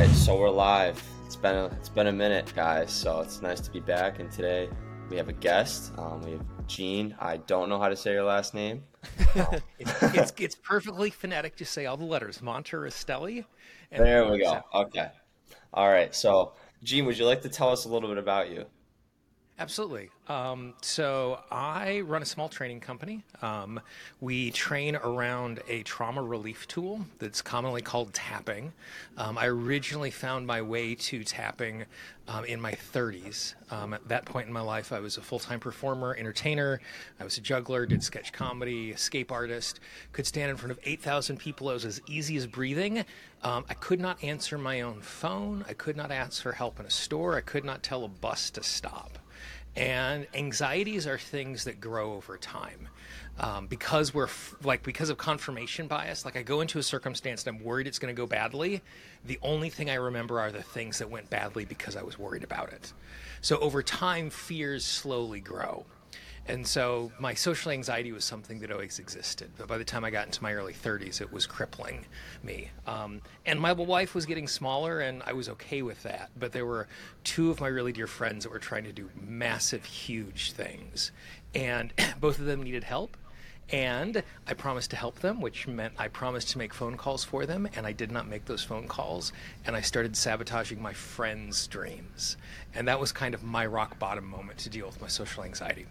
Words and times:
right, 0.00 0.16
so 0.16 0.34
we're 0.34 0.48
live. 0.48 1.02
It's 1.26 1.36
been 1.36 1.54
a, 1.54 1.66
it's 1.66 1.90
been 1.90 2.06
a 2.06 2.12
minute, 2.12 2.50
guys. 2.56 2.90
So 2.90 3.20
it's 3.20 3.42
nice 3.42 3.60
to 3.60 3.70
be 3.70 3.80
back. 3.80 4.18
And 4.18 4.32
today 4.32 4.70
we 5.10 5.16
have 5.18 5.28
a 5.28 5.34
guest. 5.34 5.92
Um, 5.98 6.22
we 6.22 6.30
have 6.30 6.66
Gene. 6.66 7.14
I 7.20 7.36
don't 7.36 7.68
know 7.68 7.78
how 7.78 7.90
to 7.90 7.96
say 7.96 8.12
your 8.12 8.24
last 8.24 8.54
name. 8.54 8.82
it's, 9.78 10.02
it's, 10.02 10.32
it's 10.38 10.54
perfectly 10.54 11.10
phonetic. 11.10 11.54
Just 11.54 11.74
say 11.74 11.84
all 11.84 11.98
the 11.98 12.06
letters. 12.06 12.38
Monterastelli. 12.38 13.44
There 13.92 14.30
we 14.30 14.38
go. 14.38 14.62
Okay. 14.74 15.10
All 15.74 15.90
right. 15.90 16.14
So, 16.14 16.54
Gene, 16.82 17.04
would 17.04 17.18
you 17.18 17.26
like 17.26 17.42
to 17.42 17.50
tell 17.50 17.68
us 17.68 17.84
a 17.84 17.90
little 17.90 18.08
bit 18.08 18.16
about 18.16 18.50
you? 18.50 18.64
Absolutely. 19.60 20.08
Um, 20.26 20.72
so 20.80 21.40
I 21.50 22.00
run 22.00 22.22
a 22.22 22.24
small 22.24 22.48
training 22.48 22.80
company. 22.80 23.22
Um, 23.42 23.78
we 24.18 24.52
train 24.52 24.96
around 24.96 25.60
a 25.68 25.82
trauma 25.82 26.22
relief 26.22 26.66
tool 26.66 27.04
that's 27.18 27.42
commonly 27.42 27.82
called 27.82 28.14
tapping. 28.14 28.72
Um, 29.18 29.36
I 29.36 29.48
originally 29.48 30.10
found 30.10 30.46
my 30.46 30.62
way 30.62 30.94
to 30.94 31.22
tapping 31.24 31.84
um, 32.26 32.46
in 32.46 32.58
my 32.58 32.72
30s. 32.72 33.52
Um, 33.70 33.92
at 33.92 34.08
that 34.08 34.24
point 34.24 34.46
in 34.46 34.52
my 34.54 34.62
life, 34.62 34.94
I 34.94 34.98
was 35.00 35.18
a 35.18 35.20
full 35.20 35.38
time 35.38 35.60
performer, 35.60 36.16
entertainer. 36.18 36.80
I 37.20 37.24
was 37.24 37.36
a 37.36 37.42
juggler, 37.42 37.84
did 37.84 38.02
sketch 38.02 38.32
comedy, 38.32 38.92
escape 38.92 39.30
artist, 39.30 39.80
could 40.12 40.26
stand 40.26 40.50
in 40.50 40.56
front 40.56 40.72
of 40.72 40.78
8,000 40.84 41.36
people. 41.36 41.68
It 41.68 41.74
was 41.74 41.84
as 41.84 42.00
easy 42.06 42.38
as 42.38 42.46
breathing. 42.46 43.04
Um, 43.42 43.66
I 43.68 43.74
could 43.74 44.00
not 44.00 44.24
answer 44.24 44.56
my 44.56 44.80
own 44.80 45.02
phone. 45.02 45.66
I 45.68 45.74
could 45.74 45.98
not 45.98 46.10
ask 46.10 46.42
for 46.42 46.52
help 46.52 46.80
in 46.80 46.86
a 46.86 46.90
store. 46.90 47.36
I 47.36 47.42
could 47.42 47.66
not 47.66 47.82
tell 47.82 48.04
a 48.04 48.08
bus 48.08 48.48
to 48.52 48.62
stop. 48.62 49.18
And 49.76 50.26
anxieties 50.34 51.06
are 51.06 51.18
things 51.18 51.64
that 51.64 51.80
grow 51.80 52.14
over 52.14 52.36
time. 52.36 52.88
Um, 53.38 53.68
because 53.68 54.12
we're 54.12 54.24
f- 54.24 54.54
like 54.62 54.82
because 54.82 55.08
of 55.08 55.16
confirmation 55.16 55.86
bias 55.86 56.26
like 56.26 56.36
i 56.36 56.42
go 56.42 56.60
into 56.60 56.78
a 56.78 56.82
circumstance 56.82 57.46
and 57.46 57.56
i'm 57.56 57.64
worried 57.64 57.86
it's 57.86 57.98
going 57.98 58.14
to 58.14 58.20
go 58.20 58.26
badly 58.26 58.82
the 59.24 59.38
only 59.40 59.70
thing 59.70 59.88
i 59.88 59.94
remember 59.94 60.38
are 60.38 60.52
the 60.52 60.62
things 60.62 60.98
that 60.98 61.08
went 61.08 61.30
badly 61.30 61.64
because 61.64 61.96
i 61.96 62.02
was 62.02 62.18
worried 62.18 62.44
about 62.44 62.70
it 62.70 62.92
so 63.40 63.58
over 63.60 63.82
time 63.82 64.28
fears 64.28 64.84
slowly 64.84 65.40
grow 65.40 65.86
and 66.50 66.66
so 66.66 67.12
my 67.20 67.32
social 67.32 67.70
anxiety 67.70 68.10
was 68.10 68.24
something 68.24 68.58
that 68.58 68.72
always 68.72 68.98
existed. 68.98 69.52
But 69.56 69.68
by 69.68 69.78
the 69.78 69.84
time 69.84 70.04
I 70.04 70.10
got 70.10 70.26
into 70.26 70.42
my 70.42 70.52
early 70.52 70.72
30s, 70.72 71.20
it 71.20 71.32
was 71.32 71.46
crippling 71.46 72.06
me. 72.42 72.70
Um, 72.88 73.22
and 73.46 73.60
my 73.60 73.72
wife 73.72 74.16
was 74.16 74.26
getting 74.26 74.48
smaller, 74.48 74.98
and 74.98 75.22
I 75.24 75.32
was 75.32 75.48
okay 75.50 75.82
with 75.82 76.02
that. 76.02 76.30
But 76.36 76.50
there 76.50 76.66
were 76.66 76.88
two 77.22 77.52
of 77.52 77.60
my 77.60 77.68
really 77.68 77.92
dear 77.92 78.08
friends 78.08 78.42
that 78.42 78.50
were 78.50 78.58
trying 78.58 78.82
to 78.82 78.92
do 78.92 79.08
massive, 79.14 79.84
huge 79.84 80.50
things. 80.50 81.12
And 81.54 81.92
both 82.20 82.40
of 82.40 82.46
them 82.46 82.64
needed 82.64 82.82
help. 82.82 83.16
And 83.70 84.20
I 84.48 84.54
promised 84.54 84.90
to 84.90 84.96
help 84.96 85.20
them, 85.20 85.40
which 85.40 85.68
meant 85.68 85.94
I 85.98 86.08
promised 86.08 86.48
to 86.50 86.58
make 86.58 86.74
phone 86.74 86.96
calls 86.96 87.22
for 87.22 87.46
them, 87.46 87.68
and 87.76 87.86
I 87.86 87.92
did 87.92 88.10
not 88.10 88.26
make 88.26 88.46
those 88.46 88.64
phone 88.64 88.88
calls. 88.88 89.32
And 89.64 89.76
I 89.76 89.82
started 89.82 90.16
sabotaging 90.16 90.82
my 90.82 90.94
friends' 90.94 91.68
dreams. 91.68 92.36
And 92.74 92.88
that 92.88 92.98
was 92.98 93.12
kind 93.12 93.34
of 93.34 93.44
my 93.44 93.66
rock 93.66 94.00
bottom 94.00 94.26
moment 94.26 94.58
to 94.58 94.68
deal 94.68 94.86
with 94.86 95.00
my 95.00 95.06
social 95.06 95.44
anxiety. 95.44 95.86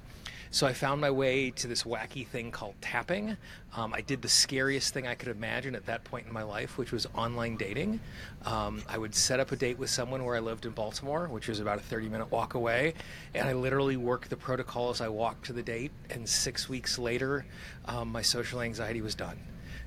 So 0.51 0.65
I 0.65 0.73
found 0.73 0.99
my 0.99 1.11
way 1.11 1.51
to 1.51 1.67
this 1.67 1.83
wacky 1.83 2.25
thing 2.25 2.49
called 2.49 2.73
tapping. 2.81 3.37
Um, 3.75 3.93
I 3.93 4.01
did 4.01 4.23
the 4.23 4.29
scariest 4.29 4.95
thing 4.95 5.05
I 5.05 5.13
could 5.13 5.27
imagine 5.27 5.75
at 5.75 5.85
that 5.85 6.03
point 6.03 6.25
in 6.25 6.33
my 6.33 6.41
life, 6.41 6.79
which 6.79 6.91
was 6.91 7.05
online 7.13 7.55
dating. 7.55 7.99
Um, 8.45 8.81
I 8.89 8.97
would 8.97 9.13
set 9.13 9.39
up 9.39 9.51
a 9.51 9.55
date 9.55 9.77
with 9.77 9.91
someone 9.91 10.25
where 10.25 10.35
I 10.35 10.39
lived 10.39 10.65
in 10.65 10.71
Baltimore, 10.71 11.27
which 11.27 11.47
was 11.47 11.59
about 11.59 11.77
a 11.77 11.81
30 11.81 12.09
minute 12.09 12.31
walk 12.31 12.55
away, 12.55 12.95
and 13.35 13.47
I 13.47 13.53
literally 13.53 13.95
worked 13.95 14.31
the 14.31 14.37
protocol 14.37 14.89
as 14.89 15.01
I 15.01 15.07
walked 15.07 15.45
to 15.45 15.53
the 15.53 15.61
date. 15.61 15.91
And 16.09 16.27
six 16.27 16.67
weeks 16.67 16.97
later, 16.97 17.45
um, 17.85 18.11
my 18.11 18.23
social 18.23 18.61
anxiety 18.61 19.01
was 19.01 19.13
done. 19.13 19.37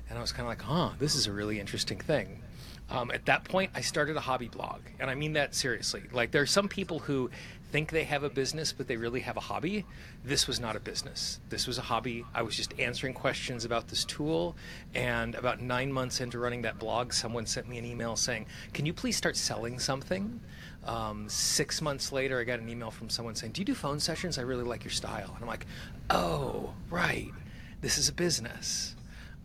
And 0.09 0.17
I 0.17 0.21
was 0.21 0.31
kind 0.31 0.43
of 0.43 0.47
like, 0.47 0.61
huh, 0.61 0.91
this 0.97 1.15
is 1.15 1.27
a 1.27 1.33
really 1.33 1.59
interesting 1.59 1.99
thing. 1.99 2.41
Um, 2.89 3.11
at 3.11 3.25
that 3.25 3.43
point, 3.43 3.71
I 3.75 3.81
started 3.81 4.15
a 4.15 4.21
hobby 4.21 4.47
blog, 4.47 4.81
and 4.99 5.09
I 5.09 5.15
mean 5.15 5.33
that 5.33 5.55
seriously. 5.55 6.03
Like, 6.11 6.31
there 6.31 6.41
are 6.41 6.45
some 6.45 6.67
people 6.67 6.99
who 6.99 7.31
think 7.73 7.89
they 7.89 8.03
have 8.03 8.21
a 8.21 8.29
business, 8.29 8.71
but 8.71 8.87
they 8.87 8.97
really 8.97 9.21
have 9.21 9.35
a 9.35 9.39
hobby. 9.39 9.83
This 10.23 10.47
was 10.47 10.59
not 10.59 10.75
a 10.75 10.79
business. 10.79 11.39
This 11.49 11.65
was 11.65 11.79
a 11.79 11.81
hobby. 11.81 12.23
I 12.31 12.43
was 12.43 12.55
just 12.55 12.79
answering 12.79 13.15
questions 13.15 13.65
about 13.65 13.87
this 13.87 14.05
tool. 14.05 14.55
And 14.93 15.33
about 15.33 15.59
nine 15.59 15.91
months 15.91 16.21
into 16.21 16.37
running 16.37 16.61
that 16.61 16.77
blog, 16.77 17.13
someone 17.13 17.47
sent 17.47 17.67
me 17.67 17.79
an 17.79 17.85
email 17.85 18.15
saying, 18.15 18.45
Can 18.73 18.85
you 18.85 18.93
please 18.93 19.17
start 19.17 19.35
selling 19.35 19.79
something? 19.79 20.39
Um, 20.85 21.27
six 21.27 21.81
months 21.81 22.11
later, 22.11 22.39
I 22.39 22.43
got 22.43 22.59
an 22.59 22.69
email 22.69 22.91
from 22.91 23.09
someone 23.09 23.33
saying, 23.33 23.53
Do 23.53 23.61
you 23.61 23.65
do 23.65 23.73
phone 23.73 23.99
sessions? 23.99 24.37
I 24.37 24.43
really 24.43 24.65
like 24.65 24.83
your 24.83 24.91
style. 24.91 25.31
And 25.33 25.41
I'm 25.41 25.47
like, 25.47 25.65
Oh, 26.11 26.75
right. 26.91 27.31
This 27.81 27.97
is 27.97 28.07
a 28.07 28.13
business. 28.13 28.95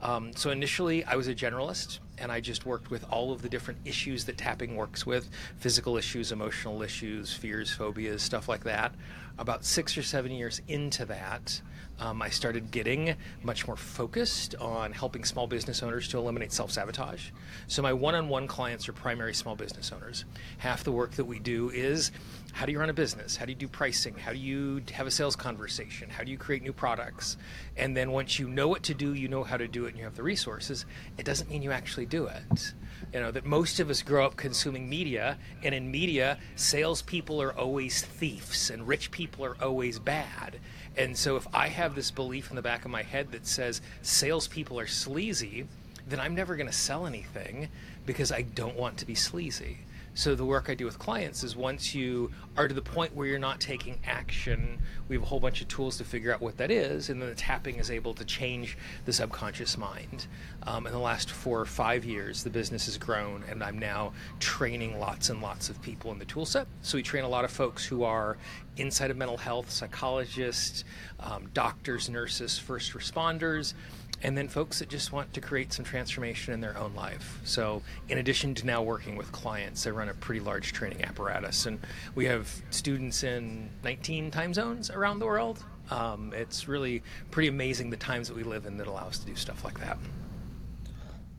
Um, 0.01 0.33
so 0.35 0.51
initially, 0.51 1.05
I 1.05 1.17
was 1.17 1.29
a 1.29 1.35
generalist, 1.35 1.99
and 2.19 2.31
I 2.31 2.41
just 2.41 2.65
worked 2.65 2.91
with 2.91 3.05
all 3.11 3.33
of 3.33 3.43
the 3.43 3.49
different 3.49 3.81
issues 3.85 4.25
that 4.27 4.39
tapping 4.39 4.77
works 4.77 5.05
with 5.05 5.29
physical 5.59 5.97
issues, 5.97 6.31
emotional 6.31 6.83
issues, 6.83 7.33
fears, 7.33 7.71
phobias, 7.71 8.23
stuff 8.23 8.49
like 8.49 8.65
that. 8.65 8.95
About 9.39 9.65
six 9.65 9.97
or 9.99 10.03
seven 10.03 10.33
years 10.33 10.61
into 10.69 11.05
that, 11.07 11.61
um, 12.01 12.23
I 12.23 12.31
started 12.31 12.71
getting 12.71 13.17
much 13.43 13.67
more 13.67 13.77
focused 13.77 14.55
on 14.57 14.93
helping 14.93 15.25
small 15.25 15.47
business 15.47 15.83
owners 15.83 16.09
to 16.09 16.19
eliminate 16.19 16.53
self 16.53 16.71
sabotage. 16.71 17.31
So, 17.67 17.83
my 17.83 17.93
one 17.93 18.15
on 18.15 18.29
one 18.29 18.47
clients 18.47 18.89
are 18.89 18.93
primary 18.93 19.35
small 19.35 19.57
business 19.57 19.93
owners. 19.93 20.25
Half 20.59 20.85
the 20.85 20.93
work 20.93 21.13
that 21.13 21.25
we 21.25 21.39
do 21.39 21.71
is 21.71 22.13
how 22.53 22.67
do 22.67 22.73
you 22.73 22.81
run 22.81 22.91
a 22.91 22.95
business? 22.95 23.37
How 23.37 23.45
do 23.45 23.53
you 23.53 23.57
do 23.57 23.69
pricing? 23.69 24.15
How 24.15 24.33
do 24.33 24.39
you 24.39 24.83
have 24.93 25.07
a 25.07 25.11
sales 25.11 25.37
conversation? 25.37 26.09
How 26.09 26.25
do 26.25 26.31
you 26.31 26.39
create 26.39 26.63
new 26.63 26.73
products? 26.73 27.37
And 27.77 27.97
then 27.97 28.11
once 28.11 28.39
you 28.39 28.49
know 28.49 28.69
what 28.69 28.83
to 28.85 28.95
do, 28.95 29.15
you 29.15 29.29
know 29.29 29.45
how 29.45 29.57
to 29.57 29.69
do 29.69 29.85
it, 29.85 29.91
and 29.91 29.99
you 29.99 30.05
have 30.05 30.17
the 30.17 30.23
resources, 30.23 30.87
it 31.19 31.25
doesn't 31.25 31.51
mean 31.51 31.63
you 31.63 31.73
actually 31.73 32.07
do 32.07 32.27
it. 32.27 32.75
You 33.13 33.21
know, 33.21 33.31
that 33.31 33.45
most 33.45 33.81
of 33.81 33.91
us 33.91 34.03
grow 34.03 34.27
up 34.27 34.37
consuming 34.37 34.89
media, 34.89 35.39
and 35.63 35.75
in 35.75 35.91
media, 35.91 36.39
salespeople 36.57 37.41
are 37.41 37.53
always 37.53 38.05
thieves 38.05 38.71
and 38.71 38.87
rich 38.87 39.11
people 39.11 39.45
are 39.45 39.57
always 39.63 39.99
bad. 39.99 40.59
And 40.99 41.17
so 41.17 41.37
if 41.37 41.47
I 41.55 41.69
have 41.69 41.95
this 41.95 42.11
belief 42.11 42.51
in 42.51 42.57
the 42.57 42.63
back 42.63 42.85
of 42.85 42.91
my 42.91 43.05
head 43.05 43.31
that 43.31 43.47
says 43.47 43.81
salespeople 44.03 44.81
are 44.81 44.89
sleazy, 44.89 45.67
then 46.09 46.19
I'm 46.19 46.35
never 46.35 46.57
going 46.57 46.67
to 46.67 46.73
sell 46.73 47.07
anything 47.07 47.69
because 48.05 48.33
I 48.33 48.43
don't 48.43 48.77
want 48.77 48.97
to 48.99 49.07
be 49.07 49.15
sleazy. 49.15 49.79
So 50.19 50.35
the 50.35 50.45
work 50.45 50.69
I 50.69 50.75
do 50.75 50.85
with 50.85 50.99
clients 50.99 51.45
is 51.45 51.55
once 51.55 51.95
you 51.95 52.33
are 52.57 52.67
to 52.67 52.75
the 52.75 52.83
point 52.83 53.15
where 53.15 53.29
you're 53.29 53.39
not 53.39 53.61
taking 53.61 54.01
action, 54.05 54.81
we 55.07 55.15
have 55.15 55.23
a 55.23 55.27
whole 55.27 55.39
bunch 55.39 55.61
of 55.61 55.69
tools 55.69 55.97
to 55.99 56.05
figure 56.05 56.35
out 56.35 56.41
what 56.41 56.57
that 56.57 56.73
is, 56.73 57.09
and 57.09 57.23
then 57.23 57.29
the 57.29 57.37
tapping 57.37 57.77
is 57.77 57.89
able 57.89 58.13
to 58.15 58.25
change 58.25 58.77
the 59.05 59.13
subconscious 59.13 59.79
mind. 59.79 60.27
Um, 60.65 60.89
in 60.89 60.93
the 60.93 60.99
last 60.99 61.31
four 61.31 61.61
or 61.61 61.67
five 61.67 62.05
years, 62.05 62.43
the 62.43 62.51
business 62.51 62.87
has 62.87 62.99
grown, 62.99 63.45
and 63.49 63.63
I'm 63.63 63.79
now 63.79 64.13
training 64.41 64.99
lots 64.99 65.31
and 65.31 65.41
lots 65.41 65.71
of 65.71 65.81
people 65.83 66.11
in 66.11 66.19
the 66.19 66.25
tool 66.25 66.47
set. 66.47 66.67
So 66.83 66.99
we 66.99 67.05
train 67.05 67.23
a 67.23 67.29
lot 67.29 67.45
of 67.45 67.53
folks 67.53 67.87
who 67.87 68.03
are 68.03 68.39
inside 68.77 69.13
of 69.13 69.17
mental 69.17 69.37
health, 69.37 69.71
psychologists, 69.71 70.83
um, 71.21 71.49
doctors, 71.55 72.11
nurses, 72.11 72.59
first 72.59 72.93
responders 72.93 73.75
and 74.23 74.37
then 74.37 74.49
folks 74.49 74.81
that 74.81 74.89
just 74.89 75.13
want 75.13 75.33
to 75.35 75.41
create 75.41 75.73
some 75.73 75.85
transformation 75.85 76.53
in 76.53 76.61
their 76.61 76.77
own 76.77 76.95
life. 76.95 77.41
So, 77.45 77.83
in 78.09 78.19
addition 78.19 78.55
to 78.57 78.67
now 78.67 78.83
working 78.83 79.17
with 79.17 79.31
clients, 79.33 79.87
I 79.87 79.91
run 79.91 80.09
a 80.09 80.15
pretty 80.15 80.41
large 80.41 80.73
training 80.73 81.05
apparatus, 81.05 81.67
and 81.67 81.79
we 82.15 82.25
have 82.27 82.51
students 82.71 83.23
in 83.23 83.71
19 83.85 84.31
time 84.31 84.53
zones 84.55 84.91
around 84.91 85.19
the 85.19 85.27
world. 85.27 85.65
Um, 85.91 86.33
it's 86.35 86.69
really 86.69 87.03
pretty 87.31 87.49
amazing 87.49 87.91
the 87.91 87.97
times 87.97 88.29
that 88.29 88.37
we 88.37 88.43
live 88.43 88.67
in 88.67 88.77
that 88.77 88.87
allow 88.87 89.07
us 89.07 89.19
to 89.19 89.27
do 89.27 89.35
stuff 89.35 89.65
like 89.65 89.81
that. 89.81 89.99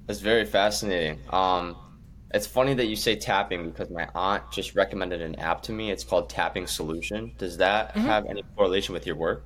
That's 0.07 0.21
very 0.21 0.45
fascinating. 0.45 1.19
Um, 1.29 1.75
it's 2.33 2.47
funny 2.47 2.73
that 2.75 2.85
you 2.85 2.95
say 2.95 3.15
tapping 3.15 3.69
because 3.69 3.89
my 3.89 4.07
aunt 4.15 4.43
just 4.51 4.75
recommended 4.75 5.21
an 5.21 5.35
app 5.35 5.61
to 5.63 5.71
me. 5.71 5.91
It's 5.91 6.03
called 6.03 6.29
Tapping 6.29 6.67
Solution. 6.67 7.33
Does 7.37 7.57
that 7.57 7.89
mm-hmm. 7.89 8.01
have 8.01 8.25
any 8.27 8.43
correlation 8.55 8.93
with 8.93 9.05
your 9.05 9.15
work? 9.15 9.45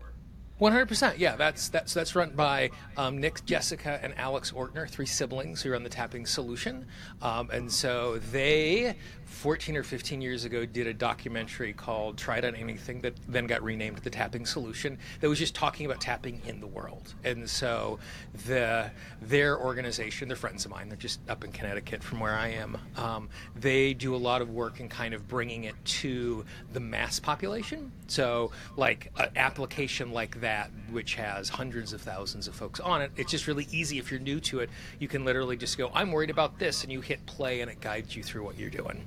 One 0.59 0.72
hundred 0.72 0.88
percent. 0.88 1.18
Yeah, 1.18 1.36
that's 1.36 1.69
that's 1.69 1.94
that's 1.94 2.16
run 2.16 2.31
by 2.36 2.69
um, 2.96 3.19
Nick, 3.19 3.44
Jessica, 3.46 4.00
and 4.03 4.14
Alex 4.18 4.52
Ortner, 4.52 4.88
three 4.88 5.06
siblings 5.06 5.62
who 5.62 5.72
run 5.72 5.83
the 5.83 5.89
Tapping 5.89 6.25
Solution, 6.25 6.86
um, 7.22 7.50
and 7.51 7.72
so 7.72 8.19
they 8.31 8.95
14 9.33 9.75
or 9.75 9.83
15 9.83 10.22
years 10.22 10.45
ago 10.45 10.66
did 10.66 10.88
a 10.88 10.94
documentary 10.94 11.74
called 11.74 12.18
Try 12.18 12.38
It 12.38 12.45
on 12.45 12.56
Anything 12.56 13.01
that 13.01 13.16
then 13.27 13.48
got 13.48 13.63
renamed 13.63 13.98
The 13.98 14.10
Tapping 14.10 14.45
Solution 14.45 14.98
that 15.19 15.27
was 15.27 15.39
just 15.39 15.56
talking 15.56 15.86
about 15.86 16.00
tapping 16.00 16.42
in 16.45 16.60
the 16.60 16.68
world. 16.68 17.13
And 17.24 17.50
so 17.50 18.00
the 18.45 18.92
their 19.22 19.60
organization, 19.60 20.27
they're 20.27 20.38
friends 20.38 20.66
of 20.66 20.72
mine, 20.72 20.88
they're 20.88 20.98
just 20.98 21.19
up 21.30 21.44
in 21.44 21.51
Connecticut 21.51 22.04
from 22.04 22.19
where 22.19 22.36
I 22.36 22.50
am. 22.50 22.77
Um, 22.95 23.30
they 23.56 23.94
do 23.94 24.16
a 24.16 24.18
lot 24.18 24.42
of 24.42 24.50
work 24.51 24.80
in 24.80 24.88
kind 24.88 25.13
of 25.13 25.27
bringing 25.27 25.66
it 25.66 25.75
to 25.86 26.45
the 26.72 26.80
mass 26.80 27.19
population. 27.19 27.92
So, 28.07 28.51
like 28.77 29.12
an 29.18 29.30
application 29.36 30.12
like 30.12 30.39
that, 30.44 30.69
which 30.92 31.16
has 31.16 31.50
hundreds 31.50 31.92
of 31.94 32.01
thousands 32.01 32.48
of 32.48 32.56
folks 32.56 32.80
on 32.80 33.01
it, 33.01 33.12
it's 33.18 33.31
just 33.31 33.48
really 33.48 33.68
easy 33.72 33.98
if 33.98 34.12
you're 34.12 34.19
new 34.19 34.40
to 34.42 34.60
it. 34.60 34.69
You 35.00 35.07
can 35.07 35.25
literally 35.25 35.57
just 35.57 35.78
go, 35.78 35.92
I'm 35.94 36.12
worried 36.12 36.30
about 36.30 36.60
this, 36.60 36.84
and 36.84 36.92
you 36.92 37.01
hit 37.01 37.25
play, 37.25 37.62
and 37.62 37.72
it 37.72 37.81
guides 37.81 38.16
you 38.16 38.24
through 38.24 38.44
what 38.44 38.57
you're 38.57 38.69
doing. 38.69 39.04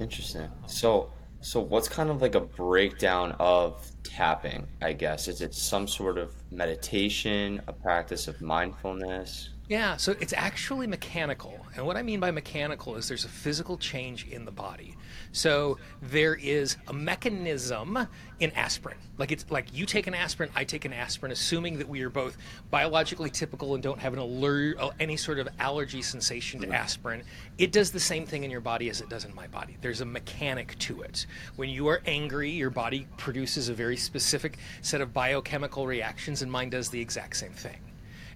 Interesting. 0.00 0.48
So, 0.66 1.12
so 1.40 1.60
what's 1.60 1.88
kind 1.88 2.10
of 2.10 2.22
like 2.22 2.34
a 2.34 2.40
breakdown 2.40 3.36
of 3.38 3.86
tapping? 4.02 4.66
I 4.80 4.92
guess 4.92 5.28
is 5.28 5.42
it 5.42 5.54
some 5.54 5.86
sort 5.86 6.18
of 6.18 6.32
meditation, 6.50 7.60
a 7.66 7.72
practice 7.72 8.28
of 8.28 8.40
mindfulness? 8.40 9.50
Yeah, 9.70 9.98
so 9.98 10.16
it's 10.18 10.32
actually 10.32 10.88
mechanical. 10.88 11.64
And 11.76 11.86
what 11.86 11.96
I 11.96 12.02
mean 12.02 12.18
by 12.18 12.32
mechanical 12.32 12.96
is 12.96 13.06
there's 13.06 13.24
a 13.24 13.28
physical 13.28 13.78
change 13.78 14.26
in 14.26 14.44
the 14.44 14.50
body. 14.50 14.96
So 15.30 15.78
there 16.02 16.34
is 16.34 16.76
a 16.88 16.92
mechanism 16.92 18.08
in 18.40 18.50
aspirin. 18.56 18.98
Like 19.16 19.30
it's 19.30 19.48
like 19.48 19.72
you 19.72 19.86
take 19.86 20.08
an 20.08 20.14
aspirin, 20.14 20.50
I 20.56 20.64
take 20.64 20.86
an 20.86 20.92
aspirin, 20.92 21.30
assuming 21.30 21.78
that 21.78 21.88
we 21.88 22.02
are 22.02 22.10
both 22.10 22.36
biologically 22.72 23.30
typical 23.30 23.74
and 23.74 23.80
don't 23.80 24.00
have 24.00 24.12
an 24.12 24.18
alert, 24.18 24.76
uh, 24.80 24.90
any 24.98 25.16
sort 25.16 25.38
of 25.38 25.46
allergy 25.60 26.02
sensation 26.02 26.60
to 26.62 26.72
aspirin. 26.72 27.22
It 27.56 27.70
does 27.70 27.92
the 27.92 28.00
same 28.00 28.26
thing 28.26 28.42
in 28.42 28.50
your 28.50 28.60
body 28.60 28.90
as 28.90 29.00
it 29.00 29.08
does 29.08 29.24
in 29.24 29.32
my 29.36 29.46
body. 29.46 29.76
There's 29.80 30.00
a 30.00 30.04
mechanic 30.04 30.76
to 30.80 31.02
it. 31.02 31.26
When 31.54 31.68
you 31.70 31.86
are 31.86 32.02
angry, 32.06 32.50
your 32.50 32.70
body 32.70 33.06
produces 33.18 33.68
a 33.68 33.74
very 33.74 33.96
specific 33.96 34.58
set 34.82 35.00
of 35.00 35.14
biochemical 35.14 35.86
reactions, 35.86 36.42
and 36.42 36.50
mine 36.50 36.70
does 36.70 36.88
the 36.88 37.00
exact 37.00 37.36
same 37.36 37.52
thing. 37.52 37.78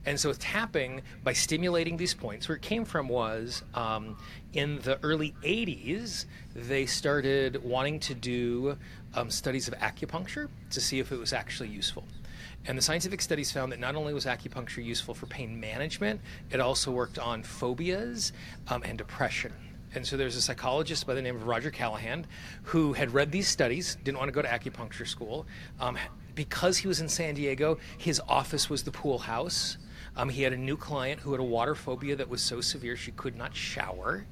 And 0.07 0.21
so, 0.21 0.33
tapping, 0.35 1.01
by 1.23 1.33
stimulating 1.33 1.97
these 1.97 2.15
points, 2.15 2.49
where 2.49 2.57
it 2.57 2.63
came 2.63 2.85
from 2.85 3.09
was 3.09 3.63
um, 3.75 4.17
in 4.53 4.79
the 4.81 4.99
early 5.03 5.35
80s, 5.43 6.27
they 6.55 6.85
started 6.87 7.63
wanting 7.65 8.01
to 8.01 8.15
do 8.15 8.77
um, 9.15 9.31
studies 9.31 9.67
of 9.67 9.75
acupuncture 9.75 10.49
to 10.71 10.81
see 10.81 10.99
if 10.99 11.11
it 11.11 11.19
was 11.19 11.33
actually 11.33 11.71
useful. 11.71 12.05
And 12.67 12.79
the 12.79 12.83
scientific 12.83 13.21
studies 13.21 13.53
found 13.53 13.73
that 13.73 13.81
not 13.81 13.95
only 13.95 14.15
was 14.15 14.25
acupuncture 14.25 14.85
useful 14.85 15.15
for 15.15 15.27
pain 15.27 15.59
management, 15.59 16.21
it 16.51 16.61
also 16.61 16.91
worked 16.91 17.19
on 17.19 17.43
phobias 17.43 18.33
um, 18.69 18.83
and 18.85 18.97
depression. 18.97 19.53
And 19.95 20.05
so 20.07 20.17
there's 20.17 20.37
a 20.37 20.43
psychologist 20.43 21.07
by 21.07 21.15
the 21.15 21.23
name 21.23 21.37
of 21.37 21.47
Roger 21.47 21.71
Callahan 21.71 22.27
who 22.65 22.93
had 22.95 23.13
read 23.15 23.31
these 23.31 23.49
studies, 23.49 23.97
didn't 24.03 24.19
want 24.19 24.29
to 24.29 24.33
go 24.33 24.43
to 24.43 24.49
acupuncture 24.49 25.07
school. 25.07 25.47
Um, 25.79 25.97
because 26.35 26.79
he 26.79 26.89
was 26.89 27.01
in 27.01 27.09
San 27.09 27.35
Diego, 27.35 27.79
his 27.99 28.21
office 28.29 28.69
was 28.69 28.83
the 28.83 28.91
pool 28.91 29.19
house. 29.19 29.77
Um, 30.17 30.29
he 30.29 30.43
had 30.43 30.53
a 30.53 30.57
new 30.57 30.77
client 30.77 31.21
who 31.21 31.33
had 31.33 31.41
a 31.41 31.45
water 31.45 31.75
phobia 31.75 32.17
that 32.17 32.29
was 32.29 32.43
so 32.43 32.61
severe 32.61 32.97
she 32.97 33.11
could 33.13 33.37
not 33.37 33.55
shower. 33.55 34.27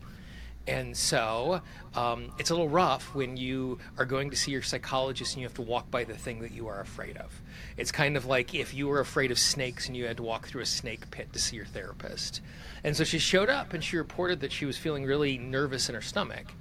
And 0.67 0.97
so 0.97 1.61
um, 1.95 2.31
it's 2.39 2.51
a 2.51 2.55
little 2.55 2.69
rough 2.69 3.15
when 3.15 3.37
you 3.37 3.81
are 3.99 4.05
going 4.05 4.31
to 4.31 4.37
see 4.37 4.53
your 4.53 4.63
psychologist 4.63 5.35
and 5.35 5.41
you 5.41 5.47
have 5.47 5.57
to 5.57 5.63
walk 5.63 5.91
by 5.91 6.05
the 6.05 6.15
thing 6.15 6.41
that 6.41 6.53
you 6.53 6.69
are 6.69 6.81
afraid 6.81 7.17
of. 7.17 7.33
It's 7.77 7.91
kind 7.91 8.17
of 8.17 8.27
like 8.27 8.55
if 8.55 8.73
you 8.73 8.87
were 8.87 9.01
afraid 9.01 9.33
of 9.33 9.41
snakes 9.41 9.89
and 9.89 9.97
you 9.97 10.07
had 10.07 10.19
to 10.19 10.23
walk 10.23 10.47
through 10.47 10.63
a 10.63 10.67
snake 10.67 11.11
pit 11.11 11.33
to 11.33 11.41
see 11.41 11.57
your 11.57 11.65
therapist. 11.65 12.43
And 12.85 12.97
so 12.97 13.03
she 13.03 13.19
showed 13.19 13.51
up 13.51 13.73
and 13.73 13.83
she 13.83 13.97
reported 13.97 14.41
that 14.41 14.53
she 14.53 14.65
was 14.65 14.77
feeling 14.77 15.05
really 15.05 15.37
nervous 15.37 15.89
in 15.89 15.97
her 15.97 16.01
stomach. 16.01 16.53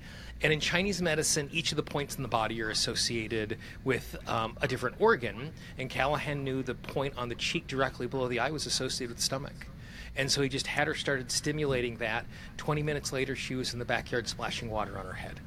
And 0.44 0.52
in 0.52 0.60
Chinese 0.60 1.02
medicine, 1.02 1.50
each 1.52 1.72
of 1.72 1.76
the 1.76 1.84
points 1.84 2.16
in 2.16 2.24
the 2.24 2.28
body 2.28 2.62
are 2.64 2.70
associated 2.70 3.60
with 3.84 4.18
um, 4.28 4.58
a 4.62 4.68
different 4.68 4.96
organ. 5.00 5.52
And 5.78 5.90
Callahan 5.90 6.44
knew 6.44 6.64
the 6.64 6.74
point 6.74 7.14
on 7.16 7.30
the 7.30 7.36
cheek 7.36 7.68
directly 7.68 8.08
below 8.08 8.28
the 8.28 8.40
eye 8.40 8.50
was 8.50 8.66
associated 8.66 9.10
with 9.10 9.18
the 9.18 9.24
stomach. 9.24 9.68
And 10.16 10.32
so 10.32 10.42
he 10.42 10.50
just 10.50 10.68
had 10.68 10.88
her 10.88 10.96
started 10.96 11.32
stimulating 11.32 11.98
that. 11.98 12.26
20 12.58 12.82
minutes 12.82 13.14
later, 13.14 13.36
she 13.36 13.54
was 13.54 13.74
in 13.74 13.80
the 13.80 13.86
backyard 13.86 14.28
splashing 14.28 14.70
water 14.70 14.98
on 14.98 15.06
her 15.06 15.14
head. 15.14 15.40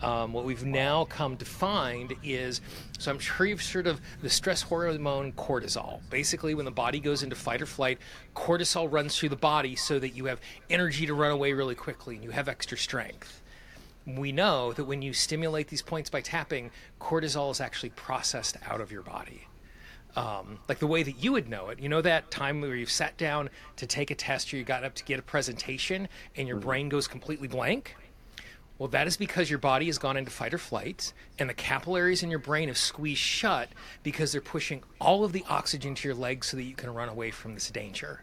Um, 0.00 0.32
what 0.32 0.44
we've 0.44 0.64
now 0.64 1.06
come 1.06 1.38
to 1.38 1.44
find 1.46 2.14
is 2.22 2.60
so 2.98 3.10
I'm 3.10 3.18
sure 3.18 3.46
you've 3.46 3.66
heard 3.66 3.86
of 3.86 4.00
the 4.20 4.28
stress 4.28 4.60
hormone 4.60 5.32
cortisol. 5.32 6.00
Basically, 6.10 6.54
when 6.54 6.66
the 6.66 6.70
body 6.70 7.00
goes 7.00 7.22
into 7.22 7.34
fight 7.34 7.62
or 7.62 7.66
flight, 7.66 7.98
cortisol 8.34 8.92
runs 8.92 9.18
through 9.18 9.30
the 9.30 9.36
body 9.36 9.74
so 9.74 9.98
that 9.98 10.10
you 10.10 10.26
have 10.26 10.38
energy 10.68 11.06
to 11.06 11.14
run 11.14 11.30
away 11.30 11.54
really 11.54 11.74
quickly 11.74 12.14
and 12.14 12.22
you 12.22 12.30
have 12.30 12.46
extra 12.46 12.76
strength 12.76 13.42
we 14.06 14.30
know 14.32 14.72
that 14.72 14.84
when 14.84 15.02
you 15.02 15.12
stimulate 15.12 15.68
these 15.68 15.82
points 15.82 16.08
by 16.10 16.20
tapping, 16.20 16.70
cortisol 17.00 17.50
is 17.50 17.60
actually 17.60 17.90
processed 17.90 18.56
out 18.68 18.80
of 18.80 18.92
your 18.92 19.02
body. 19.02 19.48
Um, 20.14 20.60
like 20.68 20.78
the 20.78 20.86
way 20.86 21.02
that 21.02 21.22
you 21.22 21.32
would 21.32 21.48
know 21.48 21.68
it. 21.68 21.78
You 21.78 21.90
know 21.90 22.00
that 22.00 22.30
time 22.30 22.62
where 22.62 22.74
you've 22.74 22.90
sat 22.90 23.18
down 23.18 23.50
to 23.76 23.86
take 23.86 24.10
a 24.10 24.14
test 24.14 24.52
or 24.52 24.56
you 24.56 24.64
got 24.64 24.84
up 24.84 24.94
to 24.94 25.04
get 25.04 25.18
a 25.18 25.22
presentation 25.22 26.08
and 26.36 26.48
your 26.48 26.56
mm-hmm. 26.56 26.66
brain 26.66 26.88
goes 26.88 27.06
completely 27.06 27.48
blank? 27.48 27.96
Well, 28.78 28.88
that 28.90 29.06
is 29.06 29.16
because 29.16 29.50
your 29.50 29.58
body 29.58 29.86
has 29.86 29.98
gone 29.98 30.16
into 30.16 30.30
fight 30.30 30.54
or 30.54 30.58
flight 30.58 31.12
and 31.38 31.50
the 31.50 31.54
capillaries 31.54 32.22
in 32.22 32.30
your 32.30 32.38
brain 32.38 32.68
have 32.68 32.78
squeezed 32.78 33.20
shut 33.20 33.68
because 34.02 34.32
they're 34.32 34.40
pushing 34.40 34.82
all 35.00 35.24
of 35.24 35.32
the 35.32 35.44
oxygen 35.48 35.94
to 35.94 36.08
your 36.08 36.14
legs 36.14 36.48
so 36.48 36.56
that 36.56 36.62
you 36.62 36.74
can 36.74 36.92
run 36.92 37.08
away 37.08 37.30
from 37.30 37.54
this 37.54 37.70
danger. 37.70 38.20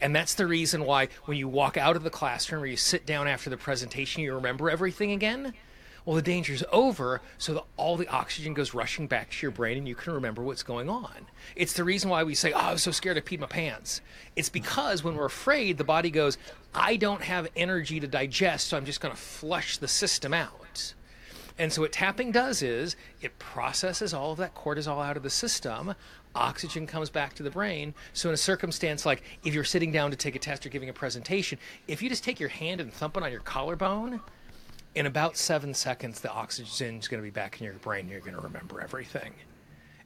And 0.00 0.14
that's 0.14 0.34
the 0.34 0.46
reason 0.46 0.84
why 0.84 1.08
when 1.24 1.36
you 1.36 1.48
walk 1.48 1.76
out 1.76 1.96
of 1.96 2.02
the 2.02 2.10
classroom 2.10 2.62
or 2.62 2.66
you 2.66 2.76
sit 2.76 3.06
down 3.06 3.28
after 3.28 3.50
the 3.50 3.56
presentation, 3.56 4.22
you 4.22 4.34
remember 4.34 4.70
everything 4.70 5.12
again. 5.12 5.54
Well, 6.04 6.16
the 6.16 6.22
danger's 6.22 6.64
over, 6.72 7.20
so 7.36 7.54
that 7.54 7.64
all 7.76 7.96
the 7.96 8.08
oxygen 8.08 8.54
goes 8.54 8.72
rushing 8.72 9.06
back 9.06 9.30
to 9.30 9.42
your 9.42 9.50
brain 9.50 9.76
and 9.76 9.86
you 9.86 9.94
can 9.94 10.14
remember 10.14 10.42
what's 10.42 10.62
going 10.62 10.88
on. 10.88 11.26
It's 11.56 11.74
the 11.74 11.84
reason 11.84 12.08
why 12.08 12.24
we 12.24 12.34
say, 12.34 12.52
Oh, 12.52 12.58
I 12.58 12.72
was 12.72 12.82
so 12.82 12.90
scared 12.90 13.18
I 13.18 13.20
peed 13.20 13.38
my 13.38 13.46
pants. 13.46 14.00
It's 14.34 14.48
because 14.48 15.04
when 15.04 15.14
we're 15.14 15.26
afraid, 15.26 15.76
the 15.76 15.84
body 15.84 16.10
goes, 16.10 16.38
I 16.74 16.96
don't 16.96 17.22
have 17.22 17.48
energy 17.54 18.00
to 18.00 18.06
digest, 18.06 18.68
so 18.68 18.76
I'm 18.76 18.86
just 18.86 19.00
going 19.00 19.14
to 19.14 19.20
flush 19.20 19.76
the 19.76 19.88
system 19.88 20.32
out. 20.32 20.94
And 21.58 21.70
so, 21.70 21.82
what 21.82 21.92
tapping 21.92 22.32
does 22.32 22.62
is 22.62 22.96
it 23.20 23.38
processes 23.38 24.14
all 24.14 24.32
of 24.32 24.38
that 24.38 24.54
cortisol 24.54 25.04
out 25.04 25.18
of 25.18 25.22
the 25.22 25.28
system 25.28 25.94
oxygen 26.34 26.86
comes 26.86 27.10
back 27.10 27.34
to 27.34 27.42
the 27.42 27.50
brain. 27.50 27.94
So, 28.12 28.28
in 28.28 28.34
a 28.34 28.38
circumstance 28.38 29.04
like 29.06 29.22
if 29.44 29.54
you're 29.54 29.64
sitting 29.64 29.92
down 29.92 30.10
to 30.10 30.16
take 30.16 30.36
a 30.36 30.38
test 30.38 30.64
or 30.66 30.68
giving 30.68 30.88
a 30.88 30.92
presentation, 30.92 31.58
if 31.88 32.02
you 32.02 32.08
just 32.08 32.24
take 32.24 32.40
your 32.40 32.48
hand 32.48 32.80
and 32.80 32.92
thump 32.92 33.16
it 33.16 33.22
on 33.22 33.30
your 33.30 33.40
collarbone, 33.40 34.20
in 34.94 35.06
about 35.06 35.36
seven 35.36 35.72
seconds, 35.72 36.20
the 36.20 36.30
oxygen 36.30 36.96
is 36.96 37.08
going 37.08 37.22
to 37.22 37.24
be 37.24 37.30
back 37.30 37.60
in 37.60 37.64
your 37.64 37.74
brain. 37.74 38.08
You're 38.08 38.20
going 38.20 38.34
to 38.34 38.40
remember 38.40 38.80
everything. 38.80 39.32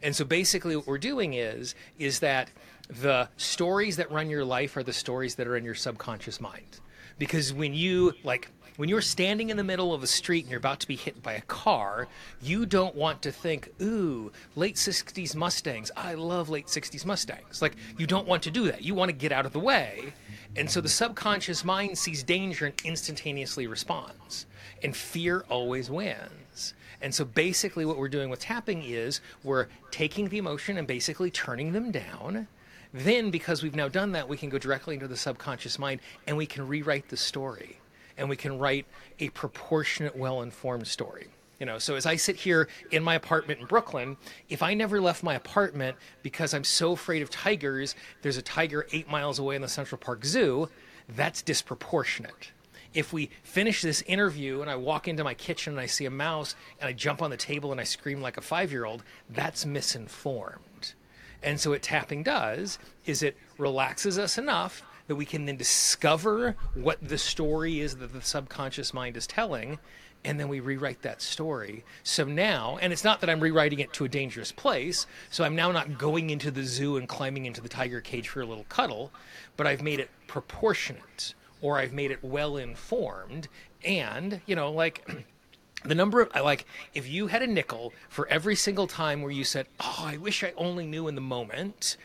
And 0.02 0.14
so, 0.14 0.24
basically, 0.24 0.76
what 0.76 0.86
we're 0.86 0.98
doing 0.98 1.34
is 1.34 1.74
is 1.98 2.20
that 2.20 2.50
the 2.88 3.28
stories 3.36 3.96
that 3.96 4.10
run 4.10 4.28
your 4.28 4.44
life 4.44 4.76
are 4.76 4.82
the 4.82 4.92
stories 4.92 5.36
that 5.36 5.46
are 5.46 5.56
in 5.56 5.64
your 5.64 5.74
subconscious 5.74 6.40
mind. 6.40 6.80
Because 7.18 7.52
when 7.52 7.74
you 7.74 8.12
like 8.24 8.50
when 8.76 8.88
you're 8.88 9.00
standing 9.00 9.50
in 9.50 9.56
the 9.56 9.62
middle 9.64 9.94
of 9.94 10.02
a 10.02 10.06
street 10.06 10.40
and 10.40 10.50
you're 10.50 10.58
about 10.58 10.80
to 10.80 10.88
be 10.88 10.96
hit 10.96 11.22
by 11.22 11.34
a 11.34 11.40
car, 11.42 12.08
you 12.42 12.66
don't 12.66 12.94
want 12.96 13.22
to 13.22 13.30
think, 13.30 13.72
ooh, 13.80 14.32
late 14.56 14.74
60s 14.74 15.36
Mustangs. 15.36 15.92
I 15.96 16.14
love 16.14 16.48
late 16.48 16.66
60s 16.66 17.06
Mustangs. 17.06 17.62
Like, 17.62 17.76
you 17.96 18.06
don't 18.06 18.26
want 18.26 18.42
to 18.44 18.50
do 18.50 18.64
that. 18.72 18.82
You 18.82 18.94
want 18.94 19.10
to 19.10 19.16
get 19.16 19.30
out 19.30 19.46
of 19.46 19.52
the 19.52 19.60
way. 19.60 20.12
And 20.56 20.68
so 20.68 20.80
the 20.80 20.88
subconscious 20.88 21.64
mind 21.64 21.96
sees 21.96 22.24
danger 22.24 22.66
and 22.66 22.74
instantaneously 22.84 23.68
responds. 23.68 24.46
And 24.82 24.96
fear 24.96 25.44
always 25.48 25.88
wins. 25.88 26.74
And 27.00 27.14
so 27.14 27.24
basically, 27.24 27.84
what 27.84 27.96
we're 27.96 28.08
doing 28.08 28.28
with 28.28 28.40
tapping 28.40 28.82
is 28.82 29.20
we're 29.44 29.68
taking 29.92 30.28
the 30.28 30.38
emotion 30.38 30.78
and 30.78 30.86
basically 30.86 31.30
turning 31.30 31.72
them 31.72 31.92
down. 31.92 32.48
Then, 32.92 33.30
because 33.30 33.62
we've 33.62 33.76
now 33.76 33.88
done 33.88 34.12
that, 34.12 34.28
we 34.28 34.36
can 34.36 34.48
go 34.48 34.58
directly 34.58 34.94
into 34.94 35.08
the 35.08 35.16
subconscious 35.16 35.78
mind 35.78 36.00
and 36.26 36.36
we 36.36 36.46
can 36.46 36.66
rewrite 36.66 37.08
the 37.08 37.16
story 37.16 37.78
and 38.16 38.28
we 38.28 38.36
can 38.36 38.58
write 38.58 38.86
a 39.18 39.28
proportionate, 39.30 40.16
well 40.16 40.42
informed 40.42 40.86
story. 40.86 41.28
You 41.60 41.66
know, 41.66 41.78
so 41.78 41.94
as 41.94 42.04
I 42.04 42.16
sit 42.16 42.36
here 42.36 42.68
in 42.90 43.02
my 43.02 43.14
apartment 43.14 43.60
in 43.60 43.66
Brooklyn, 43.66 44.16
if 44.48 44.62
I 44.62 44.74
never 44.74 45.00
left 45.00 45.22
my 45.22 45.34
apartment 45.34 45.96
because 46.22 46.52
I'm 46.52 46.64
so 46.64 46.92
afraid 46.92 47.22
of 47.22 47.30
tigers, 47.30 47.94
there's 48.22 48.36
a 48.36 48.42
tiger 48.42 48.86
eight 48.92 49.08
miles 49.08 49.38
away 49.38 49.56
in 49.56 49.62
the 49.62 49.68
Central 49.68 49.98
Park 49.98 50.24
Zoo, 50.24 50.68
that's 51.08 51.42
disproportionate. 51.42 52.50
If 52.92 53.12
we 53.12 53.30
finish 53.42 53.82
this 53.82 54.02
interview 54.02 54.60
and 54.60 54.70
I 54.70 54.76
walk 54.76 55.08
into 55.08 55.24
my 55.24 55.34
kitchen 55.34 55.74
and 55.74 55.80
I 55.80 55.86
see 55.86 56.06
a 56.06 56.10
mouse 56.10 56.54
and 56.80 56.88
I 56.88 56.92
jump 56.92 57.22
on 57.22 57.30
the 57.30 57.36
table 57.36 57.72
and 57.72 57.80
I 57.80 57.84
scream 57.84 58.20
like 58.20 58.36
a 58.36 58.40
five 58.40 58.70
year 58.70 58.84
old, 58.84 59.02
that's 59.30 59.64
misinformed. 59.66 60.94
And 61.42 61.60
so, 61.60 61.70
what 61.70 61.82
tapping 61.82 62.22
does 62.22 62.78
is 63.04 63.22
it 63.22 63.36
relaxes 63.58 64.18
us 64.18 64.38
enough 64.38 64.82
that 65.06 65.16
we 65.16 65.24
can 65.24 65.44
then 65.44 65.56
discover 65.56 66.56
what 66.74 67.06
the 67.06 67.18
story 67.18 67.80
is 67.80 67.96
that 67.96 68.12
the 68.12 68.22
subconscious 68.22 68.94
mind 68.94 69.16
is 69.16 69.26
telling 69.26 69.78
and 70.24 70.40
then 70.40 70.48
we 70.48 70.60
rewrite 70.60 71.02
that 71.02 71.20
story. 71.20 71.84
So 72.02 72.24
now, 72.24 72.78
and 72.80 72.92
it's 72.92 73.04
not 73.04 73.20
that 73.20 73.28
I'm 73.28 73.40
rewriting 73.40 73.80
it 73.80 73.92
to 73.94 74.04
a 74.04 74.08
dangerous 74.08 74.52
place, 74.52 75.06
so 75.30 75.44
I'm 75.44 75.54
now 75.54 75.70
not 75.70 75.98
going 75.98 76.30
into 76.30 76.50
the 76.50 76.64
zoo 76.64 76.96
and 76.96 77.06
climbing 77.06 77.44
into 77.44 77.60
the 77.60 77.68
tiger 77.68 78.00
cage 78.00 78.28
for 78.28 78.40
a 78.40 78.46
little 78.46 78.64
cuddle, 78.70 79.12
but 79.56 79.66
I've 79.66 79.82
made 79.82 80.00
it 80.00 80.10
proportionate 80.26 81.34
or 81.60 81.78
I've 81.78 81.92
made 81.92 82.10
it 82.10 82.22
well 82.22 82.56
informed 82.56 83.48
and, 83.84 84.40
you 84.46 84.56
know, 84.56 84.72
like 84.72 85.06
the 85.84 85.94
number 85.94 86.22
of 86.22 86.34
like 86.42 86.66
if 86.94 87.08
you 87.08 87.26
had 87.26 87.42
a 87.42 87.46
nickel 87.46 87.92
for 88.08 88.26
every 88.28 88.56
single 88.56 88.86
time 88.86 89.20
where 89.20 89.30
you 89.30 89.44
said, 89.44 89.66
"Oh, 89.78 89.96
I 89.98 90.16
wish 90.16 90.42
I 90.42 90.52
only 90.56 90.86
knew 90.86 91.08
in 91.08 91.14
the 91.14 91.20
moment," 91.20 91.98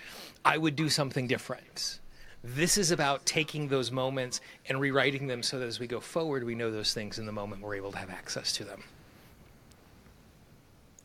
I 0.43 0.57
would 0.57 0.75
do 0.75 0.89
something 0.89 1.27
different. 1.27 1.99
This 2.43 2.77
is 2.77 2.91
about 2.91 3.25
taking 3.25 3.67
those 3.67 3.91
moments 3.91 4.39
and 4.67 4.79
rewriting 4.79 5.27
them 5.27 5.43
so 5.43 5.59
that 5.59 5.65
as 5.65 5.79
we 5.79 5.87
go 5.87 5.99
forward, 5.99 6.43
we 6.43 6.55
know 6.55 6.71
those 6.71 6.93
things 6.93 7.19
in 7.19 7.25
the 7.25 7.31
moment 7.31 7.61
we're 7.61 7.75
able 7.75 7.91
to 7.91 7.97
have 7.97 8.09
access 8.09 8.53
to 8.53 8.63
them. 8.63 8.83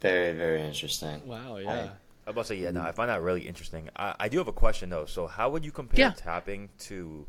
Very, 0.01 0.33
very 0.33 0.63
interesting. 0.63 1.27
Wow, 1.27 1.57
yeah. 1.57 1.71
I, 1.71 1.75
I 1.75 1.81
was 1.81 1.91
about 2.27 2.43
to 2.43 2.49
say, 2.49 2.57
yeah, 2.57 2.71
no, 2.71 2.83
I 2.83 2.93
find 2.93 3.09
that 3.11 3.23
really 3.23 3.41
interesting. 3.41 3.89
I, 3.97 4.15
I 4.21 4.29
do 4.29 4.39
have 4.39 4.49
a 4.49 4.53
question 4.53 4.91
though. 4.91 5.07
So, 5.07 5.27
how 5.27 5.51
would 5.51 5.65
you 5.65 5.73
compare 5.73 5.99
yeah. 5.99 6.13
tapping 6.13 6.69
to 6.81 7.27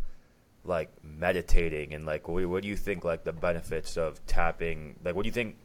like 0.66 0.92
meditating, 1.04 1.94
and 1.94 2.06
like, 2.06 2.28
what, 2.28 2.46
what 2.46 2.64
do 2.64 2.68
you 2.68 2.76
think 2.76 3.04
like 3.04 3.24
the 3.24 3.34
benefits 3.34 3.98
of 3.98 4.24
tapping? 4.26 4.96
Like, 5.04 5.16
what 5.16 5.24
do 5.24 5.28
you 5.28 5.34
think 5.34 5.56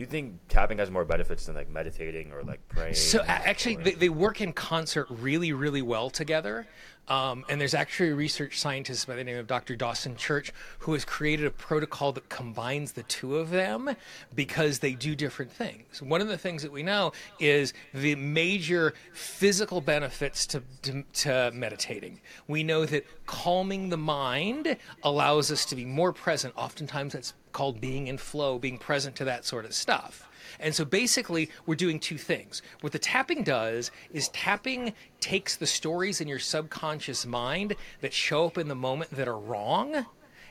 do 0.00 0.02
you 0.02 0.06
think 0.06 0.38
tapping 0.48 0.78
has 0.78 0.90
more 0.90 1.04
benefits 1.04 1.46
than 1.46 1.54
like 1.54 1.68
meditating 1.68 2.32
or 2.32 2.42
like 2.42 2.66
praying? 2.68 2.94
So 2.94 3.22
actually, 3.26 3.76
they, 3.76 3.92
they, 3.92 4.08
work 4.08 4.40
in 4.40 4.52
concert 4.54 5.06
really, 5.10 5.52
really 5.52 5.82
well 5.82 6.08
together. 6.08 6.66
Um, 7.08 7.44
and 7.48 7.60
there's 7.60 7.74
actually 7.74 8.10
a 8.10 8.14
research 8.14 8.60
scientist 8.60 9.06
by 9.06 9.16
the 9.16 9.24
name 9.24 9.36
of 9.36 9.48
Dr. 9.48 9.74
Dawson 9.74 10.16
Church 10.16 10.52
who 10.80 10.92
has 10.92 11.04
created 11.04 11.46
a 11.46 11.50
protocol 11.50 12.12
that 12.12 12.28
combines 12.28 12.92
the 12.92 13.02
two 13.02 13.36
of 13.36 13.50
them 13.50 13.96
because 14.34 14.78
they 14.78 14.92
do 14.92 15.16
different 15.16 15.50
things. 15.50 16.00
One 16.00 16.20
of 16.20 16.28
the 16.28 16.38
things 16.38 16.62
that 16.62 16.70
we 16.70 16.84
know 16.84 17.12
is 17.40 17.72
the 17.92 18.14
major 18.14 18.94
physical 19.12 19.80
benefits 19.80 20.46
to, 20.48 20.62
to, 20.82 21.02
to 21.14 21.50
meditating. 21.52 22.20
We 22.46 22.62
know 22.62 22.86
that 22.86 23.04
calming 23.26 23.88
the 23.88 23.96
mind 23.96 24.76
allows 25.02 25.50
us 25.50 25.64
to 25.66 25.74
be 25.74 25.84
more 25.84 26.12
present. 26.12 26.54
Oftentimes, 26.56 27.14
that's 27.14 27.34
called 27.52 27.80
being 27.80 28.06
in 28.06 28.18
flow, 28.18 28.58
being 28.58 28.78
present 28.78 29.16
to 29.16 29.24
that 29.24 29.44
sort 29.44 29.64
of 29.64 29.74
stuff. 29.74 30.29
And 30.58 30.74
so 30.74 30.84
basically, 30.84 31.50
we're 31.66 31.74
doing 31.76 32.00
two 32.00 32.18
things. 32.18 32.62
What 32.80 32.92
the 32.92 32.98
tapping 32.98 33.44
does 33.44 33.90
is 34.12 34.28
tapping 34.30 34.92
takes 35.20 35.56
the 35.56 35.66
stories 35.66 36.20
in 36.20 36.28
your 36.28 36.38
subconscious 36.38 37.26
mind 37.26 37.76
that 38.00 38.12
show 38.12 38.46
up 38.46 38.58
in 38.58 38.68
the 38.68 38.74
moment 38.74 39.10
that 39.12 39.28
are 39.28 39.38
wrong 39.38 40.06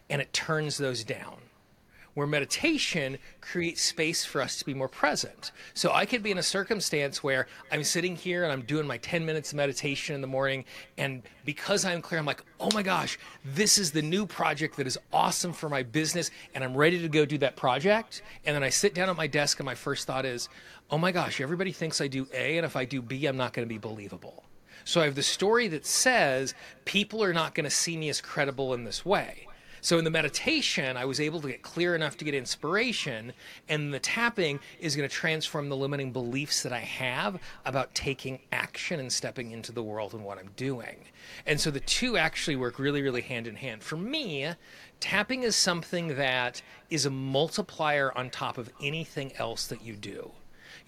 and 0.10 0.22
it 0.22 0.34
turns 0.34 0.78
those 0.78 1.04
down 1.04 1.38
where 2.14 2.28
meditation 2.28 3.18
creates 3.42 3.82
space 3.82 4.26
for 4.26 4.42
us 4.42 4.58
to 4.58 4.66
be 4.66 4.74
more 4.74 4.88
present. 4.88 5.52
So 5.74 5.92
I 5.92 6.06
could 6.06 6.24
be 6.24 6.32
in 6.32 6.38
a 6.38 6.44
circumstance 6.44 7.24
where 7.24 7.48
I'm 7.72 7.84
sitting 7.84 8.16
here 8.16 8.44
and 8.44 8.52
I'm 8.52 8.62
doing 8.62 8.88
my 8.88 8.98
10 8.98 9.26
minutes 9.26 9.52
of 9.52 9.58
meditation 9.58 10.16
in 10.16 10.22
the 10.22 10.28
morning, 10.28 10.66
and 10.98 11.24
because 11.46 11.86
I'm 11.86 12.02
clear, 12.02 12.20
I'm 12.20 12.26
like, 12.26 12.44
oh 12.60 12.70
my 12.74 12.84
gosh, 12.84 13.18
this 13.44 13.78
is 13.78 13.92
the 13.92 14.02
new 14.02 14.26
project 14.26 14.78
that 14.78 14.88
is 14.88 14.98
awesome 15.12 15.54
for 15.54 15.70
my 15.70 15.84
business, 15.84 16.32
and 16.54 16.64
I'm 16.64 16.76
ready 16.76 17.02
to 17.02 17.10
go 17.10 17.26
do 17.26 17.38
that 17.40 17.56
project. 17.56 18.22
And 18.46 18.56
then 18.56 18.64
I 18.64 18.70
sit 18.70 18.94
down 18.94 19.10
at 19.10 19.16
my 19.16 19.28
desk, 19.28 19.60
and 19.60 19.66
my 19.66 19.76
first 19.76 20.08
thought 20.08 20.26
is, 20.26 20.50
oh 20.92 20.98
my 20.98 21.12
gosh, 21.12 21.42
everybody 21.42 21.72
thinks 21.72 22.02
I 22.02 22.08
do 22.08 22.28
A, 22.34 22.58
and 22.58 22.66
if 22.66 22.76
I 22.76 22.86
do 22.86 23.02
B, 23.02 23.26
I'm 23.26 23.38
not 23.38 23.54
going 23.54 23.68
to 23.68 23.70
be 23.70 23.78
believable. 23.78 24.44
So 24.86 25.02
I 25.02 25.06
have 25.06 25.16
the 25.16 25.24
story 25.24 25.68
that 25.68 25.86
says 25.86 26.56
people 26.86 27.24
are 27.24 27.34
not 27.34 27.54
going 27.54 27.66
to 27.66 27.70
see 27.70 27.98
me 27.98 28.10
as 28.10 28.22
credible 28.22 28.74
in 28.74 28.86
this 28.86 29.06
way. 29.06 29.49
So 29.82 29.98
in 29.98 30.04
the 30.04 30.10
meditation, 30.10 30.98
I 30.98 31.06
was 31.06 31.20
able 31.20 31.42
to 31.42 31.48
get 31.48 31.62
clear 31.62 31.96
enough 31.96 32.18
to 32.18 32.26
get 32.26 32.34
inspiration, 32.34 33.34
and 33.68 33.94
the 33.94 34.00
tapping 34.00 34.60
is 34.80 34.96
going 34.96 35.08
to 35.08 35.14
transform 35.14 35.70
the 35.70 35.78
limiting 35.78 36.12
beliefs 36.12 36.64
that 36.64 36.74
I 36.74 36.80
have 36.80 37.40
about 37.66 37.94
taking 37.96 38.40
action 38.52 39.00
and 39.00 39.12
stepping 39.12 39.52
into 39.52 39.72
the 39.72 39.84
world 39.84 40.14
and 40.14 40.24
what 40.24 40.38
I'm 40.38 40.52
doing. 40.56 40.98
And 41.46 41.60
so 41.60 41.72
the 41.72 41.80
two 41.80 42.18
actually 42.18 42.56
work 42.56 42.80
really, 42.80 43.02
really 43.02 43.22
hand 43.22 43.48
in 43.48 43.56
hand. 43.56 43.84
For 43.84 43.98
me, 43.98 44.54
tapping 45.00 45.44
is 45.44 45.56
something 45.56 46.16
that 46.18 46.62
is 46.90 47.06
a 47.06 47.12
multiplier 47.12 48.16
on 48.18 48.30
top 48.30 48.58
of 48.58 48.72
anything 48.82 49.34
else 49.38 49.68
that 49.68 49.82
you 49.82 49.96
do. 49.96 50.32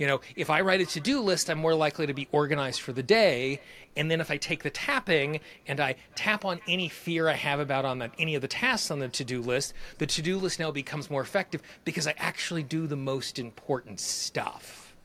You 0.02 0.08
know, 0.08 0.22
if 0.36 0.50
I 0.50 0.62
write 0.62 0.82
a 0.82 0.86
to 0.88 1.00
do 1.00 1.22
list, 1.22 1.48
I'm 1.48 1.60
more 1.60 1.76
likely 1.76 2.08
to 2.08 2.14
be 2.16 2.28
organized 2.32 2.82
for 2.82 2.92
the 2.92 3.04
day. 3.04 3.62
And 3.96 4.10
then 4.10 4.20
if 4.20 4.32
I 4.32 4.38
take 4.38 4.64
the 4.64 4.72
tapping 4.72 5.42
and 5.68 5.80
I 5.80 5.94
tap 6.16 6.44
on 6.44 6.60
any 6.68 6.90
fear 6.90 7.30
I 7.30 7.34
have 7.34 7.60
about 7.60 7.86
on 7.86 8.12
any 8.18 8.34
of 8.34 8.42
the 8.42 8.48
tasks 8.48 8.90
on 8.90 8.98
the 8.98 9.10
to 9.10 9.24
do 9.24 9.44
list, 9.44 9.76
the 10.00 10.08
to 10.08 10.24
do 10.24 10.40
list 10.40 10.60
now 10.60 10.72
becomes 10.72 11.12
more 11.12 11.22
effective 11.22 11.62
because 11.86 12.08
I 12.08 12.16
actually 12.18 12.64
do 12.64 12.88
the 12.88 12.96
most 12.96 13.38
important 13.38 14.00
stuff 14.00 14.96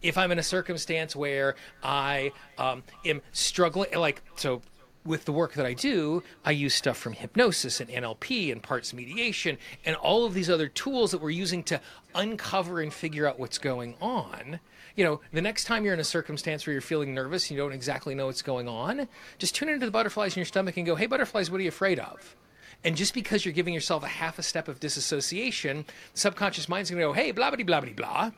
if 0.00 0.16
I'm 0.16 0.32
in 0.32 0.38
a 0.38 0.42
circumstance 0.42 1.14
where 1.14 1.56
I 1.82 2.32
um, 2.56 2.84
am 3.04 3.20
struggling, 3.32 3.92
like, 3.98 4.22
so 4.36 4.62
with 5.08 5.24
the 5.24 5.32
work 5.32 5.54
that 5.54 5.66
I 5.66 5.72
do, 5.72 6.22
I 6.44 6.52
use 6.52 6.74
stuff 6.74 6.96
from 6.96 7.14
hypnosis 7.14 7.80
and 7.80 7.88
NLP 7.90 8.52
and 8.52 8.62
parts 8.62 8.92
mediation 8.92 9.58
and 9.84 9.96
all 9.96 10.24
of 10.24 10.34
these 10.34 10.50
other 10.50 10.68
tools 10.68 11.10
that 11.10 11.20
we're 11.20 11.30
using 11.30 11.62
to 11.64 11.80
uncover 12.14 12.80
and 12.80 12.92
figure 12.92 13.26
out 13.26 13.40
what's 13.40 13.58
going 13.58 13.96
on. 14.00 14.60
You 14.94 15.04
know, 15.04 15.20
the 15.32 15.42
next 15.42 15.64
time 15.64 15.84
you're 15.84 15.94
in 15.94 16.00
a 16.00 16.04
circumstance 16.04 16.66
where 16.66 16.72
you're 16.72 16.82
feeling 16.82 17.14
nervous 17.14 17.44
and 17.44 17.56
you 17.56 17.62
don't 17.62 17.72
exactly 17.72 18.14
know 18.14 18.26
what's 18.26 18.42
going 18.42 18.68
on, 18.68 19.08
just 19.38 19.54
tune 19.54 19.68
into 19.68 19.86
the 19.86 19.92
butterflies 19.92 20.36
in 20.36 20.40
your 20.40 20.46
stomach 20.46 20.76
and 20.76 20.86
go, 20.86 20.94
hey, 20.94 21.06
butterflies, 21.06 21.50
what 21.50 21.58
are 21.58 21.62
you 21.62 21.68
afraid 21.68 21.98
of? 21.98 22.36
And 22.84 22.96
just 22.96 23.14
because 23.14 23.44
you're 23.44 23.54
giving 23.54 23.74
yourself 23.74 24.04
a 24.04 24.08
half 24.08 24.38
a 24.38 24.42
step 24.42 24.68
of 24.68 24.78
disassociation, 24.78 25.84
the 26.12 26.20
subconscious 26.20 26.68
mind's 26.68 26.90
going 26.90 27.00
to 27.00 27.08
go, 27.08 27.12
hey, 27.12 27.32
blah, 27.32 27.50
blah, 27.50 27.64
blah, 27.64 27.80
blah, 27.80 27.90
blah 27.92 28.30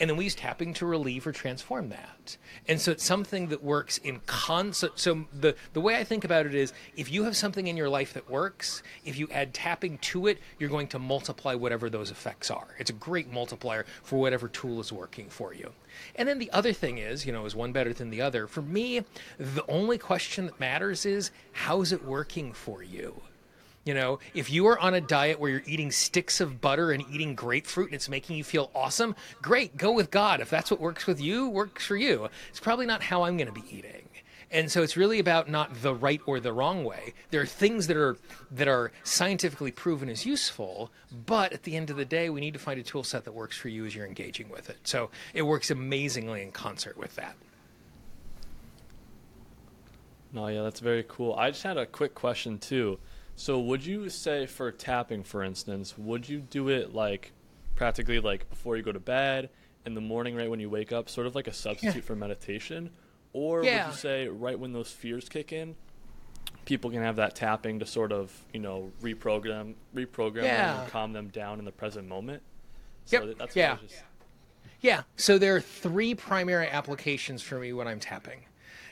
and 0.00 0.08
then 0.08 0.16
we 0.16 0.24
use 0.24 0.34
tapping 0.34 0.74
to 0.74 0.86
relieve 0.86 1.26
or 1.26 1.32
transform 1.32 1.88
that. 1.88 2.36
And 2.68 2.80
so 2.80 2.92
it's 2.92 3.04
something 3.04 3.48
that 3.48 3.62
works 3.62 3.98
in 3.98 4.20
concert. 4.26 4.98
So 4.98 5.26
the, 5.32 5.56
the 5.72 5.80
way 5.80 5.96
I 5.96 6.04
think 6.04 6.24
about 6.24 6.46
it 6.46 6.54
is 6.54 6.72
if 6.96 7.10
you 7.10 7.24
have 7.24 7.36
something 7.36 7.66
in 7.66 7.76
your 7.76 7.88
life 7.88 8.12
that 8.14 8.30
works, 8.30 8.82
if 9.04 9.18
you 9.18 9.28
add 9.32 9.54
tapping 9.54 9.98
to 9.98 10.28
it, 10.28 10.38
you're 10.58 10.70
going 10.70 10.88
to 10.88 10.98
multiply 10.98 11.54
whatever 11.54 11.90
those 11.90 12.10
effects 12.10 12.50
are. 12.50 12.68
It's 12.78 12.90
a 12.90 12.94
great 12.94 13.32
multiplier 13.32 13.86
for 14.02 14.20
whatever 14.20 14.48
tool 14.48 14.80
is 14.80 14.92
working 14.92 15.28
for 15.28 15.52
you. 15.52 15.72
And 16.14 16.28
then 16.28 16.38
the 16.38 16.52
other 16.52 16.72
thing 16.72 16.98
is, 16.98 17.26
you 17.26 17.32
know, 17.32 17.44
is 17.44 17.56
one 17.56 17.72
better 17.72 17.92
than 17.92 18.10
the 18.10 18.20
other? 18.20 18.46
For 18.46 18.62
me, 18.62 19.04
the 19.38 19.64
only 19.68 19.98
question 19.98 20.46
that 20.46 20.60
matters 20.60 21.04
is 21.06 21.32
how's 21.52 21.92
it 21.92 22.04
working 22.04 22.52
for 22.52 22.82
you? 22.82 23.22
You 23.88 23.94
know, 23.94 24.18
if 24.34 24.50
you 24.50 24.66
are 24.66 24.78
on 24.78 24.92
a 24.92 25.00
diet 25.00 25.40
where 25.40 25.50
you're 25.50 25.62
eating 25.64 25.90
sticks 25.90 26.42
of 26.42 26.60
butter 26.60 26.92
and 26.92 27.02
eating 27.10 27.34
grapefruit 27.34 27.86
and 27.86 27.94
it's 27.94 28.10
making 28.10 28.36
you 28.36 28.44
feel 28.44 28.70
awesome, 28.74 29.16
great, 29.40 29.78
go 29.78 29.92
with 29.92 30.10
God. 30.10 30.42
If 30.42 30.50
that's 30.50 30.70
what 30.70 30.78
works 30.78 31.06
with 31.06 31.22
you, 31.22 31.48
works 31.48 31.86
for 31.86 31.96
you. 31.96 32.28
It's 32.50 32.60
probably 32.60 32.84
not 32.84 33.02
how 33.02 33.22
I'm 33.22 33.38
going 33.38 33.46
to 33.46 33.52
be 33.58 33.64
eating. 33.74 34.06
And 34.50 34.70
so 34.70 34.82
it's 34.82 34.98
really 34.98 35.20
about 35.20 35.48
not 35.48 35.80
the 35.80 35.94
right 35.94 36.20
or 36.26 36.38
the 36.38 36.52
wrong 36.52 36.84
way. 36.84 37.14
There 37.30 37.40
are 37.40 37.46
things 37.46 37.86
that 37.86 37.96
are 37.96 38.18
that 38.50 38.68
are 38.68 38.92
scientifically 39.04 39.70
proven 39.70 40.10
as 40.10 40.26
useful, 40.26 40.90
but 41.24 41.54
at 41.54 41.62
the 41.62 41.74
end 41.74 41.88
of 41.88 41.96
the 41.96 42.04
day, 42.04 42.28
we 42.28 42.42
need 42.42 42.52
to 42.52 42.60
find 42.60 42.78
a 42.78 42.82
tool 42.82 43.04
set 43.04 43.24
that 43.24 43.32
works 43.32 43.56
for 43.56 43.70
you 43.70 43.86
as 43.86 43.94
you're 43.94 44.04
engaging 44.04 44.50
with 44.50 44.68
it. 44.68 44.80
So 44.82 45.08
it 45.32 45.40
works 45.40 45.70
amazingly 45.70 46.42
in 46.42 46.52
concert 46.52 46.98
with 46.98 47.16
that. 47.16 47.36
No, 50.30 50.48
yeah, 50.48 50.60
that's 50.60 50.80
very 50.80 51.06
cool. 51.08 51.34
I 51.36 51.52
just 51.52 51.62
had 51.62 51.78
a 51.78 51.86
quick 51.86 52.14
question 52.14 52.58
too. 52.58 52.98
So 53.38 53.60
would 53.60 53.86
you 53.86 54.10
say 54.10 54.46
for 54.46 54.70
tapping, 54.72 55.22
for 55.22 55.42
instance, 55.44 55.96
would 55.96 56.28
you 56.28 56.40
do 56.40 56.68
it 56.68 56.92
like 56.92 57.32
practically 57.76 58.18
like 58.18 58.50
before 58.50 58.76
you 58.76 58.82
go 58.82 58.92
to 58.92 59.00
bed, 59.00 59.48
in 59.88 59.94
the 59.94 60.00
morning, 60.00 60.36
right 60.36 60.50
when 60.50 60.60
you 60.60 60.68
wake 60.68 60.92
up, 60.92 61.08
sort 61.08 61.26
of 61.26 61.34
like 61.34 61.48
a 61.48 61.52
substitute 61.52 61.96
yeah. 61.96 62.02
for 62.02 62.14
meditation? 62.14 62.90
Or 63.32 63.64
yeah. 63.64 63.86
would 63.86 63.92
you 63.92 63.98
say 63.98 64.28
right 64.28 64.58
when 64.58 64.72
those 64.72 64.90
fears 64.90 65.28
kick 65.28 65.52
in, 65.52 65.76
people 66.64 66.90
can 66.90 67.02
have 67.02 67.16
that 67.16 67.34
tapping 67.34 67.78
to 67.78 67.86
sort 67.86 68.12
of, 68.12 68.32
you 68.52 68.60
know, 68.60 68.92
reprogram 69.02 69.74
reprogram 69.94 70.42
yeah. 70.42 70.72
them 70.72 70.82
and 70.82 70.92
calm 70.92 71.12
them 71.12 71.28
down 71.28 71.58
in 71.58 71.64
the 71.64 71.72
present 71.72 72.06
moment? 72.08 72.42
So 73.04 73.24
yep. 73.24 73.38
that's 73.38 73.56
yeah. 73.56 73.76
Just... 73.80 74.02
Yeah. 74.80 75.02
So 75.16 75.38
there 75.38 75.56
are 75.56 75.60
three 75.60 76.14
primary 76.14 76.68
applications 76.68 77.40
for 77.40 77.58
me 77.58 77.72
when 77.72 77.88
I'm 77.88 78.00
tapping. 78.00 78.40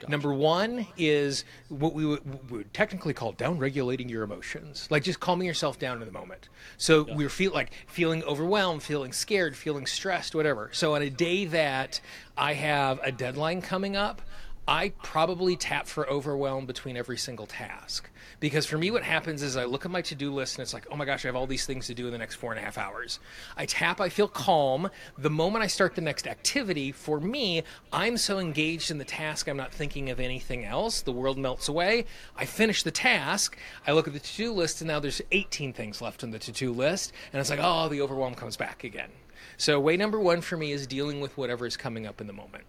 Gotcha. 0.01 0.11
Number 0.11 0.35
one 0.35 0.87
is 0.99 1.45
what 1.69 1.95
we 1.95 2.05
would, 2.05 2.51
we 2.51 2.59
would, 2.59 2.75
technically 2.75 3.15
call 3.15 3.33
down 3.33 3.59
regulating 3.59 4.09
your 4.09 4.25
emotions, 4.25 4.89
like 4.91 5.03
just 5.03 5.21
calming 5.21 5.47
yourself 5.47 5.79
down 5.79 6.01
in 6.03 6.07
the 6.07 6.13
moment. 6.13 6.49
So 6.77 7.07
yeah. 7.07 7.17
we're 7.17 7.29
feel 7.31 7.53
like 7.53 7.71
feeling 7.87 8.23
overwhelmed, 8.25 8.83
feeling 8.83 9.13
scared, 9.13 9.57
feeling 9.57 9.87
stressed, 9.87 10.35
whatever. 10.35 10.69
So 10.73 10.95
on 10.95 11.03
a 11.03 11.11
day 11.11 11.47
that 11.47 12.01
I 12.37 12.53
have 12.55 13.01
a 13.03 13.11
deadline 13.11 13.63
coming 13.63 13.97
up, 13.97 14.21
I 14.69 14.89
probably 15.03 15.55
tap 15.55 15.87
for 15.87 16.09
overwhelm 16.11 16.67
between 16.67 16.97
every 16.97 17.17
single 17.17 17.47
task. 17.47 18.11
Because 18.41 18.67
for 18.67 18.77
me, 18.77 18.91
what 18.91 19.05
happens 19.05 19.43
is 19.43 19.57
I 19.57 19.65
look 19.65 19.85
at 19.85 19.93
my 19.93 20.03
to 20.03 20.17
do 20.17 20.35
list 20.35 20.59
and 20.59 20.63
it's 20.63 20.75
like, 20.75 20.89
oh 20.91 20.97
my 20.97 21.05
gosh, 21.05 21.25
I 21.25 21.29
have 21.29 21.37
all 21.37 21.47
these 21.47 21.67
things 21.67 21.87
to 21.87 21.95
do 21.95 22.07
in 22.07 22.13
the 22.13 22.19
next 22.19 22.35
four 22.35 22.51
and 22.51 22.59
a 22.59 22.65
half 22.65 22.77
hours. 22.77 23.21
I 23.57 23.67
tap, 23.67 24.01
I 24.01 24.09
feel 24.09 24.27
calm. 24.27 24.91
The 25.19 25.31
moment 25.31 25.63
I 25.63 25.69
start 25.69 25.95
the 25.95 26.01
next 26.01 26.27
activity, 26.27 26.91
for 26.91 27.21
me, 27.21 27.63
I'm 27.93 28.17
so 28.17 28.41
engaged 28.41 28.91
in 28.91 28.99
the 28.99 29.05
task, 29.05 29.49
I'm 29.49 29.57
not 29.57 29.73
thinking 29.73 30.11
of 30.11 30.19
anything 30.19 30.65
else. 30.65 31.01
The 31.01 31.13
world 31.13 31.39
melts 31.39 31.69
away. 31.69 32.05
I 32.37 32.45
finish 32.45 32.83
the 32.83 32.91
task. 32.91 33.57
I 33.87 33.93
look 33.93 34.09
at 34.09 34.15
the 34.15 34.21
to 34.21 34.37
do 34.37 34.53
list 34.53 34.81
and 34.81 34.89
now 34.89 34.99
there's 34.99 35.23
18 35.31 35.73
things 35.75 36.03
left 36.03 36.25
on 36.25 36.33
the 36.33 36.41
to 36.41 36.51
do 36.51 36.73
list. 36.73 37.13
And 37.33 37.41
it's 37.41 37.51
like, 37.51 37.61
oh, 37.63 37.89
the 37.89 38.01
overwhelm 38.01 38.35
comes 38.35 38.57
back 38.57 38.83
again. 38.83 39.11
So, 39.59 39.79
way 39.79 39.97
number 39.97 40.19
one 40.19 40.41
for 40.41 40.57
me 40.57 40.73
is 40.73 40.87
dealing 40.87 41.21
with 41.21 41.37
whatever 41.39 41.67
is 41.67 41.77
coming 41.77 42.07
up 42.07 42.21
in 42.21 42.27
the 42.27 42.33
moment. 42.33 42.65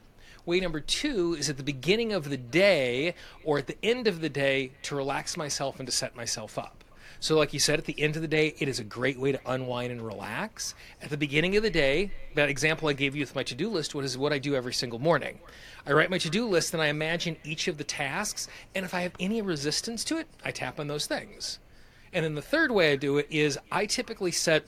Way 0.47 0.61
number 0.61 0.79
two 0.79 1.35
is 1.37 1.49
at 1.49 1.57
the 1.57 1.63
beginning 1.63 2.13
of 2.13 2.29
the 2.29 2.37
day 2.37 3.15
or 3.43 3.57
at 3.57 3.67
the 3.67 3.75
end 3.83 4.07
of 4.07 4.21
the 4.21 4.29
day 4.29 4.71
to 4.83 4.95
relax 4.95 5.35
myself 5.35 5.77
and 5.77 5.85
to 5.85 5.91
set 5.91 6.15
myself 6.15 6.57
up. 6.57 6.85
So, 7.19 7.35
like 7.35 7.51
you 7.51 7.59
said, 7.59 7.79
at 7.79 7.83
the 7.83 7.99
end 8.01 8.15
of 8.15 8.21
the 8.21 8.29
day, 8.29 8.55
it 8.57 8.69
is 8.69 8.79
a 8.79 8.85
great 8.85 9.19
way 9.19 9.33
to 9.33 9.41
unwind 9.45 9.91
and 9.91 10.01
relax. 10.01 10.73
At 11.01 11.09
the 11.09 11.17
beginning 11.17 11.57
of 11.57 11.63
the 11.63 11.69
day, 11.69 12.13
that 12.35 12.47
example 12.47 12.87
I 12.87 12.93
gave 12.93 13.13
you 13.13 13.23
with 13.23 13.35
my 13.35 13.43
to 13.43 13.55
do 13.55 13.69
list 13.69 13.93
is 13.93 14.17
what 14.17 14.31
I 14.31 14.39
do 14.39 14.55
every 14.55 14.73
single 14.73 14.99
morning. 14.99 15.39
I 15.85 15.91
write 15.91 16.09
my 16.09 16.17
to 16.17 16.29
do 16.29 16.47
list 16.47 16.73
and 16.73 16.81
I 16.81 16.87
imagine 16.87 17.35
each 17.43 17.67
of 17.67 17.77
the 17.77 17.83
tasks, 17.83 18.47
and 18.73 18.85
if 18.85 18.93
I 18.93 19.01
have 19.01 19.15
any 19.19 19.41
resistance 19.41 20.05
to 20.05 20.17
it, 20.17 20.27
I 20.45 20.51
tap 20.51 20.79
on 20.79 20.87
those 20.87 21.07
things. 21.07 21.59
And 22.13 22.23
then 22.23 22.35
the 22.35 22.41
third 22.41 22.71
way 22.71 22.93
I 22.93 22.95
do 22.95 23.17
it 23.17 23.27
is 23.29 23.59
I 23.69 23.85
typically 23.85 24.31
set 24.31 24.65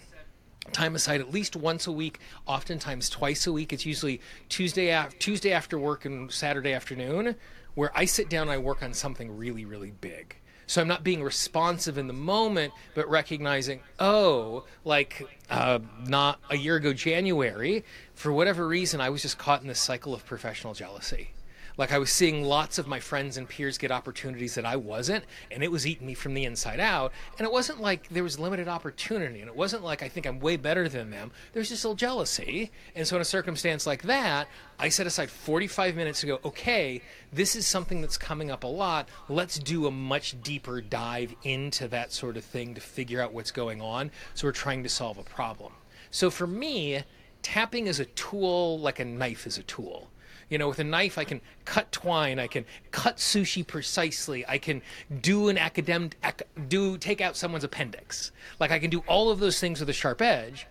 time 0.71 0.95
aside 0.95 1.21
at 1.21 1.31
least 1.31 1.55
once 1.55 1.87
a 1.87 1.91
week, 1.91 2.19
oftentimes 2.45 3.09
twice 3.09 3.47
a 3.47 3.51
week. 3.51 3.73
It's 3.73 3.85
usually 3.85 4.21
Tuesday 4.49 4.89
af- 4.89 5.17
Tuesday 5.19 5.51
after 5.51 5.77
work 5.79 6.05
and 6.05 6.31
Saturday 6.31 6.73
afternoon, 6.73 7.35
where 7.75 7.91
I 7.95 8.05
sit 8.05 8.29
down 8.29 8.43
and 8.43 8.51
I 8.51 8.57
work 8.57 8.83
on 8.83 8.93
something 8.93 9.35
really 9.37 9.65
really 9.65 9.91
big. 9.91 10.35
So 10.67 10.81
I'm 10.81 10.87
not 10.87 11.03
being 11.03 11.23
responsive 11.23 11.97
in 11.97 12.05
the 12.05 12.13
moment, 12.13 12.73
but 12.93 13.09
recognizing, 13.09 13.79
oh, 13.99 14.65
like 14.85 15.25
uh, 15.49 15.79
not 16.05 16.39
a 16.51 16.57
year 16.57 16.75
ago, 16.75 16.93
January, 16.93 17.83
for 18.13 18.31
whatever 18.31 18.67
reason, 18.67 19.01
I 19.01 19.09
was 19.09 19.23
just 19.23 19.39
caught 19.39 19.63
in 19.63 19.67
this 19.67 19.79
cycle 19.79 20.13
of 20.13 20.27
professional 20.27 20.75
jealousy 20.75 21.31
Like 21.79 21.93
I 21.93 21.97
was 21.97 22.11
seeing 22.11 22.43
lots 22.43 22.77
of 22.77 22.87
my 22.87 22.99
friends 22.99 23.37
and 23.37 23.47
peers 23.47 23.77
get 23.77 23.89
opportunities 23.89 24.55
that 24.55 24.65
I 24.65 24.75
wasn't, 24.75 25.23
and 25.49 25.63
it 25.63 25.71
was 25.71 25.87
eating 25.87 26.07
me 26.07 26.13
from 26.13 26.33
the 26.33 26.43
inside 26.43 26.81
out. 26.81 27.13
And 27.37 27.45
it 27.47 27.53
wasn't 27.53 27.79
like 27.79 28.09
there 28.09 28.21
was 28.21 28.37
limited 28.37 28.67
opportunity, 28.67 29.39
and 29.39 29.47
it 29.47 29.55
wasn't 29.55 29.85
like 29.85 30.03
I 30.03 30.09
think 30.09 30.27
I'm 30.27 30.41
way 30.41 30.57
better 30.57 30.89
than 30.89 31.09
them. 31.09 31.31
There's 31.53 31.69
just 31.69 31.85
a 31.85 31.87
little 31.87 31.95
jealousy. 31.95 32.69
And 32.95 33.07
so 33.07 33.15
in 33.15 33.21
a 33.21 33.25
circumstance 33.25 33.87
like 33.87 34.01
that, 34.01 34.49
I 34.77 34.89
set 34.89 35.07
aside 35.07 35.29
45 35.29 35.95
minutes 35.95 36.19
to 36.19 36.27
go, 36.27 36.41
okay, 36.43 37.01
this 37.31 37.55
is 37.55 37.65
something 37.65 38.01
that's 38.01 38.17
coming 38.17 38.51
up 38.51 38.65
a 38.65 38.67
lot. 38.67 39.07
Let's 39.29 39.57
do 39.57 39.87
a 39.87 39.91
much 39.91 40.35
deeper 40.43 40.81
dive 40.81 41.33
into 41.43 41.87
that 41.87 42.11
sort 42.11 42.35
of 42.35 42.43
thing 42.43 42.75
to 42.75 42.81
figure 42.81 43.21
out 43.21 43.31
what's 43.31 43.51
going 43.51 43.81
on. 43.81 44.11
So 44.33 44.49
we're 44.49 44.51
trying 44.51 44.83
to 44.83 44.89
solve 44.89 45.17
a 45.17 45.23
problem. 45.23 45.71
So 46.11 46.29
for 46.29 46.45
me, 46.45 47.03
tapping 47.41 47.87
is 47.87 48.01
a 48.01 48.05
tool 48.05 48.77
like 48.79 48.99
a 48.99 49.05
knife 49.05 49.47
is 49.47 49.57
a 49.57 49.63
tool. 49.63 50.09
You 50.49 50.57
know, 50.57 50.67
with 50.67 50.79
a 50.79 50.83
knife, 50.83 51.17
I 51.17 51.23
can 51.23 51.41
cut 51.65 51.91
twine. 51.91 52.39
I 52.39 52.47
can 52.47 52.65
cut 52.91 53.17
sushi 53.17 53.65
precisely. 53.65 54.45
I 54.47 54.57
can 54.57 54.81
do 55.21 55.49
an 55.49 55.57
academic, 55.57 56.17
do 56.67 56.97
take 56.97 57.21
out 57.21 57.37
someone's 57.37 57.63
appendix. 57.63 58.31
Like 58.59 58.71
I 58.71 58.79
can 58.79 58.89
do 58.89 59.03
all 59.07 59.29
of 59.29 59.39
those 59.39 59.59
things 59.59 59.79
with 59.79 59.89
a 59.89 59.93
sharp 59.93 60.21
edge, 60.21 60.67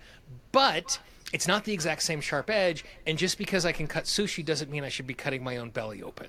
but 0.52 0.99
it's 1.32 1.47
not 1.47 1.64
the 1.64 1.73
exact 1.73 2.02
same 2.02 2.20
sharp 2.20 2.50
edge. 2.50 2.85
And 3.06 3.16
just 3.16 3.38
because 3.38 3.64
I 3.64 3.73
can 3.73 3.87
cut 3.87 4.04
sushi 4.04 4.44
doesn't 4.44 4.70
mean 4.70 4.85
I 4.85 4.88
should 4.88 5.06
be 5.06 5.14
cutting 5.14 5.44
my 5.44 5.56
own 5.56 5.70
belly 5.70 6.02
open 6.02 6.28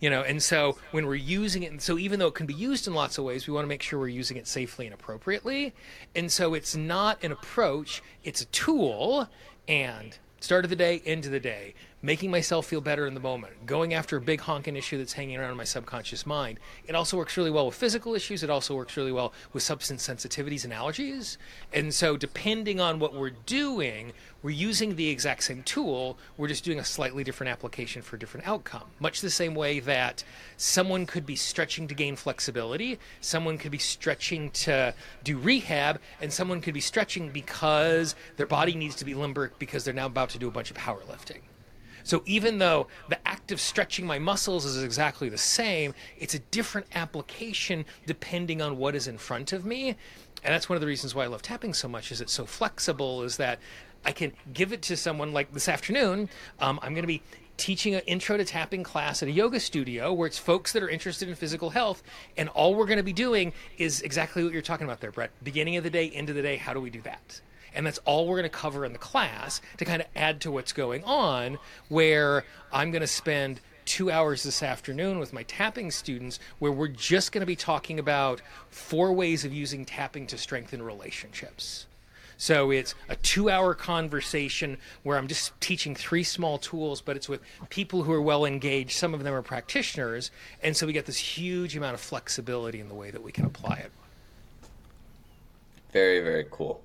you 0.00 0.08
know 0.08 0.22
and 0.22 0.42
so 0.42 0.76
when 0.90 1.06
we're 1.06 1.14
using 1.14 1.62
it 1.62 1.70
and 1.70 1.80
so 1.80 1.98
even 1.98 2.18
though 2.18 2.26
it 2.26 2.34
can 2.34 2.46
be 2.46 2.54
used 2.54 2.88
in 2.88 2.94
lots 2.94 3.18
of 3.18 3.24
ways 3.24 3.46
we 3.46 3.52
want 3.52 3.64
to 3.64 3.68
make 3.68 3.82
sure 3.82 3.98
we're 3.98 4.08
using 4.08 4.36
it 4.36 4.46
safely 4.46 4.86
and 4.86 4.94
appropriately 4.94 5.72
and 6.16 6.32
so 6.32 6.54
it's 6.54 6.74
not 6.74 7.22
an 7.22 7.30
approach 7.30 8.02
it's 8.24 8.40
a 8.40 8.46
tool 8.46 9.28
and 9.68 10.18
start 10.40 10.64
of 10.64 10.70
the 10.70 10.76
day 10.76 11.02
end 11.04 11.26
of 11.26 11.30
the 11.30 11.40
day 11.40 11.74
making 12.02 12.30
myself 12.30 12.66
feel 12.66 12.80
better 12.80 13.06
in 13.06 13.14
the 13.14 13.20
moment, 13.20 13.66
going 13.66 13.92
after 13.92 14.16
a 14.16 14.20
big 14.20 14.40
honking 14.40 14.76
issue 14.76 14.96
that's 14.96 15.12
hanging 15.12 15.36
around 15.36 15.50
in 15.50 15.56
my 15.56 15.64
subconscious 15.64 16.24
mind. 16.24 16.58
It 16.86 16.94
also 16.94 17.16
works 17.16 17.36
really 17.36 17.50
well 17.50 17.66
with 17.66 17.74
physical 17.74 18.14
issues. 18.14 18.42
It 18.42 18.48
also 18.48 18.74
works 18.74 18.96
really 18.96 19.12
well 19.12 19.34
with 19.52 19.62
substance 19.62 20.06
sensitivities 20.06 20.64
and 20.64 20.72
allergies. 20.72 21.36
And 21.72 21.92
so, 21.92 22.16
depending 22.16 22.80
on 22.80 22.98
what 22.98 23.14
we're 23.14 23.30
doing, 23.30 24.12
we're 24.42 24.50
using 24.50 24.96
the 24.96 25.10
exact 25.10 25.42
same 25.42 25.62
tool. 25.62 26.16
We're 26.38 26.48
just 26.48 26.64
doing 26.64 26.78
a 26.78 26.84
slightly 26.84 27.22
different 27.22 27.50
application 27.50 28.00
for 28.00 28.16
a 28.16 28.18
different 28.18 28.48
outcome. 28.48 28.84
Much 28.98 29.20
the 29.20 29.28
same 29.28 29.54
way 29.54 29.80
that 29.80 30.24
someone 30.56 31.04
could 31.04 31.26
be 31.26 31.36
stretching 31.36 31.86
to 31.88 31.94
gain 31.94 32.16
flexibility, 32.16 32.98
someone 33.20 33.58
could 33.58 33.72
be 33.72 33.78
stretching 33.78 34.50
to 34.50 34.94
do 35.22 35.36
rehab, 35.36 36.00
and 36.22 36.32
someone 36.32 36.62
could 36.62 36.74
be 36.74 36.80
stretching 36.80 37.30
because 37.30 38.14
their 38.38 38.46
body 38.46 38.74
needs 38.74 38.94
to 38.96 39.04
be 39.04 39.14
limber 39.14 39.52
because 39.58 39.84
they're 39.84 39.92
now 39.92 40.06
about 40.06 40.30
to 40.30 40.38
do 40.38 40.48
a 40.48 40.50
bunch 40.50 40.70
of 40.70 40.76
powerlifting. 40.78 41.40
So 42.04 42.22
even 42.26 42.58
though 42.58 42.86
the 43.08 43.18
act 43.26 43.52
of 43.52 43.60
stretching 43.60 44.06
my 44.06 44.18
muscles 44.18 44.64
is 44.64 44.82
exactly 44.82 45.28
the 45.28 45.38
same, 45.38 45.94
it's 46.18 46.34
a 46.34 46.38
different 46.38 46.86
application 46.94 47.84
depending 48.06 48.62
on 48.62 48.76
what 48.76 48.94
is 48.94 49.06
in 49.06 49.18
front 49.18 49.52
of 49.52 49.64
me. 49.64 49.96
And 50.42 50.54
that's 50.54 50.68
one 50.68 50.76
of 50.76 50.80
the 50.80 50.86
reasons 50.86 51.14
why 51.14 51.24
I 51.24 51.26
love 51.26 51.42
tapping 51.42 51.74
so 51.74 51.88
much 51.88 52.10
is 52.12 52.20
it's 52.20 52.32
so 52.32 52.46
flexible 52.46 53.22
is 53.22 53.36
that 53.36 53.58
I 54.04 54.12
can 54.12 54.32
give 54.52 54.72
it 54.72 54.82
to 54.82 54.96
someone 54.96 55.32
like 55.32 55.52
this 55.52 55.68
afternoon. 55.68 56.30
Um, 56.58 56.80
I'm 56.82 56.94
going 56.94 57.02
to 57.02 57.08
be 57.08 57.22
teaching 57.58 57.94
an 57.94 58.00
intro 58.06 58.38
to 58.38 58.44
tapping 58.44 58.82
class 58.82 59.22
at 59.22 59.28
a 59.28 59.32
yoga 59.32 59.60
studio 59.60 60.14
where 60.14 60.26
it's 60.26 60.38
folks 60.38 60.72
that 60.72 60.82
are 60.82 60.88
interested 60.88 61.28
in 61.28 61.34
physical 61.34 61.68
health. 61.68 62.02
And 62.38 62.48
all 62.48 62.74
we're 62.74 62.86
going 62.86 62.96
to 62.96 63.02
be 63.02 63.12
doing 63.12 63.52
is 63.76 64.00
exactly 64.00 64.42
what 64.42 64.52
you're 64.54 64.62
talking 64.62 64.86
about 64.86 65.00
there, 65.00 65.12
Brett. 65.12 65.30
Beginning 65.42 65.76
of 65.76 65.84
the 65.84 65.90
day, 65.90 66.08
end 66.10 66.30
of 66.30 66.36
the 66.36 66.42
day, 66.42 66.56
how 66.56 66.72
do 66.72 66.80
we 66.80 66.88
do 66.88 67.02
that? 67.02 67.42
And 67.74 67.86
that's 67.86 67.98
all 68.04 68.26
we're 68.26 68.38
going 68.38 68.50
to 68.50 68.56
cover 68.56 68.84
in 68.84 68.92
the 68.92 68.98
class 68.98 69.60
to 69.78 69.84
kind 69.84 70.02
of 70.02 70.08
add 70.16 70.40
to 70.42 70.50
what's 70.50 70.72
going 70.72 71.04
on, 71.04 71.58
where 71.88 72.44
I'm 72.72 72.90
going 72.90 73.02
to 73.02 73.06
spend 73.06 73.60
two 73.84 74.10
hours 74.10 74.42
this 74.42 74.62
afternoon 74.62 75.18
with 75.18 75.32
my 75.32 75.42
tapping 75.44 75.90
students 75.90 76.38
where 76.58 76.70
we're 76.70 76.88
just 76.88 77.32
going 77.32 77.40
to 77.40 77.46
be 77.46 77.56
talking 77.56 77.98
about 77.98 78.40
four 78.70 79.12
ways 79.12 79.44
of 79.44 79.52
using 79.52 79.84
tapping 79.84 80.26
to 80.28 80.38
strengthen 80.38 80.82
relationships. 80.82 81.86
So 82.36 82.70
it's 82.70 82.94
a 83.10 83.16
two 83.16 83.50
hour 83.50 83.74
conversation 83.74 84.78
where 85.02 85.18
I'm 85.18 85.28
just 85.28 85.58
teaching 85.60 85.94
three 85.94 86.22
small 86.22 86.56
tools, 86.56 87.02
but 87.02 87.14
it's 87.14 87.28
with 87.28 87.42
people 87.68 88.02
who 88.02 88.12
are 88.12 88.22
well 88.22 88.46
engaged. 88.46 88.92
Some 88.92 89.12
of 89.12 89.24
them 89.24 89.34
are 89.34 89.42
practitioners. 89.42 90.30
And 90.62 90.74
so 90.74 90.86
we 90.86 90.94
get 90.94 91.04
this 91.04 91.18
huge 91.18 91.76
amount 91.76 91.94
of 91.94 92.00
flexibility 92.00 92.80
in 92.80 92.88
the 92.88 92.94
way 92.94 93.10
that 93.10 93.22
we 93.22 93.30
can 93.30 93.44
apply 93.44 93.76
it. 93.76 93.90
Very, 95.92 96.20
very 96.20 96.46
cool. 96.50 96.80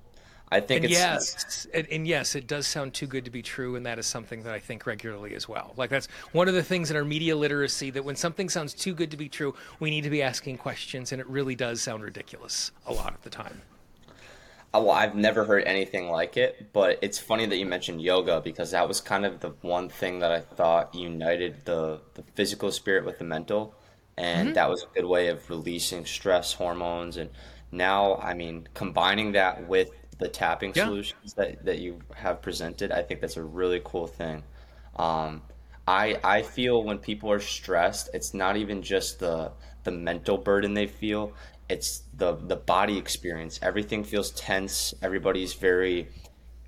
I 0.50 0.60
think 0.60 0.84
and 0.84 0.84
it's 0.84 0.94
yes, 0.94 1.66
and, 1.74 1.88
and, 1.90 2.06
yes, 2.06 2.36
it 2.36 2.46
does 2.46 2.68
sound 2.68 2.94
too 2.94 3.08
good 3.08 3.24
to 3.24 3.32
be 3.32 3.42
true, 3.42 3.74
and 3.74 3.84
that 3.84 3.98
is 3.98 4.06
something 4.06 4.44
that 4.44 4.54
I 4.54 4.60
think 4.60 4.86
regularly 4.86 5.34
as 5.34 5.48
well. 5.48 5.74
Like 5.76 5.90
that's 5.90 6.06
one 6.30 6.46
of 6.46 6.54
the 6.54 6.62
things 6.62 6.88
in 6.90 6.96
our 6.96 7.04
media 7.04 7.34
literacy 7.36 7.90
that 7.90 8.04
when 8.04 8.14
something 8.14 8.48
sounds 8.48 8.72
too 8.72 8.94
good 8.94 9.10
to 9.10 9.16
be 9.16 9.28
true, 9.28 9.56
we 9.80 9.90
need 9.90 10.04
to 10.04 10.10
be 10.10 10.22
asking 10.22 10.58
questions, 10.58 11.10
and 11.10 11.20
it 11.20 11.26
really 11.26 11.56
does 11.56 11.82
sound 11.82 12.04
ridiculous 12.04 12.70
a 12.86 12.92
lot 12.92 13.12
of 13.12 13.22
the 13.22 13.30
time. 13.30 13.60
Well, 14.72 14.90
I've 14.90 15.14
never 15.14 15.44
heard 15.44 15.64
anything 15.64 16.10
like 16.10 16.36
it, 16.36 16.72
but 16.72 16.98
it's 17.02 17.18
funny 17.18 17.46
that 17.46 17.56
you 17.56 17.66
mentioned 17.66 18.00
yoga 18.00 18.40
because 18.40 18.70
that 18.70 18.86
was 18.86 19.00
kind 19.00 19.24
of 19.24 19.40
the 19.40 19.50
one 19.62 19.88
thing 19.88 20.20
that 20.20 20.30
I 20.30 20.40
thought 20.40 20.94
united 20.94 21.64
the 21.64 22.00
the 22.14 22.22
physical 22.34 22.70
spirit 22.70 23.04
with 23.04 23.18
the 23.18 23.24
mental, 23.24 23.74
and 24.16 24.48
mm-hmm. 24.48 24.54
that 24.54 24.68
was 24.68 24.82
a 24.82 24.86
good 24.94 25.06
way 25.06 25.28
of 25.28 25.48
releasing 25.50 26.04
stress 26.04 26.52
hormones 26.52 27.16
and 27.16 27.30
now 27.72 28.16
i 28.16 28.32
mean 28.32 28.66
combining 28.74 29.32
that 29.32 29.66
with 29.68 29.90
the 30.18 30.28
tapping 30.28 30.72
yeah. 30.74 30.84
solutions 30.84 31.34
that, 31.34 31.64
that 31.64 31.78
you 31.78 31.98
have 32.14 32.40
presented. 32.42 32.90
I 32.92 33.02
think 33.02 33.20
that's 33.20 33.36
a 33.36 33.42
really 33.42 33.80
cool 33.84 34.06
thing. 34.06 34.42
Um, 34.96 35.42
I 35.86 36.18
I 36.24 36.42
feel 36.42 36.82
when 36.82 36.98
people 36.98 37.30
are 37.30 37.40
stressed, 37.40 38.10
it's 38.12 38.34
not 38.34 38.56
even 38.56 38.82
just 38.82 39.20
the 39.20 39.52
the 39.84 39.92
mental 39.92 40.38
burden 40.38 40.74
they 40.74 40.86
feel; 40.86 41.32
it's 41.68 42.02
the 42.14 42.34
the 42.34 42.56
body 42.56 42.98
experience. 42.98 43.60
Everything 43.62 44.02
feels 44.04 44.30
tense. 44.32 44.94
Everybody's 45.02 45.54
very 45.54 46.08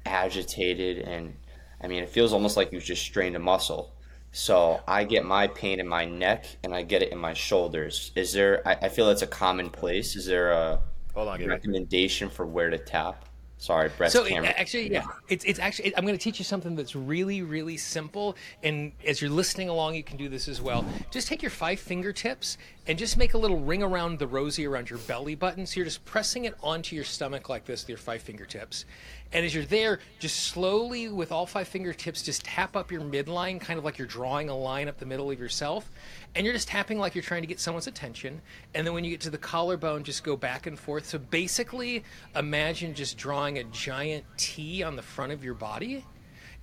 agitated, 0.06 0.98
and 0.98 1.34
I 1.80 1.88
mean, 1.88 2.02
it 2.02 2.08
feels 2.10 2.32
almost 2.32 2.56
like 2.56 2.72
you've 2.72 2.84
just 2.84 3.02
strained 3.02 3.36
a 3.36 3.40
muscle. 3.40 3.94
So 4.30 4.80
I 4.86 5.04
get 5.04 5.24
my 5.24 5.46
pain 5.48 5.80
in 5.80 5.88
my 5.88 6.04
neck, 6.04 6.44
and 6.62 6.74
I 6.74 6.82
get 6.82 7.02
it 7.02 7.10
in 7.10 7.18
my 7.18 7.34
shoulders. 7.34 8.12
Is 8.14 8.32
there? 8.32 8.66
I, 8.68 8.74
I 8.82 8.88
feel 8.88 9.06
that's 9.06 9.22
a 9.22 9.26
common 9.26 9.70
place. 9.70 10.16
Is 10.16 10.26
there 10.26 10.52
a 10.52 10.80
Hold 11.14 11.28
on, 11.28 11.44
recommendation 11.44 12.28
for 12.28 12.46
where 12.46 12.70
to 12.70 12.78
tap? 12.78 13.24
Sorry, 13.60 13.90
breast 13.96 14.12
so 14.12 14.24
camera. 14.24 14.50
actually, 14.50 14.92
yeah, 14.92 15.04
it's 15.28 15.44
it's 15.44 15.58
actually. 15.58 15.94
I'm 15.96 16.06
going 16.06 16.16
to 16.16 16.22
teach 16.22 16.38
you 16.38 16.44
something 16.44 16.76
that's 16.76 16.94
really 16.94 17.42
really 17.42 17.76
simple, 17.76 18.36
and 18.62 18.92
as 19.04 19.20
you're 19.20 19.32
listening 19.32 19.68
along, 19.68 19.96
you 19.96 20.04
can 20.04 20.16
do 20.16 20.28
this 20.28 20.46
as 20.46 20.62
well. 20.62 20.84
Just 21.10 21.26
take 21.26 21.42
your 21.42 21.50
five 21.50 21.80
fingertips 21.80 22.56
and 22.86 22.96
just 22.96 23.16
make 23.16 23.34
a 23.34 23.38
little 23.38 23.58
ring 23.58 23.82
around 23.82 24.20
the 24.20 24.28
rosy 24.28 24.64
around 24.64 24.88
your 24.90 25.00
belly 25.00 25.34
button. 25.34 25.66
So 25.66 25.78
you're 25.78 25.86
just 25.86 26.04
pressing 26.04 26.44
it 26.44 26.54
onto 26.62 26.94
your 26.94 27.04
stomach 27.04 27.48
like 27.48 27.64
this 27.64 27.82
with 27.82 27.88
your 27.88 27.98
five 27.98 28.22
fingertips, 28.22 28.84
and 29.32 29.44
as 29.44 29.54
you're 29.54 29.64
there, 29.64 30.00
just 30.18 30.44
slowly 30.44 31.08
with 31.08 31.32
all 31.32 31.44
five 31.44 31.68
fingertips, 31.68 32.22
just 32.22 32.44
tap 32.44 32.76
up 32.76 32.90
your 32.90 33.02
midline, 33.02 33.60
kind 33.60 33.78
of 33.78 33.84
like 33.84 33.98
you're 33.98 34.06
drawing 34.06 34.48
a 34.48 34.56
line 34.56 34.88
up 34.88 34.98
the 34.98 35.04
middle 35.04 35.30
of 35.30 35.38
yourself. 35.38 35.90
And 36.34 36.46
you're 36.46 36.54
just 36.54 36.68
tapping 36.68 36.98
like 36.98 37.14
you're 37.14 37.22
trying 37.22 37.42
to 37.42 37.46
get 37.46 37.60
someone's 37.60 37.86
attention. 37.86 38.40
And 38.74 38.86
then 38.86 38.94
when 38.94 39.04
you 39.04 39.10
get 39.10 39.20
to 39.22 39.30
the 39.30 39.38
collarbone, 39.38 40.02
just 40.02 40.24
go 40.24 40.34
back 40.34 40.66
and 40.66 40.78
forth. 40.78 41.06
So 41.06 41.18
basically, 41.18 42.04
imagine 42.34 42.94
just 42.94 43.18
drawing 43.18 43.58
a 43.58 43.64
giant 43.64 44.24
T 44.38 44.82
on 44.82 44.96
the 44.96 45.02
front 45.02 45.32
of 45.32 45.44
your 45.44 45.54
body. 45.54 46.06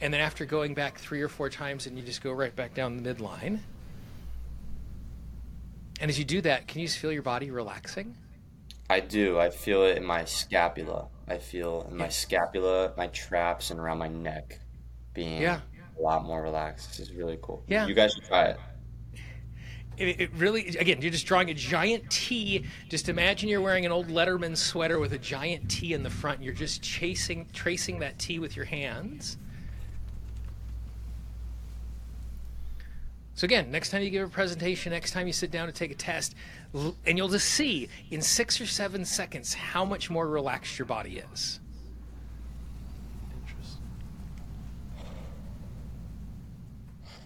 And 0.02 0.12
then 0.12 0.22
after 0.22 0.44
going 0.44 0.74
back 0.74 0.98
three 0.98 1.22
or 1.22 1.30
four 1.30 1.52
times, 1.52 1.86
and 1.86 1.98
you 1.98 2.04
just 2.04 2.24
go 2.24 2.32
right 2.32 2.56
back 2.56 2.74
down 2.74 2.98
the 2.98 3.14
midline. 3.14 3.60
And 6.02 6.10
as 6.10 6.18
you 6.18 6.26
do 6.26 6.42
that, 6.42 6.68
can 6.68 6.82
you 6.82 6.88
just 6.88 7.00
feel 7.00 7.12
your 7.12 7.22
body 7.22 7.52
relaxing? 7.52 8.18
I 8.90 9.02
do. 9.02 9.40
I 9.40 9.52
feel 9.52 9.84
it 9.84 9.98
in 9.98 10.04
my 10.04 10.26
scapula. 10.26 11.08
I 11.28 11.38
feel 11.38 11.88
in 11.90 11.98
my 11.98 12.10
scapula, 12.10 12.94
my 12.98 13.08
traps, 13.08 13.72
and 13.72 13.80
around 13.80 13.98
my 13.98 14.08
neck 14.08 14.60
being 15.14 15.42
yeah. 15.42 15.62
a 15.98 16.02
lot 16.02 16.24
more 16.24 16.42
relaxed. 16.42 16.90
This 16.90 17.00
is 17.00 17.14
really 17.14 17.40
cool. 17.42 17.64
Yeah. 17.68 17.88
You 17.88 17.96
guys 17.96 18.14
should 18.14 18.26
try 18.26 18.46
it. 18.46 18.60
It, 19.98 20.20
it, 20.20 20.34
really 20.36 20.68
again 20.78 21.02
you're 21.02 21.10
just 21.10 21.26
drawing 21.26 21.50
a 21.50 21.54
giant 21.54 22.10
t 22.12 22.66
just 22.90 23.08
imagine 23.08 23.48
you're 23.48 23.62
wearing 23.62 23.86
an 23.86 23.94
old 23.94 24.10
letterman 24.10 24.58
sweater 24.58 25.00
with 25.00 25.14
a 25.14 25.18
giant 25.18 25.72
t 25.72 25.94
in 25.94 26.04
the 26.04 26.10
front 26.10 26.44
you're 26.44 26.54
just 26.54 26.82
chasing 26.82 27.48
tracing 27.54 28.00
that 28.00 28.20
t 28.20 28.38
with 28.38 28.58
your 28.58 28.66
hands 28.66 29.38
so 33.36 33.46
again 33.46 33.70
next 33.70 33.90
time 33.90 34.02
you 34.02 34.10
give 34.10 34.28
a 34.28 34.32
presentation 34.32 34.92
next 34.92 35.12
time 35.12 35.28
you 35.28 35.34
sit 35.34 35.52
down 35.52 35.68
to 35.68 35.74
take 35.74 35.92
a 35.92 35.96
test 35.96 36.36
and 37.06 37.18
you'll 37.18 37.30
just 37.30 37.50
see 37.50 37.88
in 38.12 38.22
six 38.22 38.60
or 38.60 38.66
seven 38.66 39.06
seconds 39.06 39.54
how 39.54 39.86
much 39.86 40.10
more 40.10 40.28
relaxed 40.28 40.78
your 40.78 40.86
body 40.86 41.24
is. 41.32 41.60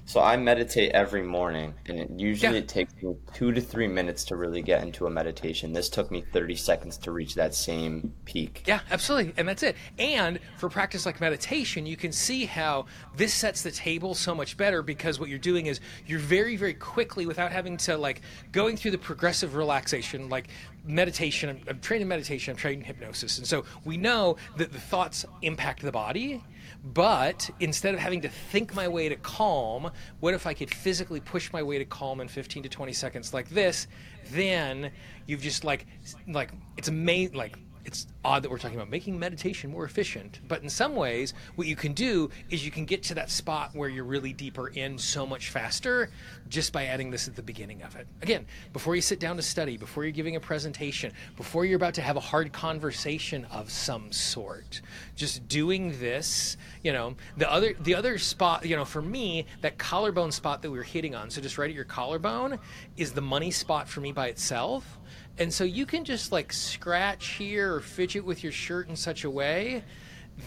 So 0.09 0.19
I 0.21 0.37
meditate 0.37 0.93
every 0.93 1.21
morning, 1.21 1.75
and 1.85 1.99
it 1.99 2.09
usually 2.17 2.53
Yeah. 2.53 2.63
it 2.63 2.67
takes 2.67 2.95
me 2.95 3.15
two 3.35 3.51
to 3.51 3.61
three 3.61 3.87
minutes 3.87 4.23
to 4.23 4.35
really 4.35 4.63
get 4.63 4.81
into 4.81 5.05
a 5.05 5.09
meditation. 5.11 5.71
This 5.71 5.87
took 5.87 6.09
me 6.09 6.23
30 6.33 6.55
seconds 6.55 6.97
to 6.97 7.11
reach 7.11 7.35
that 7.35 7.53
same 7.53 8.11
peak. 8.25 8.63
Yeah, 8.65 8.79
absolutely. 8.89 9.35
And 9.37 9.47
that's 9.47 9.61
it. 9.61 9.75
And 9.99 10.39
for 10.57 10.67
practice 10.67 11.05
like 11.05 11.21
meditation, 11.21 11.85
you 11.85 11.95
can 11.95 12.11
see 12.11 12.45
how 12.45 12.87
this 13.17 13.35
sets 13.35 13.61
the 13.61 13.69
table 13.69 14.15
so 14.15 14.33
much 14.33 14.57
better 14.57 14.81
because 14.81 15.19
what 15.19 15.29
you're 15.29 15.37
doing 15.37 15.67
is 15.67 15.79
you're 16.07 16.17
very, 16.17 16.55
very 16.55 16.73
quickly, 16.73 17.27
without 17.27 17.51
having 17.51 17.77
to 17.77 17.95
like 17.95 18.21
going 18.51 18.77
through 18.77 18.91
the 18.91 18.97
progressive 18.97 19.53
relaxation, 19.55 20.27
like 20.27 20.47
meditation. 20.83 21.49
I'm, 21.51 21.61
I'm 21.67 21.79
trained 21.81 22.01
in 22.01 22.07
meditation, 22.07 22.53
I'm 22.53 22.57
trained 22.57 22.81
in 22.81 22.85
hypnosis. 22.85 23.37
And 23.37 23.45
so 23.45 23.63
we 23.85 23.95
know 23.95 24.37
that 24.57 24.71
the 24.71 24.79
thoughts 24.79 25.23
impact 25.43 25.83
the 25.83 25.91
body. 25.91 26.43
But 26.83 27.49
instead 27.59 27.93
of 27.93 27.99
having 27.99 28.21
to 28.21 28.29
think 28.29 28.73
my 28.73 28.87
way 28.87 29.09
to 29.09 29.15
calm, 29.17 29.91
what 30.21 30.33
if 30.33 30.47
I 30.47 30.53
could 30.53 30.73
physically 30.73 31.19
push 31.19 31.51
my 31.51 31.61
way 31.61 31.77
to 31.77 31.85
calm 31.85 32.21
in 32.21 32.27
15 32.27 32.63
to 32.63 32.69
20 32.69 32.93
seconds 32.93 33.33
like 33.33 33.49
this? 33.49 33.87
Then 34.31 34.91
you've 35.27 35.41
just 35.41 35.63
like, 35.63 35.85
like 36.27 36.51
it's 36.77 36.87
amazing. 36.87 37.35
Like 37.35 37.57
it's 37.89 38.05
odd 38.23 38.43
that 38.43 38.51
we're 38.51 38.59
talking 38.59 38.77
about 38.77 38.87
making 38.87 39.17
meditation 39.17 39.71
more 39.71 39.83
efficient, 39.83 40.41
but 40.47 40.61
in 40.61 40.69
some 40.69 40.95
ways, 40.95 41.33
what 41.55 41.65
you 41.65 41.75
can 41.75 41.93
do 41.93 42.29
is 42.51 42.63
you 42.63 42.69
can 42.69 42.85
get 42.85 43.01
to 43.01 43.15
that 43.15 43.31
spot 43.31 43.71
where 43.73 43.89
you're 43.89 44.03
really 44.03 44.31
deeper 44.31 44.67
in 44.67 44.95
so 44.95 45.25
much 45.25 45.49
faster 45.49 46.11
just 46.49 46.71
by 46.71 46.85
adding 46.85 47.09
this 47.09 47.27
at 47.27 47.35
the 47.35 47.41
beginning 47.41 47.81
of 47.81 47.95
it. 47.95 48.05
Again, 48.21 48.45
before 48.73 48.95
you 48.95 49.01
sit 49.01 49.19
down 49.19 49.37
to 49.37 49.41
study, 49.41 49.75
before 49.75 50.03
you're 50.03 50.11
giving 50.11 50.35
a 50.35 50.39
presentation, 50.39 51.11
before 51.35 51.65
you're 51.65 51.77
about 51.77 51.95
to 51.95 52.03
have 52.03 52.15
a 52.15 52.19
hard 52.19 52.53
conversation 52.53 53.43
of 53.45 53.71
some 53.71 54.11
sort, 54.11 54.81
just 55.15 55.47
doing 55.47 55.99
this, 55.99 56.57
you 56.83 56.93
know, 56.93 57.15
the 57.37 57.51
other 57.51 57.73
the 57.79 57.95
other 57.95 58.19
spot, 58.19 58.67
you 58.67 58.75
know, 58.75 58.85
for 58.85 59.01
me, 59.01 59.47
that 59.61 59.79
collarbone 59.79 60.31
spot 60.31 60.61
that 60.61 60.69
we 60.69 60.77
were 60.77 60.83
hitting 60.83 61.15
on, 61.15 61.31
so 61.31 61.41
just 61.41 61.57
right 61.57 61.71
at 61.71 61.75
your 61.75 61.85
collarbone 61.85 62.59
is 62.97 63.13
the 63.13 63.21
money 63.21 63.49
spot 63.49 63.89
for 63.89 63.99
me 63.99 64.11
by 64.11 64.27
itself. 64.27 64.98
And 65.39 65.53
so 65.53 65.63
you 65.63 65.85
can 65.85 66.03
just 66.03 66.33
like 66.33 66.51
scratch 66.51 67.29
here 67.29 67.73
or 67.73 67.79
fidget 67.79 68.25
with 68.25 68.43
your 68.43 68.51
shirt 68.51 68.89
in 68.89 68.95
such 68.95 69.23
a 69.23 69.29
way 69.29 69.83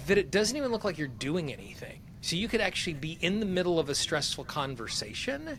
that 0.06 0.18
it 0.18 0.30
doesn't 0.30 0.56
even 0.56 0.70
look 0.70 0.84
like 0.84 0.98
you're 0.98 1.08
doing 1.08 1.50
anything. 1.50 2.00
So 2.22 2.36
you 2.36 2.48
could 2.48 2.60
actually 2.60 2.94
be 2.94 3.18
in 3.20 3.40
the 3.40 3.46
middle 3.46 3.78
of 3.80 3.88
a 3.88 3.94
stressful 3.94 4.44
conversation 4.44 5.58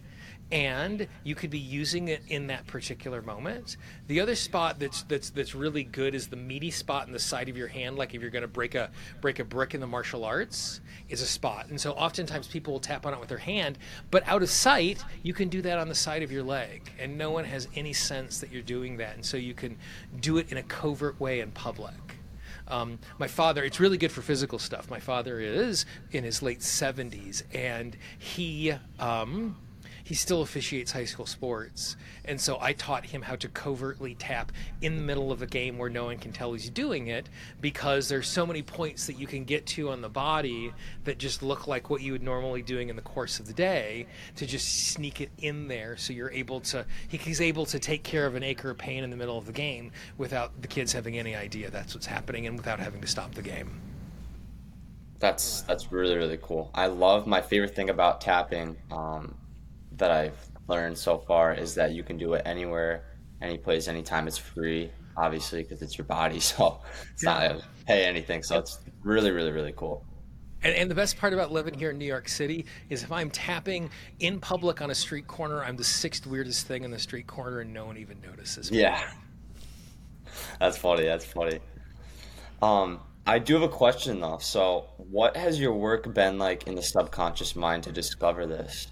and 0.52 1.08
you 1.24 1.36
could 1.36 1.50
be 1.50 1.60
using 1.60 2.08
it 2.08 2.22
in 2.28 2.48
that 2.48 2.66
particular 2.68 3.22
moment. 3.22 3.78
The 4.08 4.22
other 4.22 4.36
spot 4.36 4.80
that's 4.80 5.04
that's 5.04 5.30
that's 5.32 5.56
really 5.56 5.84
good 5.84 6.16
is 6.16 6.28
the 6.28 6.36
meaty 6.36 6.72
spot 6.72 7.08
in 7.08 7.12
the 7.12 7.20
side 7.20 7.50
of 7.50 7.58
your 7.58 7.68
hand, 7.68 7.98
like 7.98 8.14
if 8.14 8.22
you're 8.22 8.30
going 8.30 8.44
to 8.44 8.48
break 8.48 8.76
a 8.76 8.92
break 9.20 9.40
a 9.40 9.44
brick 9.44 9.74
in 9.74 9.82
the 9.82 9.88
martial 9.88 10.24
arts, 10.24 10.80
is 11.10 11.22
a 11.22 11.26
spot. 11.26 11.68
And 11.68 11.82
so 11.82 11.92
oftentimes 11.94 12.48
people 12.48 12.74
will 12.74 12.80
tap 12.80 13.06
on 13.06 13.14
it 13.14 13.20
with 13.20 13.30
their 13.30 13.38
hand, 13.38 13.78
but 14.10 14.26
out 14.28 14.42
of 14.42 14.50
sight, 14.50 15.04
you 15.24 15.34
can 15.34 15.50
do 15.50 15.62
that 15.64 15.80
on 15.80 15.90
the 15.90 15.96
side 15.96 16.24
of 16.24 16.32
your 16.32 16.44
leg, 16.44 16.90
and 17.00 17.18
no 17.18 17.32
one 17.32 17.46
has 17.46 17.68
any 17.76 17.94
sense 17.94 18.40
that 18.40 18.52
you're 18.52 18.62
doing 18.62 18.96
that. 18.98 19.16
And 19.16 19.26
so 19.26 19.38
you 19.38 19.54
can 19.54 19.78
do 20.22 20.38
it 20.38 20.52
in 20.52 20.58
a 20.58 20.64
covert 20.64 21.20
way 21.20 21.42
in 21.42 21.52
public. 21.52 21.94
Um, 22.74 22.98
my 23.20 23.28
father, 23.28 23.64
it's 23.64 23.80
really 23.80 24.00
good 24.00 24.12
for 24.12 24.24
physical 24.24 24.58
stuff. 24.58 24.90
My 24.90 25.00
father 25.00 25.40
is 25.40 25.86
in 26.12 26.24
his 26.24 26.42
late 26.42 26.60
70s, 26.60 27.44
and 27.54 27.96
he. 28.18 28.74
Um, 29.00 29.58
he 30.04 30.14
still 30.16 30.42
officiates 30.42 30.92
high 30.92 31.06
school 31.06 31.26
sports. 31.26 31.96
And 32.26 32.40
so 32.40 32.58
I 32.60 32.74
taught 32.74 33.06
him 33.06 33.22
how 33.22 33.36
to 33.38 33.48
covertly 33.48 34.16
tap 34.16 34.52
in 34.82 34.96
the 34.96 35.02
middle 35.02 35.32
of 35.32 35.42
a 35.42 35.46
game 35.46 35.78
where 35.78 35.90
no 35.90 36.06
one 36.06 36.18
can 36.18 36.32
tell 36.32 36.54
he's 36.54 36.70
doing 36.70 37.08
it 37.08 37.30
because 37.62 38.10
there's 38.10 38.28
so 38.28 38.46
many 38.46 38.62
points 38.62 39.08
that 39.08 39.20
you 39.20 39.28
can 39.28 39.44
get 39.46 39.66
to 39.68 39.90
on 39.90 40.02
the 40.02 40.10
body 40.10 40.74
that 41.06 41.18
just 41.18 41.42
look 41.42 41.68
like 41.68 41.90
what 41.90 42.02
you 42.02 42.12
would 42.12 42.24
normally 42.24 42.62
doing 42.62 42.90
in 42.90 42.96
the 42.96 43.02
course 43.02 43.40
of 43.40 43.48
the 43.48 43.54
day 43.54 44.06
to 44.36 44.46
just 44.46 44.90
sneak 44.90 45.22
it 45.22 45.30
in 45.40 45.68
there 45.68 45.98
so 45.98 46.14
you're 46.14 46.32
able 46.32 46.60
to 46.60 46.86
he's 47.10 47.42
able 47.42 47.66
to 47.66 47.80
take 47.80 48.04
care 48.04 48.26
of 48.26 48.36
an 48.36 48.44
acre 48.44 48.70
of 48.70 48.78
pain 48.78 49.04
in 49.04 49.10
the 49.10 49.16
middle 49.16 49.38
of 49.38 49.46
the 49.46 49.52
game 49.52 49.92
without 50.18 50.62
the 50.62 50.68
kids 50.68 50.92
having 50.92 51.18
any 51.18 51.36
idea 51.36 51.70
that's 51.70 51.94
what's 51.94 52.06
happening 52.06 52.48
and 52.48 52.58
without 52.58 52.80
having 52.80 53.02
to 53.02 53.08
stop 53.08 53.34
the 53.34 53.42
game. 53.42 53.80
That's 55.20 55.62
that's 55.62 55.92
really 55.92 56.16
really 56.16 56.40
cool. 56.42 56.70
I 56.74 56.88
love 56.88 57.26
my 57.28 57.42
favorite 57.42 57.76
thing 57.76 57.90
about 57.90 58.20
tapping 58.20 58.76
um, 58.92 59.36
that 59.98 60.12
I've 60.12 60.38
learned 60.68 60.98
so 60.98 61.20
far 61.20 61.54
is 61.54 61.76
that 61.76 61.94
you 61.94 62.04
can 62.04 62.18
do 62.18 62.34
it 62.34 62.44
anywhere, 62.46 63.06
any 63.42 63.58
place, 63.58 63.88
anytime. 63.88 64.28
It's 64.28 64.38
free, 64.38 64.92
obviously, 65.18 65.64
because 65.64 65.82
it's 65.82 65.98
your 65.98 66.06
body, 66.06 66.40
so 66.52 66.82
it's 67.12 67.24
not 67.24 67.42
gonna 67.42 67.62
pay 67.86 68.06
anything. 68.06 68.44
So 68.44 68.60
it's 68.60 68.80
really 69.04 69.32
really 69.32 69.52
really 69.52 69.74
cool. 69.74 70.06
And, 70.64 70.76
and 70.76 70.90
the 70.90 70.96
best 70.96 71.18
part 71.18 71.34
about 71.34 71.52
living 71.52 71.74
here 71.74 71.90
in 71.92 71.98
New 71.98 72.06
York 72.06 72.30
City 72.30 72.66
is 72.90 73.04
if 73.04 73.12
I'm 73.12 73.30
tapping 73.30 73.90
in 74.20 74.40
public 74.40 74.82
on 74.82 74.92
a 74.92 74.96
street 74.96 75.28
corner, 75.28 75.62
I'm 75.62 75.76
the 75.76 75.84
sixth 75.84 76.26
weirdest 76.26 76.68
thing 76.68 76.84
in 76.84 76.92
the 76.92 77.00
street 77.00 77.28
corner, 77.28 77.60
and 77.60 77.74
no 77.74 77.86
one 77.86 77.98
even 77.98 78.22
notices. 78.22 78.72
me. 78.72 78.80
Yeah, 78.80 79.04
that's 80.60 80.78
funny. 80.78 81.04
That's 81.04 81.26
funny. 81.26 81.60
Um, 82.62 83.02
I 83.28 83.40
do 83.40 83.54
have 83.54 83.64
a 83.64 83.70
question 83.70 84.20
though. 84.20 84.38
So, 84.40 84.88
what 84.98 85.36
has 85.38 85.60
your 85.60 85.74
work 85.74 86.14
been 86.14 86.38
like 86.38 86.68
in 86.68 86.76
the 86.76 86.82
subconscious 86.82 87.56
mind 87.56 87.84
to 87.84 87.92
discover 87.92 88.46
this? 88.46 88.88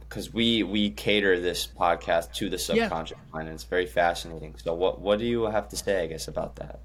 Because 0.00 0.32
we 0.32 0.62
we 0.62 0.90
cater 0.90 1.40
this 1.40 1.66
podcast 1.66 2.32
to 2.34 2.48
the 2.48 2.56
Yeah. 2.56 2.84
subconscious 2.84 3.18
mind, 3.32 3.48
and 3.48 3.54
it's 3.54 3.64
very 3.64 3.86
fascinating. 3.86 4.54
So, 4.56 4.74
what 4.74 5.00
what 5.00 5.18
do 5.18 5.24
you 5.24 5.44
have 5.44 5.68
to 5.70 5.76
say, 5.76 6.02
I 6.02 6.06
guess, 6.06 6.28
about 6.28 6.56
that? 6.56 6.80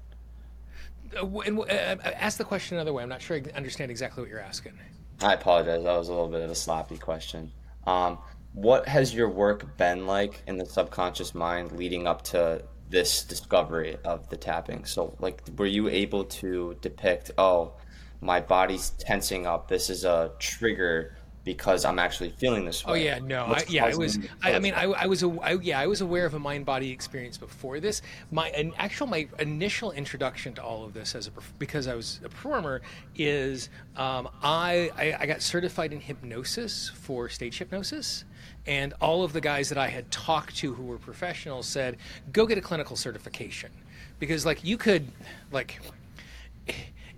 Uh, 1.16 1.26
and, 1.40 1.58
uh, 1.58 1.62
uh, 1.62 1.96
ask 2.04 2.38
the 2.38 2.44
question 2.44 2.76
another 2.76 2.92
way. 2.92 3.02
I'm 3.02 3.08
not 3.08 3.22
sure 3.22 3.36
I 3.36 3.42
understand 3.56 3.90
exactly 3.90 4.22
what 4.22 4.30
you're 4.30 4.40
asking. 4.40 4.78
I 5.20 5.34
apologize. 5.34 5.82
That 5.82 5.96
was 5.96 6.08
a 6.08 6.12
little 6.12 6.28
bit 6.28 6.42
of 6.42 6.50
a 6.50 6.54
sloppy 6.54 6.98
question. 6.98 7.50
Um, 7.86 8.18
what 8.52 8.86
has 8.88 9.14
your 9.14 9.28
work 9.28 9.76
been 9.76 10.06
like 10.06 10.42
in 10.46 10.56
the 10.58 10.66
subconscious 10.66 11.34
mind 11.34 11.72
leading 11.72 12.06
up 12.06 12.22
to 12.22 12.62
this 12.90 13.24
discovery 13.24 13.96
of 14.04 14.28
the 14.28 14.36
tapping? 14.36 14.84
So, 14.84 15.16
like, 15.18 15.42
were 15.56 15.66
you 15.66 15.88
able 15.88 16.24
to 16.24 16.76
depict, 16.80 17.30
oh, 17.38 17.72
my 18.20 18.40
body's 18.40 18.90
tensing 18.90 19.46
up. 19.46 19.68
This 19.68 19.90
is 19.90 20.04
a 20.04 20.32
trigger 20.38 21.16
because 21.48 21.86
I'm 21.86 21.98
actually 21.98 22.28
feeling 22.28 22.66
this 22.66 22.84
way. 22.84 22.92
Oh 22.92 22.94
yeah, 22.94 23.20
no, 23.20 23.46
I, 23.46 23.64
yeah, 23.70 23.88
it 23.88 23.96
was. 23.96 24.18
I, 24.42 24.52
I 24.52 24.58
mean, 24.58 24.74
I. 24.74 24.84
I 24.84 25.06
was, 25.06 25.22
a, 25.22 25.30
I, 25.40 25.52
yeah, 25.54 25.80
I 25.80 25.86
was 25.86 26.02
aware 26.02 26.26
of 26.26 26.34
a 26.34 26.38
mind-body 26.38 26.90
experience 26.90 27.38
before 27.38 27.80
this. 27.80 28.02
My 28.30 28.50
an 28.50 28.74
actual, 28.76 29.06
my 29.06 29.26
initial 29.38 29.92
introduction 29.92 30.52
to 30.56 30.62
all 30.62 30.84
of 30.84 30.92
this 30.92 31.14
as 31.14 31.26
a 31.26 31.30
because 31.58 31.88
I 31.88 31.94
was 31.94 32.20
a 32.22 32.28
performer 32.28 32.82
is 33.16 33.70
um, 33.96 34.28
I, 34.42 34.90
I 34.98 35.16
I 35.20 35.26
got 35.26 35.40
certified 35.40 35.94
in 35.94 36.00
hypnosis 36.00 36.90
for 36.90 37.30
stage 37.30 37.56
hypnosis, 37.56 38.26
and 38.66 38.92
all 39.00 39.24
of 39.24 39.32
the 39.32 39.40
guys 39.40 39.70
that 39.70 39.78
I 39.78 39.88
had 39.88 40.10
talked 40.10 40.54
to 40.58 40.74
who 40.74 40.82
were 40.82 40.98
professionals 40.98 41.66
said, 41.66 41.96
"Go 42.30 42.44
get 42.44 42.58
a 42.58 42.60
clinical 42.60 42.94
certification," 42.94 43.70
because 44.18 44.44
like 44.44 44.62
you 44.64 44.76
could, 44.76 45.10
like 45.50 45.80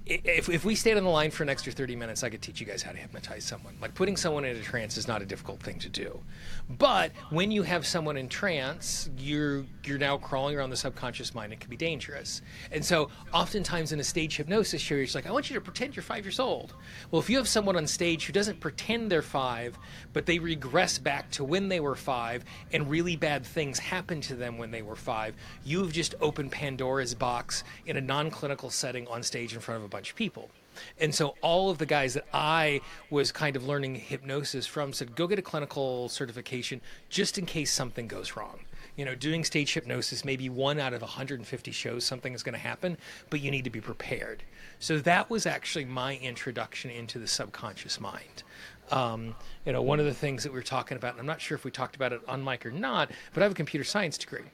if, 0.07 0.49
if 0.49 0.65
we 0.65 0.75
stayed 0.75 0.97
on 0.97 1.05
the 1.05 1.11
line 1.11 1.31
for 1.31 1.43
an 1.43 1.49
extra 1.49 1.73
30 1.73 1.95
minutes, 1.95 2.25
I 2.25 2.31
could 2.31 2.43
teach 2.43 2.61
you 2.61 2.67
guys 2.67 2.83
how 2.83 2.91
to 2.91 2.99
hypnotize 2.99 3.45
someone. 3.45 3.77
Like 3.81 3.95
putting 3.95 4.17
someone 4.17 4.45
in 4.45 4.57
a 4.57 4.61
trance 4.61 4.97
is 4.97 5.07
not 5.07 5.23
a 5.23 5.27
difficult 5.27 5.63
thing 5.63 5.79
to 5.79 5.89
do. 5.89 6.21
But 6.69 7.13
when 7.31 7.51
you 7.51 7.63
have 7.63 7.87
someone 7.87 8.17
in 8.17 8.29
trance, 8.29 9.11
you're 9.17 9.65
you're 9.85 9.99
now 9.99 10.17
crawling 10.19 10.57
around 10.57 10.71
the 10.71 10.77
subconscious 10.77 11.35
mind. 11.35 11.53
It 11.53 11.61
can 11.61 11.71
be 11.71 11.77
dangerous. 11.77 12.43
And 12.73 12.85
so 12.85 13.09
oftentimes 13.33 13.93
in 13.93 14.01
a 14.01 14.05
stage 14.05 14.37
hypnosis 14.37 14.81
show, 14.81 14.95
you're 14.95 15.05
just 15.05 15.15
like, 15.15 15.27
I 15.27 15.33
want 15.33 15.51
you 15.51 15.55
to 15.55 15.61
pretend 15.61 15.97
you're 15.97 16.03
five 16.03 16.25
years 16.25 16.41
old. 16.41 16.75
Well, 17.11 17.21
if 17.21 17.31
you 17.31 17.37
have 17.37 17.49
someone 17.49 17.77
on 17.77 17.87
stage 17.87 18.27
who 18.27 18.33
doesn't 18.33 18.61
pretend 18.61 19.11
they're 19.11 19.23
five, 19.23 19.79
but 20.13 20.27
they 20.27 20.39
regress 20.39 20.99
back 20.99 21.31
to 21.33 21.45
when 21.45 21.69
they 21.69 21.81
were 21.81 21.95
five 21.97 22.45
and 22.73 22.91
really 22.91 23.17
bad 23.17 23.45
things 23.45 23.79
happen 23.79 24.21
to 24.23 24.35
them 24.35 24.59
when 24.59 24.71
they 24.71 24.83
were 24.83 24.97
five, 24.97 25.35
you've 25.65 25.93
just 25.93 26.15
opened 26.21 26.53
Pandora's 26.53 27.15
box 27.15 27.65
in 27.87 27.97
a 27.97 28.01
non-clinical 28.01 28.71
setting 28.71 29.07
on 29.09 29.23
stage 29.23 29.55
in 29.55 29.61
front 29.61 29.79
of 29.79 29.85
a 29.85 29.89
bunch 29.91 30.11
of 30.11 30.17
people. 30.17 30.51
And 30.99 31.15
so 31.15 31.35
all 31.43 31.71
of 31.71 31.79
the 31.79 31.87
guys 31.87 32.15
that 32.15 32.27
I 32.33 32.81
was 33.11 33.33
kind 33.33 33.57
of 33.57 33.67
learning 33.67 33.97
hypnosis 33.97 34.67
from 34.67 34.93
said, 34.93 35.15
go 35.15 35.27
get 35.27 35.39
a 35.39 35.43
clinical 35.43 36.09
certification 36.09 36.81
just 37.09 37.39
in 37.39 37.47
case 37.47 37.73
something 37.73 38.07
goes 38.07 38.37
wrong. 38.37 38.61
You 38.97 39.05
know, 39.05 39.15
doing 39.15 39.45
stage 39.45 39.75
hypnosis, 39.75 40.25
maybe 40.25 40.49
one 40.49 40.79
out 40.79 40.93
of 40.93 41.01
150 41.01 41.71
shows, 41.71 42.05
something 42.05 42.35
is 42.35 42.43
going 42.43 42.55
to 42.55 42.59
happen, 42.59 42.99
but 43.31 43.41
you 43.41 43.51
need 43.51 43.65
to 43.65 43.71
be 43.71 43.81
prepared. 43.81 44.43
So 44.79 44.99
that 45.01 45.31
was 45.31 45.47
actually 45.47 45.85
my 45.85 46.17
introduction 46.17 46.91
into 46.91 47.19
the 47.19 47.27
subconscious 47.27 48.01
mind. 48.01 48.43
Um, 48.91 49.37
you 49.65 49.73
know, 49.73 49.83
one 49.83 50.01
of 50.01 50.07
the 50.07 50.15
things 50.15 50.43
that 50.43 50.53
we 50.53 50.59
were 50.59 50.65
talking 50.65 50.97
about, 50.97 51.13
and 51.13 51.21
I'm 51.21 51.27
not 51.27 51.41
sure 51.41 51.55
if 51.55 51.65
we 51.65 51.71
talked 51.71 51.97
about 51.97 52.13
it 52.13 52.21
on 52.27 52.43
mic 52.45 52.67
or 52.67 52.73
not, 52.73 53.11
but 53.33 53.43
I 53.43 53.45
have 53.45 53.53
a 53.53 53.57
computer 53.57 53.85
science 53.85 54.19
degree. 54.19 54.45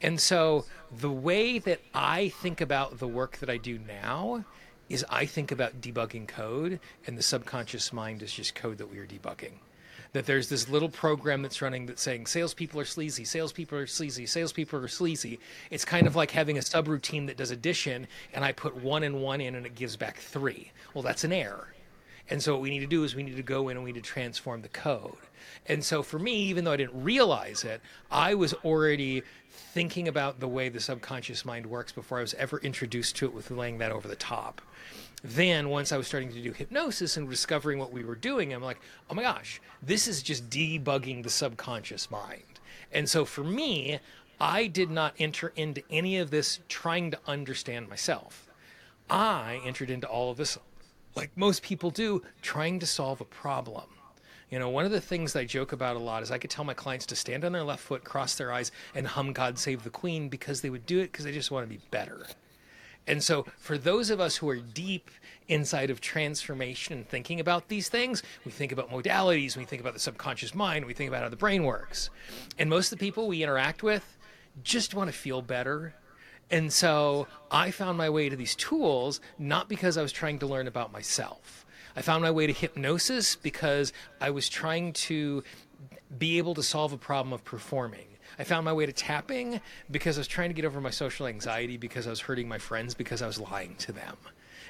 And 0.00 0.18
so 0.18 0.64
the 0.98 1.10
way 1.10 1.58
that 1.58 1.80
I 1.94 2.28
think 2.28 2.60
about 2.60 2.98
the 2.98 3.08
work 3.08 3.38
that 3.38 3.50
I 3.50 3.58
do 3.58 3.78
now 3.78 4.44
is 4.88 5.04
I 5.08 5.26
think 5.26 5.50
about 5.50 5.80
debugging 5.80 6.28
code, 6.28 6.80
and 7.06 7.16
the 7.16 7.22
subconscious 7.22 7.92
mind 7.92 8.22
is 8.22 8.32
just 8.32 8.54
code 8.54 8.78
that 8.78 8.90
we 8.90 8.98
are 8.98 9.06
debugging. 9.06 9.54
That 10.12 10.26
there's 10.26 10.48
this 10.48 10.68
little 10.68 10.88
program 10.88 11.42
that's 11.42 11.60
running 11.60 11.86
that's 11.86 12.02
saying 12.02 12.26
salespeople 12.26 12.80
are 12.80 12.84
sleazy, 12.84 13.24
salespeople 13.24 13.78
are 13.78 13.86
sleazy, 13.86 14.26
salespeople 14.26 14.78
are 14.78 14.88
sleazy. 14.88 15.40
It's 15.70 15.84
kind 15.84 16.06
of 16.06 16.14
like 16.14 16.30
having 16.30 16.56
a 16.56 16.60
subroutine 16.60 17.26
that 17.26 17.36
does 17.36 17.50
addition, 17.50 18.06
and 18.32 18.44
I 18.44 18.52
put 18.52 18.76
one 18.76 19.02
and 19.02 19.20
one 19.20 19.40
in, 19.40 19.56
and 19.56 19.66
it 19.66 19.74
gives 19.74 19.96
back 19.96 20.18
three. 20.18 20.70
Well, 20.94 21.02
that's 21.02 21.24
an 21.24 21.32
error. 21.32 21.73
And 22.30 22.42
so 22.42 22.52
what 22.52 22.62
we 22.62 22.70
need 22.70 22.80
to 22.80 22.86
do 22.86 23.04
is 23.04 23.14
we 23.14 23.22
need 23.22 23.36
to 23.36 23.42
go 23.42 23.68
in 23.68 23.76
and 23.76 23.84
we 23.84 23.92
need 23.92 24.02
to 24.02 24.10
transform 24.10 24.62
the 24.62 24.68
code. 24.68 25.16
And 25.66 25.84
so 25.84 26.02
for 26.02 26.18
me, 26.18 26.34
even 26.44 26.64
though 26.64 26.72
I 26.72 26.76
didn't 26.76 27.02
realize 27.02 27.64
it, 27.64 27.80
I 28.10 28.34
was 28.34 28.54
already 28.64 29.22
thinking 29.50 30.08
about 30.08 30.40
the 30.40 30.48
way 30.48 30.68
the 30.68 30.80
subconscious 30.80 31.44
mind 31.44 31.66
works 31.66 31.92
before 31.92 32.18
I 32.18 32.22
was 32.22 32.34
ever 32.34 32.58
introduced 32.58 33.16
to 33.16 33.26
it 33.26 33.34
with 33.34 33.50
laying 33.50 33.78
that 33.78 33.92
over 33.92 34.08
the 34.08 34.16
top. 34.16 34.62
Then, 35.22 35.70
once 35.70 35.90
I 35.90 35.96
was 35.96 36.06
starting 36.06 36.30
to 36.32 36.42
do 36.42 36.52
hypnosis 36.52 37.16
and 37.16 37.28
discovering 37.28 37.78
what 37.78 37.92
we 37.92 38.04
were 38.04 38.14
doing, 38.14 38.52
I'm 38.52 38.62
like, 38.62 38.78
oh 39.08 39.14
my 39.14 39.22
gosh, 39.22 39.60
this 39.82 40.06
is 40.06 40.22
just 40.22 40.50
debugging 40.50 41.22
the 41.22 41.30
subconscious 41.30 42.10
mind. 42.10 42.42
And 42.92 43.08
so 43.08 43.24
for 43.24 43.42
me, 43.42 44.00
I 44.38 44.66
did 44.66 44.90
not 44.90 45.14
enter 45.18 45.52
into 45.56 45.82
any 45.90 46.18
of 46.18 46.30
this 46.30 46.60
trying 46.68 47.10
to 47.12 47.18
understand 47.26 47.88
myself. 47.88 48.46
I 49.08 49.60
entered 49.64 49.90
into 49.90 50.06
all 50.06 50.30
of 50.30 50.36
this, 50.36 50.58
like 51.16 51.36
most 51.36 51.62
people 51.62 51.90
do, 51.90 52.22
trying 52.42 52.78
to 52.80 52.86
solve 52.86 53.20
a 53.20 53.24
problem. 53.24 53.84
You 54.50 54.58
know, 54.58 54.68
one 54.68 54.84
of 54.84 54.90
the 54.90 55.00
things 55.00 55.34
I 55.34 55.44
joke 55.44 55.72
about 55.72 55.96
a 55.96 56.00
lot 56.00 56.22
is 56.22 56.30
I 56.30 56.38
could 56.38 56.50
tell 56.50 56.64
my 56.64 56.74
clients 56.74 57.06
to 57.06 57.16
stand 57.16 57.44
on 57.44 57.52
their 57.52 57.64
left 57.64 57.82
foot, 57.82 58.04
cross 58.04 58.36
their 58.36 58.52
eyes, 58.52 58.70
and 58.94 59.06
hum 59.06 59.32
God 59.32 59.58
Save 59.58 59.82
the 59.82 59.90
Queen 59.90 60.28
because 60.28 60.60
they 60.60 60.70
would 60.70 60.86
do 60.86 61.00
it 61.00 61.10
because 61.10 61.24
they 61.24 61.32
just 61.32 61.50
want 61.50 61.64
to 61.64 61.74
be 61.74 61.80
better. 61.90 62.26
And 63.06 63.22
so, 63.22 63.46
for 63.58 63.76
those 63.76 64.10
of 64.10 64.20
us 64.20 64.36
who 64.36 64.48
are 64.48 64.56
deep 64.56 65.10
inside 65.48 65.90
of 65.90 66.00
transformation 66.00 66.96
and 66.96 67.08
thinking 67.08 67.38
about 67.38 67.68
these 67.68 67.88
things, 67.88 68.22
we 68.44 68.50
think 68.50 68.72
about 68.72 68.90
modalities, 68.90 69.56
we 69.56 69.64
think 69.64 69.80
about 69.80 69.92
the 69.92 70.00
subconscious 70.00 70.54
mind, 70.54 70.86
we 70.86 70.94
think 70.94 71.08
about 71.08 71.22
how 71.22 71.28
the 71.28 71.36
brain 71.36 71.64
works. 71.64 72.08
And 72.58 72.70
most 72.70 72.92
of 72.92 72.98
the 72.98 73.04
people 73.04 73.28
we 73.28 73.42
interact 73.42 73.82
with 73.82 74.16
just 74.62 74.94
want 74.94 75.10
to 75.10 75.16
feel 75.16 75.42
better. 75.42 75.94
And 76.50 76.72
so, 76.72 77.26
I 77.50 77.70
found 77.70 77.98
my 77.98 78.10
way 78.10 78.28
to 78.28 78.36
these 78.36 78.54
tools 78.54 79.20
not 79.38 79.68
because 79.68 79.96
I 79.96 80.02
was 80.02 80.12
trying 80.12 80.38
to 80.40 80.46
learn 80.46 80.66
about 80.66 80.92
myself. 80.92 81.64
I 81.96 82.02
found 82.02 82.22
my 82.22 82.30
way 82.30 82.46
to 82.46 82.52
hypnosis 82.52 83.36
because 83.36 83.92
I 84.20 84.30
was 84.30 84.48
trying 84.48 84.92
to 84.94 85.44
be 86.18 86.38
able 86.38 86.54
to 86.54 86.62
solve 86.62 86.92
a 86.92 86.98
problem 86.98 87.32
of 87.32 87.44
performing. 87.44 88.06
I 88.38 88.44
found 88.44 88.64
my 88.64 88.72
way 88.72 88.86
to 88.86 88.92
tapping 88.92 89.60
because 89.90 90.18
I 90.18 90.20
was 90.20 90.28
trying 90.28 90.50
to 90.50 90.54
get 90.54 90.64
over 90.64 90.80
my 90.80 90.90
social 90.90 91.26
anxiety 91.26 91.76
because 91.76 92.06
I 92.06 92.10
was 92.10 92.20
hurting 92.20 92.48
my 92.48 92.58
friends 92.58 92.94
because 92.94 93.22
I 93.22 93.26
was 93.26 93.38
lying 93.38 93.76
to 93.76 93.92
them. 93.92 94.16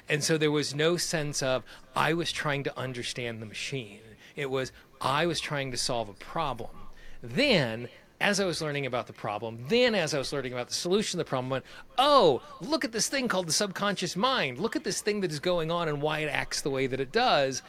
And 0.07 0.23
so 0.23 0.37
there 0.37 0.51
was 0.51 0.75
no 0.75 0.97
sense 0.97 1.41
of 1.41 1.63
I 1.95 2.13
was 2.13 2.31
trying 2.31 2.63
to 2.65 2.79
understand 2.79 3.41
the 3.41 3.47
machine. 3.47 4.01
It 4.35 4.51
was 4.51 4.71
I 5.01 5.25
was 5.25 5.39
trying 5.39 5.71
to 5.71 5.77
solve 5.77 6.09
a 6.09 6.13
problem. 6.13 6.75
Then 7.23 7.89
as 8.21 8.39
I 8.39 8.45
was 8.45 8.61
learning 8.61 8.85
about 8.85 9.07
the 9.07 9.13
problem, 9.13 9.65
then 9.67 9.93
as 9.93 10.13
I 10.13 10.17
was 10.17 10.31
learning 10.31 10.53
about 10.53 10.69
the 10.69 10.73
solution 10.73 11.11
to 11.11 11.17
the 11.17 11.29
problem, 11.29 11.51
I 11.51 11.55
went, 11.55 11.65
oh, 11.97 12.41
look 12.61 12.85
at 12.85 12.91
this 12.91 13.09
thing 13.09 13.27
called 13.27 13.47
the 13.47 13.53
subconscious 13.53 14.15
mind. 14.15 14.57
Look 14.57 14.75
at 14.75 14.83
this 14.85 15.01
thing 15.01 15.21
that 15.21 15.31
is 15.31 15.39
going 15.39 15.69
on 15.69 15.89
and 15.89 16.01
why 16.01 16.19
it 16.19 16.29
acts 16.29 16.61
the 16.61 16.69
way 16.69 16.87
that 16.87 16.99
it 17.01 17.11
does. 17.11 17.61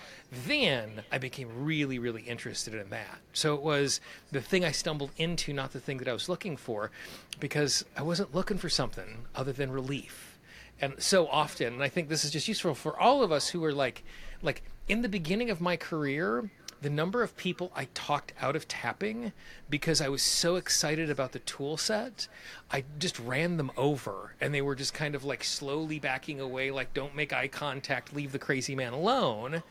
Then 0.47 1.03
I 1.11 1.19
became 1.19 1.65
really, 1.65 1.99
really 1.99 2.23
interested 2.23 2.75
in 2.75 2.91
that. 2.91 3.19
So 3.33 3.55
it 3.55 3.63
was 3.63 4.01
the 4.31 4.41
thing 4.41 4.65
I 4.65 4.71
stumbled 4.71 5.11
into, 5.17 5.53
not 5.53 5.73
the 5.73 5.81
thing 5.81 5.99
that 5.99 6.09
I 6.09 6.13
was 6.13 6.29
looking 6.29 6.57
for, 6.57 6.93
because 7.41 7.85
I 7.97 8.03
wasn't 8.03 8.35
looking 8.35 8.59
for 8.59 8.69
something 8.69 9.27
other 9.35 9.53
than 9.53 9.73
relief. 9.73 10.39
And 10.81 10.95
so 10.99 11.27
often, 11.29 11.75
and 11.75 11.83
I 11.83 11.89
think 11.89 12.09
this 12.09 12.25
is 12.25 12.31
just 12.31 12.49
useful 12.49 12.75
for 12.75 12.99
all 12.99 13.23
of 13.23 13.33
us 13.33 13.49
who 13.49 13.65
are 13.65 13.73
like, 13.73 14.05
like 14.43 14.63
in 14.89 15.03
the 15.03 15.09
beginning 15.09 15.51
of 15.51 15.61
my 15.61 15.77
career, 15.77 16.51
the 16.83 16.91
number 16.91 17.23
of 17.23 17.37
people 17.37 17.73
I 17.75 17.87
talked 17.95 18.33
out 18.41 18.57
of 18.57 18.69
tapping 18.69 19.33
because 19.71 20.01
I 20.01 20.09
was 20.09 20.23
so 20.23 20.57
excited 20.57 21.11
about 21.11 21.33
the 21.33 21.39
tool 21.41 21.77
set, 21.77 22.29
I 22.71 22.85
just 22.99 23.19
ran 23.19 23.57
them 23.57 23.71
over 23.77 24.35
and 24.41 24.53
they 24.53 24.63
were 24.63 24.75
just 24.75 24.95
kind 24.95 25.15
of 25.15 25.25
like 25.25 25.43
slowly 25.43 25.99
backing 25.99 26.41
away, 26.41 26.71
like, 26.71 26.95
don't 26.95 27.17
make 27.17 27.33
eye 27.33 27.49
contact, 27.49 28.15
leave 28.15 28.33
the 28.33 28.39
crazy 28.39 28.75
man 28.75 28.93
alone. 28.93 29.63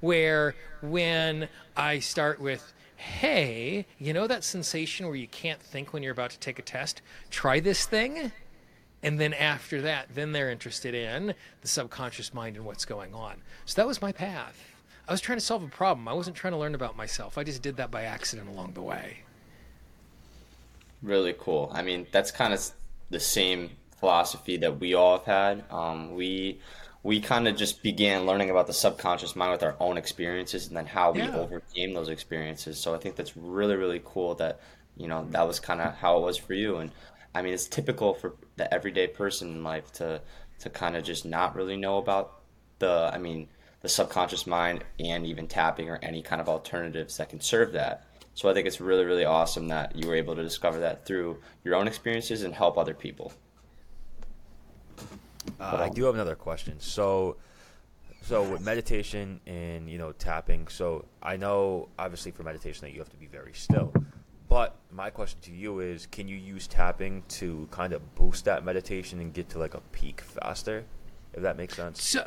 Where 0.00 0.54
when 0.80 1.48
I 1.76 1.98
start 1.98 2.40
with, 2.40 2.72
hey, 2.96 3.86
you 3.98 4.12
know 4.12 4.26
that 4.26 4.44
sensation 4.44 5.06
where 5.06 5.16
you 5.16 5.28
can't 5.28 5.60
think 5.60 5.92
when 5.92 6.02
you're 6.02 6.12
about 6.12 6.30
to 6.30 6.38
take 6.38 6.58
a 6.58 6.62
test? 6.62 7.02
Try 7.30 7.60
this 7.60 7.86
thing. 7.86 8.32
And 9.02 9.20
then 9.20 9.32
after 9.32 9.80
that, 9.82 10.08
then 10.14 10.32
they're 10.32 10.50
interested 10.50 10.94
in 10.94 11.34
the 11.62 11.68
subconscious 11.68 12.34
mind 12.34 12.56
and 12.56 12.64
what's 12.64 12.84
going 12.84 13.14
on. 13.14 13.42
So 13.64 13.80
that 13.80 13.86
was 13.86 14.02
my 14.02 14.12
path. 14.12 14.74
I 15.08 15.12
was 15.12 15.22
trying 15.22 15.38
to 15.38 15.44
solve 15.44 15.62
a 15.62 15.68
problem. 15.68 16.06
I 16.06 16.12
wasn't 16.12 16.36
trying 16.36 16.52
to 16.52 16.58
learn 16.58 16.74
about 16.74 16.94
myself. 16.94 17.38
I 17.38 17.44
just 17.44 17.62
did 17.62 17.78
that 17.78 17.90
by 17.90 18.02
accident 18.02 18.50
along 18.50 18.74
the 18.74 18.82
way. 18.82 19.20
Really 21.02 21.34
cool. 21.38 21.70
I 21.72 21.80
mean, 21.80 22.06
that's 22.12 22.30
kind 22.30 22.52
of 22.52 22.70
the 23.08 23.18
same 23.18 23.70
philosophy 23.98 24.58
that 24.58 24.78
we 24.78 24.92
all 24.92 25.16
have 25.16 25.26
had. 25.26 25.64
Um, 25.70 26.14
we 26.14 26.60
we 27.02 27.20
kind 27.20 27.48
of 27.48 27.56
just 27.56 27.82
began 27.82 28.26
learning 28.26 28.50
about 28.50 28.66
the 28.66 28.74
subconscious 28.74 29.34
mind 29.34 29.52
with 29.52 29.62
our 29.62 29.76
own 29.80 29.96
experiences 29.96 30.66
and 30.68 30.76
then 30.76 30.84
how 30.84 31.12
we 31.12 31.20
yeah. 31.20 31.36
overcame 31.36 31.94
those 31.94 32.10
experiences. 32.10 32.78
So 32.78 32.94
I 32.94 32.98
think 32.98 33.16
that's 33.16 33.34
really 33.34 33.76
really 33.76 34.02
cool 34.04 34.34
that 34.34 34.60
you 34.96 35.08
know 35.08 35.26
that 35.30 35.46
was 35.46 35.58
kind 35.58 35.80
of 35.80 35.94
how 35.94 36.18
it 36.18 36.22
was 36.22 36.36
for 36.36 36.52
you. 36.52 36.78
And 36.78 36.90
I 37.34 37.40
mean, 37.40 37.54
it's 37.54 37.66
typical 37.66 38.12
for 38.12 38.34
the 38.56 38.72
everyday 38.74 39.06
person 39.06 39.48
in 39.48 39.64
life 39.64 39.90
to 39.94 40.20
to 40.58 40.68
kind 40.68 40.96
of 40.96 41.04
just 41.04 41.24
not 41.24 41.56
really 41.56 41.78
know 41.78 41.96
about 41.96 42.40
the. 42.78 43.10
I 43.10 43.16
mean 43.16 43.48
the 43.80 43.88
subconscious 43.88 44.46
mind 44.46 44.84
and 44.98 45.24
even 45.26 45.46
tapping 45.46 45.88
or 45.88 45.98
any 46.02 46.22
kind 46.22 46.40
of 46.40 46.48
alternatives 46.48 47.16
that 47.16 47.28
can 47.28 47.40
serve 47.40 47.72
that. 47.72 48.04
So 48.34 48.48
I 48.48 48.54
think 48.54 48.66
it's 48.66 48.80
really, 48.80 49.04
really 49.04 49.24
awesome 49.24 49.68
that 49.68 49.96
you 49.96 50.08
were 50.08 50.14
able 50.14 50.36
to 50.36 50.42
discover 50.42 50.80
that 50.80 51.04
through 51.04 51.38
your 51.64 51.74
own 51.74 51.88
experiences 51.88 52.42
and 52.42 52.54
help 52.54 52.78
other 52.78 52.94
people. 52.94 53.32
Uh, 55.58 55.78
I 55.80 55.88
do 55.88 56.04
have 56.04 56.14
another 56.14 56.36
question. 56.36 56.78
So, 56.78 57.36
so 58.22 58.42
with 58.42 58.60
meditation 58.60 59.40
and 59.46 59.88
you 59.88 59.98
know 59.98 60.12
tapping, 60.12 60.68
so 60.68 61.06
I 61.22 61.36
know 61.36 61.88
obviously 61.98 62.30
for 62.30 62.42
meditation 62.42 62.82
that 62.82 62.92
you 62.92 62.98
have 62.98 63.10
to 63.10 63.16
be 63.16 63.26
very 63.26 63.54
still. 63.54 63.92
But 64.48 64.76
my 64.90 65.10
question 65.10 65.40
to 65.42 65.52
you 65.52 65.80
is, 65.80 66.06
can 66.06 66.26
you 66.26 66.36
use 66.36 66.66
tapping 66.66 67.22
to 67.28 67.68
kind 67.70 67.92
of 67.92 68.14
boost 68.14 68.46
that 68.46 68.64
meditation 68.64 69.20
and 69.20 69.32
get 69.32 69.50
to 69.50 69.58
like 69.58 69.74
a 69.74 69.80
peak 69.92 70.20
faster? 70.20 70.84
If 71.34 71.42
that 71.42 71.56
makes 71.56 71.76
sense. 71.76 72.02
So, 72.02 72.24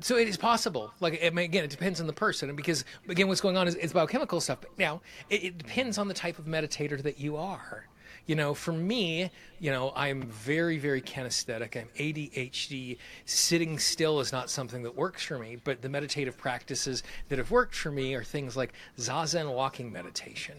so 0.00 0.16
it 0.16 0.28
is 0.28 0.36
possible. 0.36 0.92
Like 1.00 1.14
it 1.22 1.34
may, 1.34 1.44
again, 1.44 1.64
it 1.64 1.70
depends 1.70 2.00
on 2.00 2.06
the 2.06 2.12
person, 2.12 2.54
because 2.54 2.84
again, 3.08 3.28
what's 3.28 3.40
going 3.40 3.56
on 3.56 3.66
is 3.68 3.74
it's 3.76 3.92
biochemical 3.92 4.40
stuff. 4.40 4.58
But 4.60 4.78
now 4.78 5.00
it, 5.30 5.44
it, 5.44 5.58
depends 5.58 5.98
on 5.98 6.08
the 6.08 6.14
type 6.14 6.38
of 6.38 6.46
meditator 6.46 7.02
that 7.02 7.18
you 7.18 7.36
are. 7.36 7.86
You 8.26 8.34
know, 8.34 8.54
for 8.54 8.72
me, 8.72 9.30
you 9.60 9.70
know, 9.70 9.92
I'm 9.94 10.22
very, 10.22 10.78
very 10.78 11.00
kinesthetic. 11.00 11.80
I'm 11.80 11.88
ADHD. 11.96 12.98
Sitting 13.24 13.78
still 13.78 14.18
is 14.18 14.32
not 14.32 14.50
something 14.50 14.82
that 14.82 14.96
works 14.96 15.22
for 15.24 15.38
me. 15.38 15.58
But 15.62 15.80
the 15.80 15.88
meditative 15.88 16.36
practices 16.36 17.04
that 17.28 17.38
have 17.38 17.52
worked 17.52 17.74
for 17.74 17.92
me 17.92 18.14
are 18.14 18.24
things 18.24 18.56
like 18.56 18.72
zazen 18.98 19.52
walking 19.54 19.92
meditation. 19.92 20.56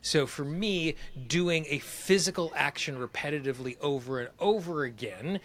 So 0.00 0.26
for 0.26 0.44
me, 0.44 0.94
doing 1.26 1.66
a 1.68 1.80
physical 1.80 2.52
action 2.54 2.96
repetitively 2.96 3.76
over 3.80 4.20
and 4.20 4.28
over 4.38 4.84
again 4.84 5.40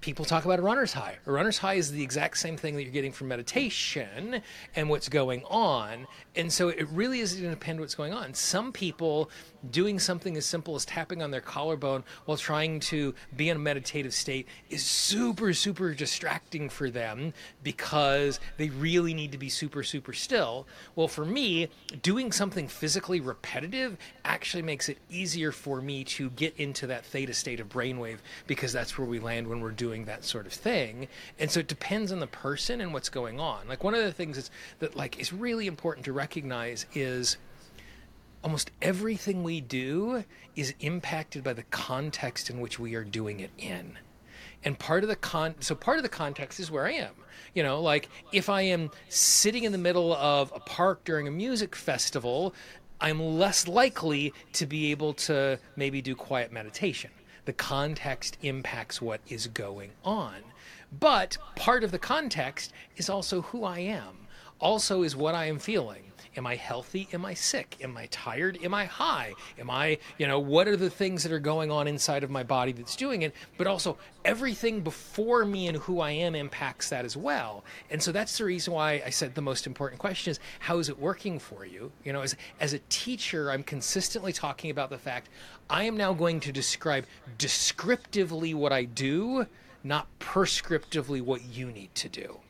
people 0.00 0.24
talk 0.24 0.44
about 0.44 0.58
a 0.60 0.62
runner's 0.62 0.92
high. 0.92 1.16
A 1.26 1.32
runner's 1.32 1.58
high 1.58 1.74
is 1.74 1.90
the 1.90 2.02
exact 2.02 2.38
same 2.38 2.56
thing 2.56 2.76
that 2.76 2.82
you're 2.82 2.92
getting 2.92 3.12
from 3.12 3.28
meditation 3.28 4.42
and 4.76 4.88
what's 4.88 5.08
going 5.08 5.42
on. 5.44 6.06
And 6.36 6.52
so 6.52 6.68
it 6.68 6.88
really 6.90 7.18
is 7.18 7.32
going 7.32 7.44
to 7.44 7.50
depend 7.50 7.80
what's 7.80 7.96
going 7.96 8.12
on. 8.12 8.32
Some 8.32 8.72
people 8.72 9.28
doing 9.72 9.98
something 9.98 10.36
as 10.36 10.46
simple 10.46 10.76
as 10.76 10.84
tapping 10.84 11.20
on 11.20 11.32
their 11.32 11.40
collarbone 11.40 12.04
while 12.26 12.36
trying 12.36 12.78
to 12.78 13.12
be 13.36 13.48
in 13.48 13.56
a 13.56 13.60
meditative 13.60 14.14
state 14.14 14.46
is 14.70 14.84
super, 14.84 15.52
super 15.52 15.92
distracting 15.94 16.68
for 16.68 16.90
them 16.90 17.32
because 17.64 18.38
they 18.56 18.68
really 18.68 19.14
need 19.14 19.32
to 19.32 19.38
be 19.38 19.48
super, 19.48 19.82
super 19.82 20.12
still. 20.12 20.68
Well, 20.94 21.08
for 21.08 21.24
me, 21.24 21.68
doing 22.02 22.30
something 22.30 22.68
physically 22.68 23.20
repetitive 23.20 23.96
actually 24.24 24.62
makes 24.62 24.88
it 24.88 24.98
easier 25.10 25.50
for 25.50 25.80
me 25.80 26.04
to 26.04 26.30
get 26.30 26.54
into 26.56 26.86
that 26.86 27.04
theta 27.04 27.34
state 27.34 27.58
of 27.58 27.68
brainwave 27.68 28.18
because 28.46 28.72
that's 28.72 28.96
where 28.96 29.06
we 29.06 29.18
land 29.18 29.48
when 29.48 29.60
we're 29.60 29.72
doing 29.72 29.87
that 30.06 30.24
sort 30.24 30.46
of 30.46 30.52
thing. 30.52 31.08
And 31.38 31.50
so 31.50 31.60
it 31.60 31.68
depends 31.68 32.12
on 32.12 32.20
the 32.20 32.26
person 32.26 32.80
and 32.80 32.92
what's 32.92 33.08
going 33.08 33.40
on. 33.40 33.68
Like 33.68 33.84
one 33.84 33.94
of 33.94 34.02
the 34.02 34.12
things 34.12 34.36
is 34.38 34.50
that 34.78 34.96
like 34.96 35.18
is 35.18 35.32
really 35.32 35.66
important 35.66 36.04
to 36.06 36.12
recognize 36.12 36.86
is 36.94 37.36
almost 38.42 38.70
everything 38.80 39.42
we 39.42 39.60
do 39.60 40.24
is 40.54 40.74
impacted 40.80 41.42
by 41.42 41.52
the 41.52 41.64
context 41.64 42.50
in 42.50 42.60
which 42.60 42.78
we 42.78 42.94
are 42.94 43.04
doing 43.04 43.40
it 43.40 43.50
in. 43.58 43.98
And 44.64 44.78
part 44.78 45.02
of 45.02 45.08
the 45.08 45.16
con 45.16 45.54
so 45.60 45.74
part 45.74 45.98
of 45.98 46.02
the 46.02 46.08
context 46.08 46.60
is 46.60 46.70
where 46.70 46.86
I 46.86 46.92
am. 46.92 47.14
You 47.54 47.62
know, 47.62 47.80
like 47.80 48.08
if 48.32 48.48
I 48.48 48.62
am 48.62 48.90
sitting 49.08 49.64
in 49.64 49.72
the 49.72 49.78
middle 49.78 50.12
of 50.14 50.52
a 50.54 50.60
park 50.60 51.04
during 51.04 51.26
a 51.28 51.30
music 51.30 51.74
festival, 51.74 52.54
I'm 53.00 53.20
less 53.20 53.68
likely 53.68 54.32
to 54.54 54.66
be 54.66 54.90
able 54.90 55.14
to 55.14 55.58
maybe 55.76 56.02
do 56.02 56.14
quiet 56.14 56.52
meditation. 56.52 57.10
The 57.48 57.54
context 57.54 58.36
impacts 58.42 59.00
what 59.00 59.22
is 59.26 59.46
going 59.46 59.92
on. 60.04 60.34
But 60.92 61.38
part 61.56 61.82
of 61.82 61.92
the 61.92 61.98
context 61.98 62.74
is 62.98 63.08
also 63.08 63.40
who 63.40 63.64
I 63.64 63.78
am, 63.78 64.28
also 64.58 65.02
is 65.02 65.16
what 65.16 65.34
I 65.34 65.46
am 65.46 65.58
feeling 65.58 66.08
Am 66.38 66.46
I 66.46 66.54
healthy? 66.54 67.08
Am 67.12 67.24
I 67.24 67.34
sick? 67.34 67.76
Am 67.82 67.96
I 67.96 68.06
tired? 68.12 68.58
Am 68.62 68.72
I 68.72 68.84
high? 68.84 69.34
Am 69.58 69.68
I, 69.68 69.98
you 70.18 70.26
know, 70.28 70.38
what 70.38 70.68
are 70.68 70.76
the 70.76 70.88
things 70.88 71.24
that 71.24 71.32
are 71.32 71.40
going 71.40 71.72
on 71.72 71.88
inside 71.88 72.22
of 72.22 72.30
my 72.30 72.44
body 72.44 72.70
that's 72.70 72.94
doing 72.94 73.22
it? 73.22 73.34
But 73.56 73.66
also, 73.66 73.98
everything 74.24 74.82
before 74.82 75.44
me 75.44 75.66
and 75.66 75.78
who 75.78 76.00
I 76.00 76.12
am 76.12 76.36
impacts 76.36 76.90
that 76.90 77.04
as 77.04 77.16
well. 77.16 77.64
And 77.90 78.00
so 78.00 78.12
that's 78.12 78.38
the 78.38 78.44
reason 78.44 78.72
why 78.72 79.02
I 79.04 79.10
said 79.10 79.34
the 79.34 79.42
most 79.42 79.66
important 79.66 79.98
question 79.98 80.30
is 80.30 80.38
how 80.60 80.78
is 80.78 80.88
it 80.88 81.00
working 81.00 81.40
for 81.40 81.66
you? 81.66 81.90
You 82.04 82.12
know, 82.12 82.20
as, 82.20 82.36
as 82.60 82.72
a 82.72 82.78
teacher, 82.88 83.50
I'm 83.50 83.64
consistently 83.64 84.32
talking 84.32 84.70
about 84.70 84.90
the 84.90 84.98
fact 84.98 85.30
I 85.70 85.84
am 85.84 85.96
now 85.96 86.14
going 86.14 86.40
to 86.40 86.52
describe 86.52 87.06
descriptively 87.36 88.54
what 88.54 88.72
I 88.72 88.84
do, 88.84 89.46
not 89.84 90.06
prescriptively 90.18 91.20
what 91.20 91.44
you 91.44 91.70
need 91.70 91.94
to 91.96 92.08
do 92.08 92.40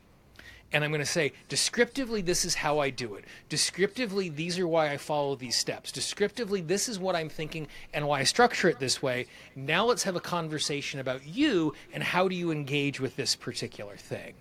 and 0.72 0.84
I'm 0.84 0.90
going 0.90 1.00
to 1.00 1.06
say, 1.06 1.32
descriptively, 1.48 2.20
this 2.20 2.44
is 2.44 2.54
how 2.54 2.78
I 2.78 2.90
do 2.90 3.14
it. 3.14 3.24
Descriptively, 3.48 4.28
these 4.28 4.58
are 4.58 4.68
why 4.68 4.90
I 4.90 4.98
follow 4.98 5.34
these 5.34 5.56
steps. 5.56 5.90
Descriptively, 5.90 6.60
this 6.60 6.88
is 6.88 6.98
what 6.98 7.16
I'm 7.16 7.30
thinking 7.30 7.68
and 7.94 8.06
why 8.06 8.20
I 8.20 8.24
structure 8.24 8.68
it 8.68 8.78
this 8.78 9.02
way. 9.02 9.26
Now 9.56 9.86
let's 9.86 10.02
have 10.02 10.16
a 10.16 10.20
conversation 10.20 11.00
about 11.00 11.26
you 11.26 11.74
and 11.92 12.02
how 12.02 12.28
do 12.28 12.34
you 12.34 12.50
engage 12.50 13.00
with 13.00 13.16
this 13.16 13.34
particular 13.34 13.96
thing. 13.96 14.34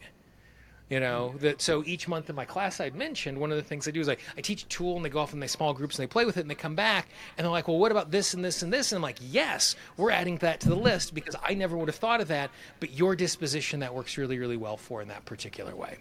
You 0.89 1.01
know, 1.01 1.33
that 1.39 1.61
so 1.61 1.83
each 1.85 2.07
month 2.07 2.29
in 2.29 2.35
my 2.35 2.45
class 2.45 2.79
I'd 2.79 2.95
mentioned, 2.95 3.37
one 3.37 3.51
of 3.51 3.57
the 3.57 3.63
things 3.63 3.89
I 3.89 3.91
do 3.91 3.99
is 3.99 4.07
I, 4.07 4.15
I 4.37 4.41
teach 4.41 4.63
a 4.63 4.67
tool 4.67 4.95
and 4.95 5.03
they 5.03 5.09
go 5.09 5.19
off 5.19 5.33
in 5.33 5.39
their 5.41 5.49
small 5.49 5.73
groups 5.73 5.99
and 5.99 6.03
they 6.03 6.07
play 6.07 6.23
with 6.23 6.37
it 6.37 6.41
and 6.41 6.49
they 6.49 6.55
come 6.55 6.75
back 6.75 7.09
and 7.37 7.43
they're 7.43 7.51
like, 7.51 7.67
well, 7.67 7.77
what 7.77 7.91
about 7.91 8.09
this 8.09 8.33
and 8.33 8.43
this 8.43 8.61
and 8.61 8.71
this? 8.71 8.93
And 8.93 8.97
I'm 8.97 9.03
like, 9.03 9.17
yes, 9.21 9.75
we're 9.97 10.11
adding 10.11 10.37
that 10.37 10.61
to 10.61 10.69
the 10.69 10.77
list 10.77 11.13
because 11.13 11.35
I 11.43 11.55
never 11.55 11.75
would 11.75 11.89
have 11.89 11.97
thought 11.97 12.21
of 12.21 12.29
that, 12.29 12.51
but 12.79 12.93
your 12.93 13.17
disposition 13.17 13.81
that 13.81 13.93
works 13.93 14.17
really, 14.17 14.39
really 14.39 14.55
well 14.55 14.77
for 14.77 15.01
in 15.01 15.09
that 15.09 15.25
particular 15.25 15.75
way. 15.75 15.97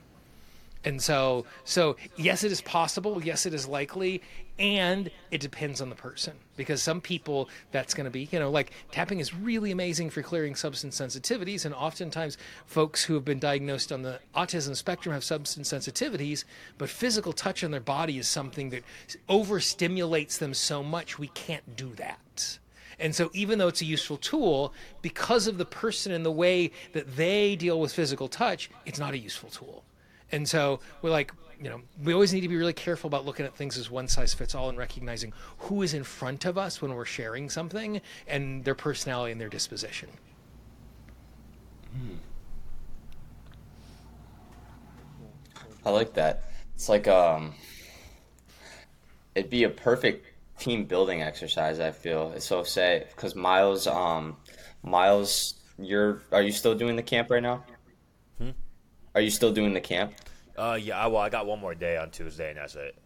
And 0.84 1.02
so, 1.02 1.46
so 1.64 1.96
yes, 2.14 2.44
it 2.44 2.52
is 2.52 2.60
possible. 2.60 3.20
Yes, 3.20 3.44
it 3.44 3.54
is 3.54 3.66
likely, 3.66 4.22
and 4.58 5.10
it 5.30 5.40
depends 5.40 5.80
on 5.80 5.90
the 5.90 5.94
person 5.94 6.32
because 6.56 6.82
some 6.82 7.00
people 7.00 7.48
that's 7.72 7.92
going 7.92 8.06
to 8.06 8.10
be, 8.10 8.28
you 8.32 8.38
know, 8.38 8.50
like 8.50 8.72
tapping 8.90 9.20
is 9.20 9.34
really 9.34 9.70
amazing 9.70 10.08
for 10.08 10.22
clearing 10.22 10.54
substance 10.54 10.98
sensitivities, 10.98 11.64
and 11.66 11.74
oftentimes 11.74 12.38
folks 12.66 13.04
who 13.04 13.14
have 13.14 13.24
been 13.24 13.38
diagnosed 13.38 13.92
on 13.92 14.02
the 14.02 14.18
autism 14.34 14.74
spectrum 14.74 15.12
have 15.12 15.24
substance 15.24 15.72
sensitivities, 15.72 16.44
but 16.78 16.88
physical 16.88 17.32
touch 17.32 17.62
on 17.64 17.70
their 17.70 17.80
body 17.80 18.18
is 18.18 18.28
something 18.28 18.70
that 18.70 18.82
overstimulates 19.28 20.38
them 20.38 20.54
so 20.54 20.82
much 20.82 21.18
we 21.18 21.28
can't 21.28 21.76
do 21.76 21.92
that. 21.96 22.58
And 22.98 23.14
so, 23.14 23.30
even 23.34 23.58
though 23.58 23.68
it's 23.68 23.82
a 23.82 23.86
useful 23.86 24.16
tool, 24.16 24.72
because 25.02 25.46
of 25.46 25.58
the 25.58 25.66
person 25.66 26.12
and 26.12 26.24
the 26.24 26.32
way 26.32 26.70
that 26.92 27.16
they 27.16 27.54
deal 27.54 27.78
with 27.78 27.92
physical 27.92 28.26
touch, 28.26 28.70
it's 28.86 28.98
not 28.98 29.12
a 29.12 29.18
useful 29.18 29.50
tool. 29.50 29.84
And 30.32 30.48
so 30.48 30.80
we're 31.02 31.10
like, 31.10 31.32
you 31.60 31.70
know, 31.70 31.80
we 32.02 32.12
always 32.12 32.32
need 32.32 32.42
to 32.42 32.48
be 32.48 32.56
really 32.56 32.72
careful 32.72 33.08
about 33.08 33.24
looking 33.24 33.46
at 33.46 33.54
things 33.54 33.78
as 33.78 33.90
one 33.90 34.08
size 34.08 34.34
fits 34.34 34.54
all 34.54 34.68
and 34.68 34.76
recognizing 34.76 35.32
who 35.58 35.82
is 35.82 35.94
in 35.94 36.04
front 36.04 36.44
of 36.44 36.58
us 36.58 36.82
when 36.82 36.94
we're 36.94 37.04
sharing 37.04 37.48
something 37.48 38.00
and 38.26 38.64
their 38.64 38.74
personality 38.74 39.32
and 39.32 39.40
their 39.40 39.48
disposition. 39.48 40.08
I 45.84 45.90
like 45.90 46.14
that. 46.14 46.44
It's 46.74 46.88
like 46.88 47.08
um 47.08 47.54
it'd 49.34 49.50
be 49.50 49.64
a 49.64 49.70
perfect 49.70 50.26
team 50.58 50.84
building 50.84 51.22
exercise, 51.22 51.80
I 51.80 51.90
feel. 51.90 52.32
It's 52.34 52.44
so 52.44 52.64
say 52.64 53.06
cuz 53.16 53.34
Miles 53.34 53.86
um 53.86 54.36
Miles 54.82 55.54
you're 55.78 56.22
are 56.32 56.42
you 56.42 56.52
still 56.52 56.74
doing 56.74 56.96
the 56.96 57.02
camp 57.02 57.30
right 57.30 57.42
now? 57.42 57.64
Are 59.14 59.20
you 59.22 59.30
still 59.30 59.52
doing 59.52 59.72
the 59.72 59.80
camp? 59.80 60.12
Uh, 60.56 60.78
yeah. 60.80 61.06
Well, 61.06 61.22
I 61.22 61.28
got 61.28 61.46
one 61.46 61.60
more 61.60 61.74
day 61.74 61.96
on 61.96 62.10
Tuesday, 62.10 62.50
and 62.50 62.58
that's 62.58 62.74
it. 62.74 62.96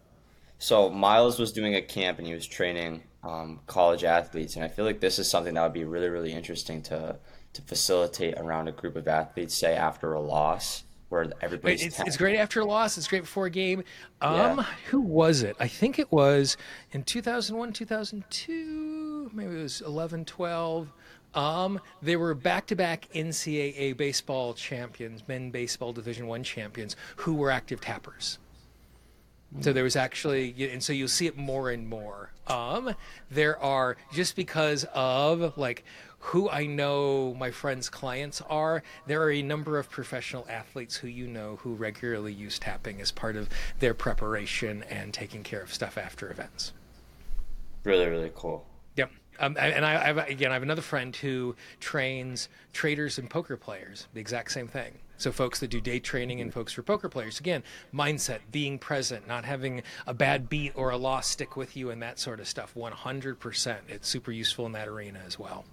So 0.59 0.91
Miles 0.91 1.39
was 1.39 1.53
doing 1.53 1.75
a 1.75 1.81
camp 1.81 2.19
and 2.19 2.27
he 2.27 2.35
was 2.35 2.47
training 2.47 3.03
um, 3.23 3.61
college 3.67 4.05
athletes, 4.05 4.57
and 4.57 4.65
I 4.65 4.69
feel 4.69 4.85
like 4.85 5.01
this 5.01 5.19
is 5.19 5.29
something 5.29 5.55
that 5.55 5.63
would 5.63 5.73
be 5.73 5.85
really, 5.85 6.09
really 6.09 6.33
interesting 6.33 6.83
to 6.83 7.19
to 7.53 7.63
facilitate 7.63 8.35
around 8.39 8.69
a 8.69 8.73
group 8.73 8.95
of 8.95 9.09
athletes, 9.09 9.55
say 9.55 9.75
after 9.75 10.13
a 10.13 10.21
loss, 10.21 10.85
where 11.09 11.27
everybody's. 11.41 11.85
It's, 11.85 12.01
it's, 12.01 12.17
great 12.17 12.37
after 12.37 12.61
a 12.61 12.65
loss. 12.65 12.97
It's 12.97 13.09
great 13.09 13.23
before 13.23 13.47
a 13.47 13.51
game. 13.51 13.83
Um, 14.21 14.59
yeah. 14.59 14.67
who 14.91 15.01
was 15.01 15.43
it? 15.43 15.57
I 15.59 15.67
think 15.67 15.99
it 15.99 16.13
was 16.13 16.57
in 16.93 17.03
2001, 17.03 17.73
2002. 17.73 19.31
Maybe 19.35 19.57
it 19.57 19.63
was 19.63 19.81
11, 19.81 20.25
12. 20.25 20.93
Um, 21.35 21.81
they 22.03 22.17
were 22.17 22.35
back-to-back 22.35 23.09
NCAA 23.15 23.97
baseball 23.97 24.55
champions, 24.55 25.23
men 25.29 25.51
baseball 25.51 25.93
Division 25.93 26.27
One 26.27 26.43
champions, 26.43 26.97
who 27.17 27.35
were 27.35 27.51
active 27.51 27.81
tappers. 27.81 28.39
So 29.61 29.73
there 29.73 29.83
was 29.83 29.97
actually, 29.97 30.55
and 30.71 30.81
so 30.83 30.93
you'll 30.93 31.09
see 31.09 31.27
it 31.27 31.37
more 31.37 31.71
and 31.71 31.89
more. 31.89 32.31
Um, 32.47 32.95
there 33.31 33.59
are 33.59 33.97
just 34.13 34.37
because 34.37 34.85
of 34.95 35.59
like 35.59 35.85
who 36.21 36.49
I 36.49 36.67
know 36.67 37.35
my 37.35 37.51
friends' 37.51 37.89
clients 37.89 38.41
are. 38.43 38.83
There 39.07 39.21
are 39.23 39.33
a 39.33 39.43
number 39.43 39.79
of 39.79 39.91
professional 39.91 40.47
athletes 40.49 40.95
who 40.97 41.09
you 41.09 41.27
know 41.27 41.57
who 41.57 41.75
regularly 41.75 42.33
use 42.33 42.61
tapping 42.61 43.01
as 43.01 43.11
part 43.11 43.35
of 43.35 43.49
their 43.81 43.95
preparation 43.95 44.85
and 44.89 45.13
taking 45.13 45.43
care 45.43 45.63
of 45.63 45.75
stuff 45.75 45.99
after 45.99 46.31
events. 46.31 46.73
Really, 47.83 48.07
really 48.07 48.31
cool. 48.35 48.67
Um, 49.41 49.57
and 49.59 49.85
I, 49.85 49.95
I 49.95 50.07
have, 50.07 50.19
again, 50.19 50.51
I 50.51 50.55
have 50.55 50.63
another 50.63 50.83
friend 50.83 51.17
who 51.17 51.57
trains 51.81 52.49
traders 52.73 53.19
and 53.19 53.29
poker 53.29 53.57
players. 53.57 54.07
The 54.15 54.21
exact 54.21 54.53
same 54.53 54.69
thing. 54.69 54.99
So 55.17 55.33
folks 55.33 55.61
that 55.61 55.69
do 55.69 55.81
day 55.81 55.99
trading 55.99 56.41
and 56.41 56.53
folks 56.53 56.73
for 56.73 56.83
poker 56.83 57.09
players. 57.09 57.41
Again, 57.41 57.63
mindset, 57.93 58.39
being 58.53 58.79
present, 58.79 59.27
not 59.27 59.45
having 59.45 59.83
a 60.07 60.15
bad 60.15 60.49
beat 60.49 60.73
or 60.77 60.91
a 60.91 60.97
loss 60.97 61.27
stick 61.27 61.57
with 61.57 61.77
you, 61.77 61.91
and 61.91 62.03
that 62.03 62.19
sort 62.19 62.41
of 62.41 62.49
stuff. 62.49 62.75
One 62.75 62.93
hundred 62.93 63.39
percent. 63.39 63.81
It's 63.89 64.09
super 64.09 64.33
useful 64.33 64.65
in 64.67 64.73
that 64.73 64.89
arena 64.89 65.21
as 65.27 65.39
well. 65.39 65.65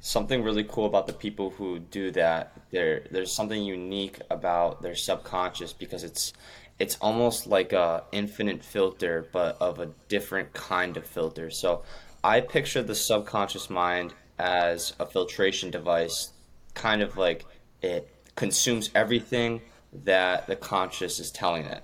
Something 0.00 0.42
really 0.42 0.64
cool 0.64 0.86
about 0.86 1.06
the 1.06 1.12
people 1.12 1.50
who 1.50 1.80
do 1.80 2.10
that. 2.12 2.52
There, 2.70 3.04
there's 3.10 3.32
something 3.32 3.62
unique 3.62 4.20
about 4.30 4.80
their 4.82 4.94
subconscious 4.94 5.72
because 5.72 6.02
it's 6.02 6.32
it's 6.78 6.96
almost 7.00 7.46
like 7.46 7.72
a 7.72 8.04
infinite 8.12 8.64
filter, 8.64 9.28
but 9.32 9.56
of 9.60 9.80
a 9.80 9.90
different 10.08 10.52
kind 10.54 10.96
of 10.96 11.06
filter. 11.06 11.50
So 11.50 11.82
I 12.22 12.40
picture 12.40 12.82
the 12.82 12.94
subconscious 12.94 13.70
mind 13.70 14.14
as 14.38 14.92
a 14.98 15.06
filtration 15.06 15.70
device, 15.70 16.30
kind 16.74 17.02
of 17.02 17.16
like 17.16 17.44
it 17.82 18.08
consumes 18.34 18.90
everything 18.94 19.62
that 20.04 20.46
the 20.46 20.56
conscious 20.56 21.18
is 21.20 21.30
telling 21.30 21.64
it. 21.64 21.82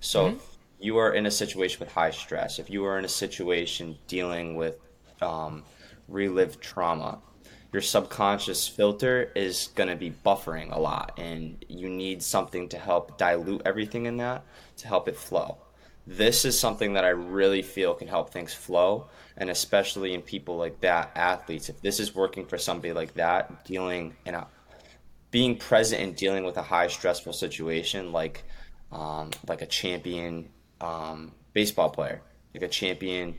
So 0.00 0.26
mm-hmm. 0.26 0.36
if 0.36 0.42
you 0.78 0.98
are 0.98 1.12
in 1.14 1.26
a 1.26 1.30
situation 1.30 1.80
with 1.80 1.92
high 1.92 2.10
stress, 2.10 2.58
if 2.58 2.68
you 2.68 2.84
are 2.84 2.98
in 2.98 3.04
a 3.04 3.08
situation 3.08 3.96
dealing 4.06 4.56
with 4.56 4.76
um, 5.22 5.64
relived 6.08 6.60
trauma, 6.60 7.18
your 7.72 7.82
subconscious 7.82 8.66
filter 8.66 9.32
is 9.34 9.68
going 9.74 9.88
to 9.88 9.96
be 9.96 10.10
buffering 10.24 10.74
a 10.74 10.78
lot, 10.78 11.18
and 11.18 11.64
you 11.68 11.88
need 11.88 12.22
something 12.22 12.68
to 12.70 12.78
help 12.78 13.18
dilute 13.18 13.62
everything 13.64 14.06
in 14.06 14.16
that 14.18 14.44
to 14.78 14.86
help 14.86 15.08
it 15.08 15.16
flow. 15.16 15.58
This 16.06 16.44
is 16.44 16.58
something 16.58 16.92
that 16.94 17.04
I 17.04 17.08
really 17.08 17.62
feel 17.62 17.94
can 17.94 18.08
help 18.08 18.30
things 18.30 18.54
flow 18.54 19.08
and 19.36 19.50
especially 19.50 20.14
in 20.14 20.22
people 20.22 20.56
like 20.56 20.80
that, 20.80 21.10
athletes. 21.14 21.68
If 21.68 21.80
this 21.82 22.00
is 22.00 22.14
working 22.14 22.46
for 22.46 22.58
somebody 22.58 22.92
like 22.92 23.14
that, 23.14 23.64
dealing 23.64 24.16
and 24.24 24.36
being 25.30 25.56
present 25.56 26.02
and 26.02 26.16
dealing 26.16 26.44
with 26.44 26.56
a 26.56 26.62
high 26.62 26.86
stressful 26.86 27.32
situation, 27.32 28.12
like 28.12 28.44
um, 28.92 29.30
like 29.48 29.62
a 29.62 29.66
champion 29.66 30.48
um, 30.80 31.32
baseball 31.52 31.90
player, 31.90 32.22
like 32.54 32.62
a 32.62 32.68
champion 32.68 33.38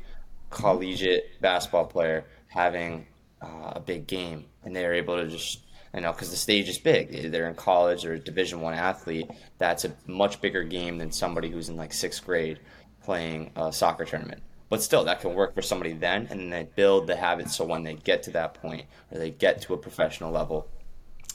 collegiate 0.49 1.41
basketball 1.41 1.85
player 1.85 2.25
having 2.47 3.07
uh, 3.41 3.73
a 3.75 3.79
big 3.79 4.07
game, 4.07 4.45
and 4.63 4.75
they're 4.75 4.93
able 4.93 5.17
to 5.17 5.27
just 5.27 5.61
you 5.93 6.01
know 6.01 6.11
because 6.11 6.29
the 6.29 6.37
stage 6.37 6.69
is 6.69 6.77
big. 6.77 7.31
They're 7.31 7.49
in 7.49 7.55
college 7.55 8.05
or 8.05 8.13
a 8.13 8.19
Division 8.19 8.61
One 8.61 8.73
athlete. 8.73 9.29
That's 9.57 9.85
a 9.85 9.93
much 10.05 10.41
bigger 10.41 10.63
game 10.63 10.97
than 10.97 11.11
somebody 11.11 11.49
who's 11.49 11.69
in 11.69 11.77
like 11.77 11.93
sixth 11.93 12.25
grade 12.25 12.59
playing 13.03 13.51
a 13.55 13.71
soccer 13.71 14.05
tournament. 14.05 14.41
But 14.69 14.83
still, 14.83 15.05
that 15.05 15.21
can 15.21 15.33
work 15.33 15.55
for 15.55 15.61
somebody 15.61 15.93
then, 15.93 16.27
and 16.29 16.39
then 16.39 16.49
they 16.49 16.67
build 16.75 17.07
the 17.07 17.15
habit 17.15 17.49
so 17.49 17.63
when 17.63 17.83
they 17.83 17.93
get 17.93 18.23
to 18.23 18.31
that 18.31 18.55
point 18.55 18.85
or 19.11 19.17
they 19.17 19.31
get 19.31 19.61
to 19.61 19.73
a 19.73 19.77
professional 19.77 20.31
level, 20.31 20.67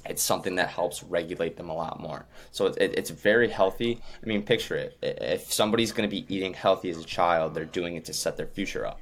it's 0.04 0.22
something 0.22 0.56
that 0.56 0.68
helps 0.68 1.02
regulate 1.02 1.56
them 1.56 1.70
a 1.70 1.74
lot 1.74 2.00
more. 2.00 2.26
So 2.50 2.66
it, 2.66 2.76
it, 2.78 2.98
it's 2.98 3.10
very 3.10 3.48
healthy. 3.48 4.00
I 4.22 4.26
mean, 4.26 4.42
picture 4.42 4.74
it. 4.74 4.98
If 5.00 5.52
somebody's 5.52 5.92
going 5.92 6.08
to 6.08 6.14
be 6.14 6.26
eating 6.34 6.52
healthy 6.52 6.90
as 6.90 6.98
a 6.98 7.04
child, 7.04 7.54
they're 7.54 7.64
doing 7.64 7.96
it 7.96 8.04
to 8.06 8.12
set 8.12 8.36
their 8.36 8.46
future 8.46 8.86
up. 8.86 9.00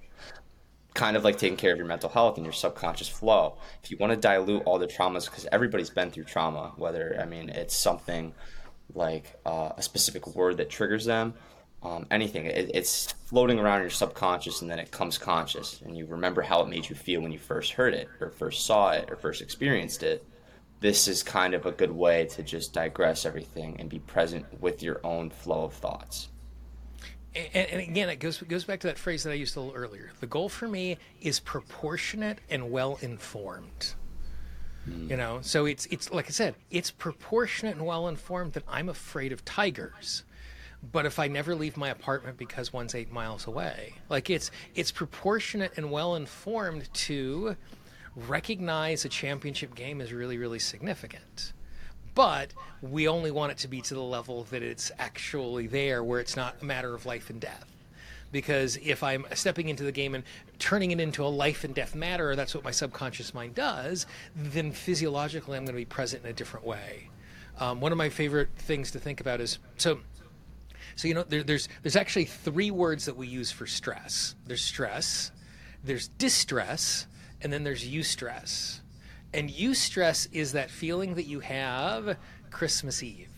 Kind 0.94 1.16
of 1.16 1.24
like 1.24 1.38
taking 1.38 1.56
care 1.56 1.72
of 1.72 1.78
your 1.78 1.86
mental 1.86 2.08
health 2.08 2.36
and 2.36 2.44
your 2.44 2.52
subconscious 2.52 3.08
flow. 3.08 3.56
If 3.82 3.90
you 3.90 3.96
want 3.98 4.12
to 4.12 4.16
dilute 4.16 4.64
all 4.64 4.78
the 4.78 4.86
traumas, 4.86 5.26
because 5.26 5.46
everybody's 5.52 5.90
been 5.90 6.10
through 6.10 6.24
trauma, 6.24 6.72
whether, 6.76 7.18
I 7.20 7.26
mean, 7.26 7.48
it's 7.48 7.76
something 7.76 8.34
like 8.94 9.38
uh, 9.46 9.70
a 9.76 9.82
specific 9.82 10.26
word 10.26 10.56
that 10.56 10.68
triggers 10.68 11.04
them 11.04 11.34
um, 11.82 12.06
anything. 12.10 12.46
It, 12.46 12.70
it's 12.74 13.12
floating 13.26 13.58
around 13.58 13.76
in 13.76 13.82
your 13.82 13.90
subconscious 13.90 14.60
and 14.60 14.70
then 14.70 14.78
it 14.78 14.90
comes 14.90 15.18
conscious, 15.18 15.80
and 15.82 15.96
you 15.96 16.06
remember 16.06 16.42
how 16.42 16.60
it 16.60 16.68
made 16.68 16.88
you 16.88 16.96
feel 16.96 17.20
when 17.20 17.32
you 17.32 17.38
first 17.38 17.72
heard 17.72 17.94
it, 17.94 18.08
or 18.20 18.30
first 18.30 18.66
saw 18.66 18.90
it, 18.92 19.10
or 19.10 19.16
first 19.16 19.42
experienced 19.42 20.02
it. 20.02 20.26
This 20.80 21.08
is 21.08 21.22
kind 21.22 21.54
of 21.54 21.66
a 21.66 21.72
good 21.72 21.92
way 21.92 22.24
to 22.26 22.42
just 22.42 22.72
digress 22.72 23.26
everything 23.26 23.76
and 23.78 23.88
be 23.88 23.98
present 23.98 24.46
with 24.60 24.82
your 24.82 25.00
own 25.04 25.30
flow 25.30 25.64
of 25.64 25.74
thoughts. 25.74 26.28
And, 27.34 27.68
and, 27.68 27.80
again, 27.80 28.08
it 28.08 28.16
goes 28.16 28.42
goes 28.42 28.64
back 28.64 28.80
to 28.80 28.88
that 28.88 28.98
phrase 28.98 29.22
that 29.22 29.30
I 29.30 29.34
used 29.34 29.56
a 29.56 29.60
little 29.60 29.74
earlier. 29.74 30.10
The 30.20 30.26
goal 30.26 30.48
for 30.48 30.66
me 30.66 30.98
is 31.20 31.38
proportionate 31.38 32.38
and 32.50 32.70
well 32.70 32.98
informed. 33.02 33.94
Mm. 34.88 35.10
You 35.10 35.16
know, 35.16 35.38
so 35.42 35.66
it's 35.66 35.86
it's 35.86 36.10
like 36.10 36.26
I 36.26 36.30
said, 36.30 36.54
it's 36.70 36.90
proportionate 36.90 37.76
and 37.76 37.86
well 37.86 38.08
informed 38.08 38.54
that 38.54 38.64
I'm 38.68 38.88
afraid 38.88 39.32
of 39.32 39.44
tigers. 39.44 40.24
But 40.92 41.04
if 41.04 41.18
I 41.18 41.28
never 41.28 41.54
leave 41.54 41.76
my 41.76 41.90
apartment 41.90 42.38
because 42.38 42.72
one's 42.72 42.94
eight 42.94 43.12
miles 43.12 43.46
away, 43.46 43.94
like 44.08 44.28
it's 44.28 44.50
it's 44.74 44.90
proportionate 44.90 45.72
and 45.76 45.90
well 45.92 46.16
informed 46.16 46.92
to 46.94 47.56
recognize 48.16 49.04
a 49.04 49.08
championship 49.08 49.74
game 49.76 50.00
is 50.00 50.12
really 50.12 50.36
really 50.36 50.58
significant 50.58 51.52
but 52.20 52.52
we 52.82 53.08
only 53.08 53.30
want 53.30 53.50
it 53.50 53.56
to 53.56 53.66
be 53.66 53.80
to 53.80 53.94
the 53.94 54.02
level 54.02 54.44
that 54.50 54.62
it's 54.62 54.92
actually 54.98 55.66
there 55.66 56.04
where 56.04 56.20
it's 56.20 56.36
not 56.36 56.54
a 56.60 56.64
matter 56.66 56.94
of 56.94 57.06
life 57.06 57.30
and 57.30 57.40
death. 57.40 57.64
Because 58.30 58.76
if 58.76 59.02
i'm 59.02 59.24
stepping 59.32 59.70
into 59.70 59.84
the 59.84 59.90
game 59.90 60.14
and 60.14 60.22
turning 60.58 60.90
it 60.90 61.00
into 61.00 61.24
a 61.24 61.32
life 61.44 61.64
and 61.64 61.74
death 61.74 61.94
matter 61.94 62.36
that's 62.36 62.54
what 62.54 62.62
my 62.62 62.72
subconscious 62.72 63.32
mind 63.32 63.54
does 63.54 64.04
then 64.36 64.70
physiologically 64.70 65.56
i'm 65.56 65.64
going 65.64 65.74
to 65.74 65.80
be 65.80 65.86
present 65.86 66.22
in 66.22 66.28
a 66.28 66.34
different 66.34 66.66
way. 66.66 67.08
Um, 67.58 67.80
one 67.80 67.90
of 67.90 67.96
my 67.96 68.10
favorite 68.10 68.50
things 68.54 68.90
to 68.90 68.98
think 68.98 69.22
about 69.22 69.40
is 69.40 69.58
so 69.78 70.00
so 70.96 71.08
you 71.08 71.14
know 71.14 71.22
there, 71.22 71.42
there's 71.42 71.70
there's 71.82 71.96
actually 71.96 72.26
three 72.26 72.70
words 72.70 73.06
that 73.06 73.16
we 73.16 73.28
use 73.28 73.50
for 73.50 73.66
stress. 73.66 74.34
There's 74.46 74.62
stress 74.62 75.32
there's 75.82 76.08
distress 76.08 77.06
and 77.40 77.50
then 77.50 77.64
there's 77.64 77.88
eustress 77.88 78.80
and 79.32 79.48
eustress 79.48 80.28
is 80.32 80.52
that 80.52 80.70
feeling 80.70 81.14
that 81.14 81.26
you 81.26 81.40
have 81.40 82.16
Christmas 82.50 83.02
Eve. 83.02 83.28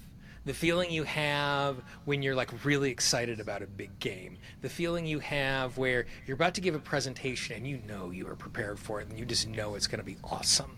The 0.45 0.55
feeling 0.55 0.91
you 0.91 1.05
have 1.05 1.77
when 2.05 2.23
you're 2.23 2.35
like 2.35 2.65
really 2.65 2.91
excited 2.91 3.39
about 3.39 3.63
a 3.63 3.67
big 3.67 3.97
game. 4.01 4.39
The 4.61 4.69
feeling 4.69 5.07
you 5.07 5.21
have 5.21 5.79
where 5.79 6.07
you're 6.27 6.35
about 6.35 6.55
to 6.55 6.61
give 6.61 6.75
a 6.75 6.81
presentation 6.81 7.57
and 7.57 7.67
you 7.67 7.81
know 7.87 8.11
you 8.11 8.27
are 8.27 8.35
prepared 8.35 8.79
for 8.79 9.01
it 9.01 9.09
and 9.09 9.19
you 9.19 9.25
just 9.25 9.47
know 9.47 9.75
it's 9.75 9.87
going 9.87 10.01
to 10.01 10.05
be 10.05 10.17
awesome. 10.25 10.77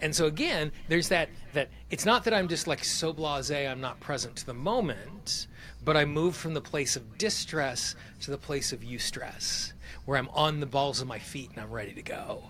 And 0.00 0.14
so 0.14 0.26
again, 0.26 0.70
there's 0.88 1.08
that 1.08 1.28
that 1.52 1.68
it's 1.90 2.06
not 2.06 2.24
that 2.24 2.32
I'm 2.32 2.48
just 2.48 2.66
like 2.66 2.84
so 2.84 3.12
blasé 3.12 3.70
I'm 3.70 3.80
not 3.80 3.98
present 4.00 4.36
to 4.36 4.46
the 4.46 4.54
moment, 4.54 5.48
but 5.84 5.96
I 5.96 6.04
move 6.04 6.36
from 6.36 6.54
the 6.54 6.60
place 6.60 6.94
of 6.94 7.18
distress 7.18 7.96
to 8.20 8.30
the 8.30 8.38
place 8.38 8.72
of 8.72 8.80
eustress, 8.80 9.72
where 10.04 10.16
I'm 10.16 10.28
on 10.30 10.60
the 10.60 10.66
balls 10.66 11.00
of 11.00 11.08
my 11.08 11.18
feet 11.18 11.50
and 11.50 11.60
I'm 11.60 11.72
ready 11.72 11.92
to 11.92 12.02
go. 12.02 12.44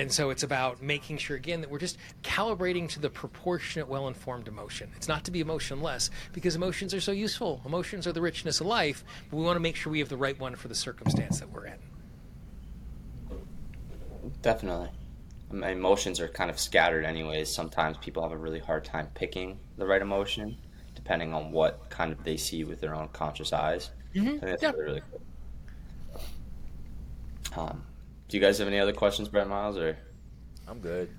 And 0.00 0.10
so 0.10 0.30
it's 0.30 0.42
about 0.42 0.82
making 0.82 1.18
sure, 1.18 1.36
again, 1.36 1.60
that 1.60 1.68
we're 1.68 1.78
just 1.78 1.98
calibrating 2.22 2.88
to 2.88 3.00
the 3.00 3.10
proportionate, 3.10 3.86
well 3.86 4.08
informed 4.08 4.48
emotion. 4.48 4.90
It's 4.96 5.08
not 5.08 5.26
to 5.26 5.30
be 5.30 5.40
emotionless 5.40 6.08
because 6.32 6.56
emotions 6.56 6.94
are 6.94 7.02
so 7.02 7.12
useful. 7.12 7.60
Emotions 7.66 8.06
are 8.06 8.12
the 8.12 8.22
richness 8.22 8.62
of 8.62 8.66
life, 8.66 9.04
but 9.28 9.36
we 9.36 9.42
want 9.42 9.56
to 9.56 9.60
make 9.60 9.76
sure 9.76 9.92
we 9.92 9.98
have 9.98 10.08
the 10.08 10.16
right 10.16 10.40
one 10.40 10.56
for 10.56 10.68
the 10.68 10.74
circumstance 10.74 11.38
that 11.40 11.52
we're 11.52 11.66
in. 11.66 11.78
Definitely. 14.40 14.88
My 15.52 15.68
emotions 15.68 16.18
are 16.18 16.28
kind 16.28 16.48
of 16.48 16.58
scattered, 16.58 17.04
anyways. 17.04 17.54
Sometimes 17.54 17.98
people 17.98 18.22
have 18.22 18.32
a 18.32 18.38
really 18.38 18.60
hard 18.60 18.86
time 18.86 19.08
picking 19.12 19.60
the 19.76 19.86
right 19.86 20.00
emotion, 20.00 20.56
depending 20.94 21.34
on 21.34 21.52
what 21.52 21.90
kind 21.90 22.10
of 22.10 22.24
they 22.24 22.38
see 22.38 22.64
with 22.64 22.80
their 22.80 22.94
own 22.94 23.08
conscious 23.08 23.52
eyes. 23.52 23.90
Mm-hmm. 24.14 24.38
that's 24.46 24.62
yeah. 24.62 24.70
really, 24.70 24.84
really 24.84 25.02
cool. 27.52 27.62
Um, 27.62 27.84
do 28.30 28.36
you 28.36 28.42
guys 28.42 28.58
have 28.58 28.68
any 28.68 28.78
other 28.78 28.92
questions, 28.92 29.28
Brett 29.28 29.48
Miles? 29.48 29.76
Or 29.76 29.98
I'm 30.68 30.78
good. 30.78 31.10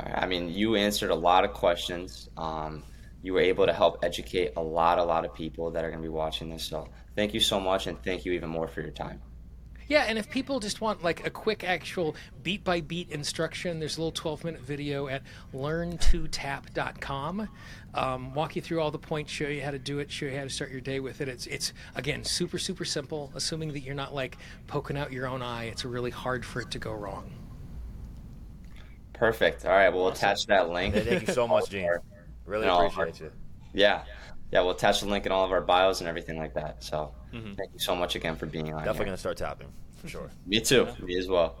I 0.00 0.26
mean, 0.26 0.48
you 0.48 0.76
answered 0.76 1.10
a 1.10 1.14
lot 1.14 1.44
of 1.44 1.52
questions. 1.52 2.30
Um, 2.36 2.84
you 3.22 3.34
were 3.34 3.40
able 3.40 3.66
to 3.66 3.72
help 3.72 3.98
educate 4.02 4.52
a 4.56 4.62
lot, 4.62 4.98
a 4.98 5.04
lot 5.04 5.24
of 5.24 5.34
people 5.34 5.72
that 5.72 5.84
are 5.84 5.90
going 5.90 6.00
to 6.00 6.08
be 6.08 6.12
watching 6.12 6.48
this. 6.48 6.64
So 6.64 6.88
thank 7.16 7.34
you 7.34 7.40
so 7.40 7.60
much, 7.60 7.86
and 7.86 8.02
thank 8.02 8.24
you 8.24 8.32
even 8.32 8.48
more 8.48 8.68
for 8.68 8.80
your 8.80 8.92
time. 8.92 9.20
Yeah, 9.88 10.04
and 10.06 10.18
if 10.18 10.30
people 10.30 10.60
just 10.60 10.80
want 10.80 11.02
like 11.02 11.26
a 11.26 11.30
quick 11.30 11.64
actual 11.64 12.14
beat 12.42 12.62
by 12.62 12.80
beat 12.80 13.10
instruction, 13.10 13.80
there's 13.80 13.96
a 13.96 14.00
little 14.00 14.12
12 14.12 14.44
minute 14.44 14.60
video 14.60 15.08
at 15.08 15.22
learn2tap.com. 15.54 17.48
Um, 17.94 18.34
walk 18.34 18.54
you 18.54 18.62
through 18.62 18.80
all 18.80 18.90
the 18.90 18.98
points, 18.98 19.32
show 19.32 19.48
you 19.48 19.62
how 19.62 19.70
to 19.70 19.78
do 19.78 19.98
it, 19.98 20.10
show 20.10 20.26
you 20.26 20.36
how 20.36 20.44
to 20.44 20.50
start 20.50 20.70
your 20.70 20.82
day 20.82 21.00
with 21.00 21.22
it. 21.22 21.28
It's 21.28 21.46
it's 21.46 21.72
again 21.94 22.22
super 22.22 22.58
super 22.58 22.84
simple. 22.84 23.32
Assuming 23.34 23.72
that 23.72 23.80
you're 23.80 23.94
not 23.94 24.14
like 24.14 24.36
poking 24.66 24.98
out 24.98 25.10
your 25.10 25.26
own 25.26 25.42
eye, 25.42 25.64
it's 25.64 25.84
really 25.84 26.10
hard 26.10 26.44
for 26.44 26.60
it 26.60 26.70
to 26.72 26.78
go 26.78 26.92
wrong. 26.92 27.32
Perfect. 29.14 29.64
All 29.64 29.72
right, 29.72 29.88
we'll 29.88 30.04
awesome. 30.04 30.28
attach 30.28 30.46
that 30.46 30.68
link. 30.70 30.94
thank 30.94 31.26
you 31.26 31.34
so 31.34 31.48
much, 31.48 31.70
Gene. 31.70 31.90
Really 32.46 32.68
appreciate 32.68 33.20
you. 33.20 33.32
Yeah 33.72 34.04
yeah, 34.50 34.60
we'll 34.60 34.70
attach 34.70 35.00
the 35.00 35.06
link 35.06 35.26
in 35.26 35.32
all 35.32 35.44
of 35.44 35.52
our 35.52 35.60
bios 35.60 36.00
and 36.00 36.08
everything 36.08 36.38
like 36.38 36.54
that. 36.54 36.82
So 36.82 37.12
mm-hmm. 37.32 37.54
thank 37.54 37.72
you 37.72 37.78
so 37.78 37.94
much 37.94 38.14
again 38.14 38.36
for 38.36 38.46
being 38.46 38.72
on. 38.72 38.78
Definitely 38.78 38.96
here. 38.96 39.04
gonna 39.06 39.16
start 39.16 39.36
tapping 39.36 39.68
for 39.96 40.08
sure. 40.08 40.30
Me 40.46 40.60
too. 40.60 40.86
Yeah. 40.98 41.04
Me 41.04 41.16
as 41.18 41.28
well. 41.28 41.58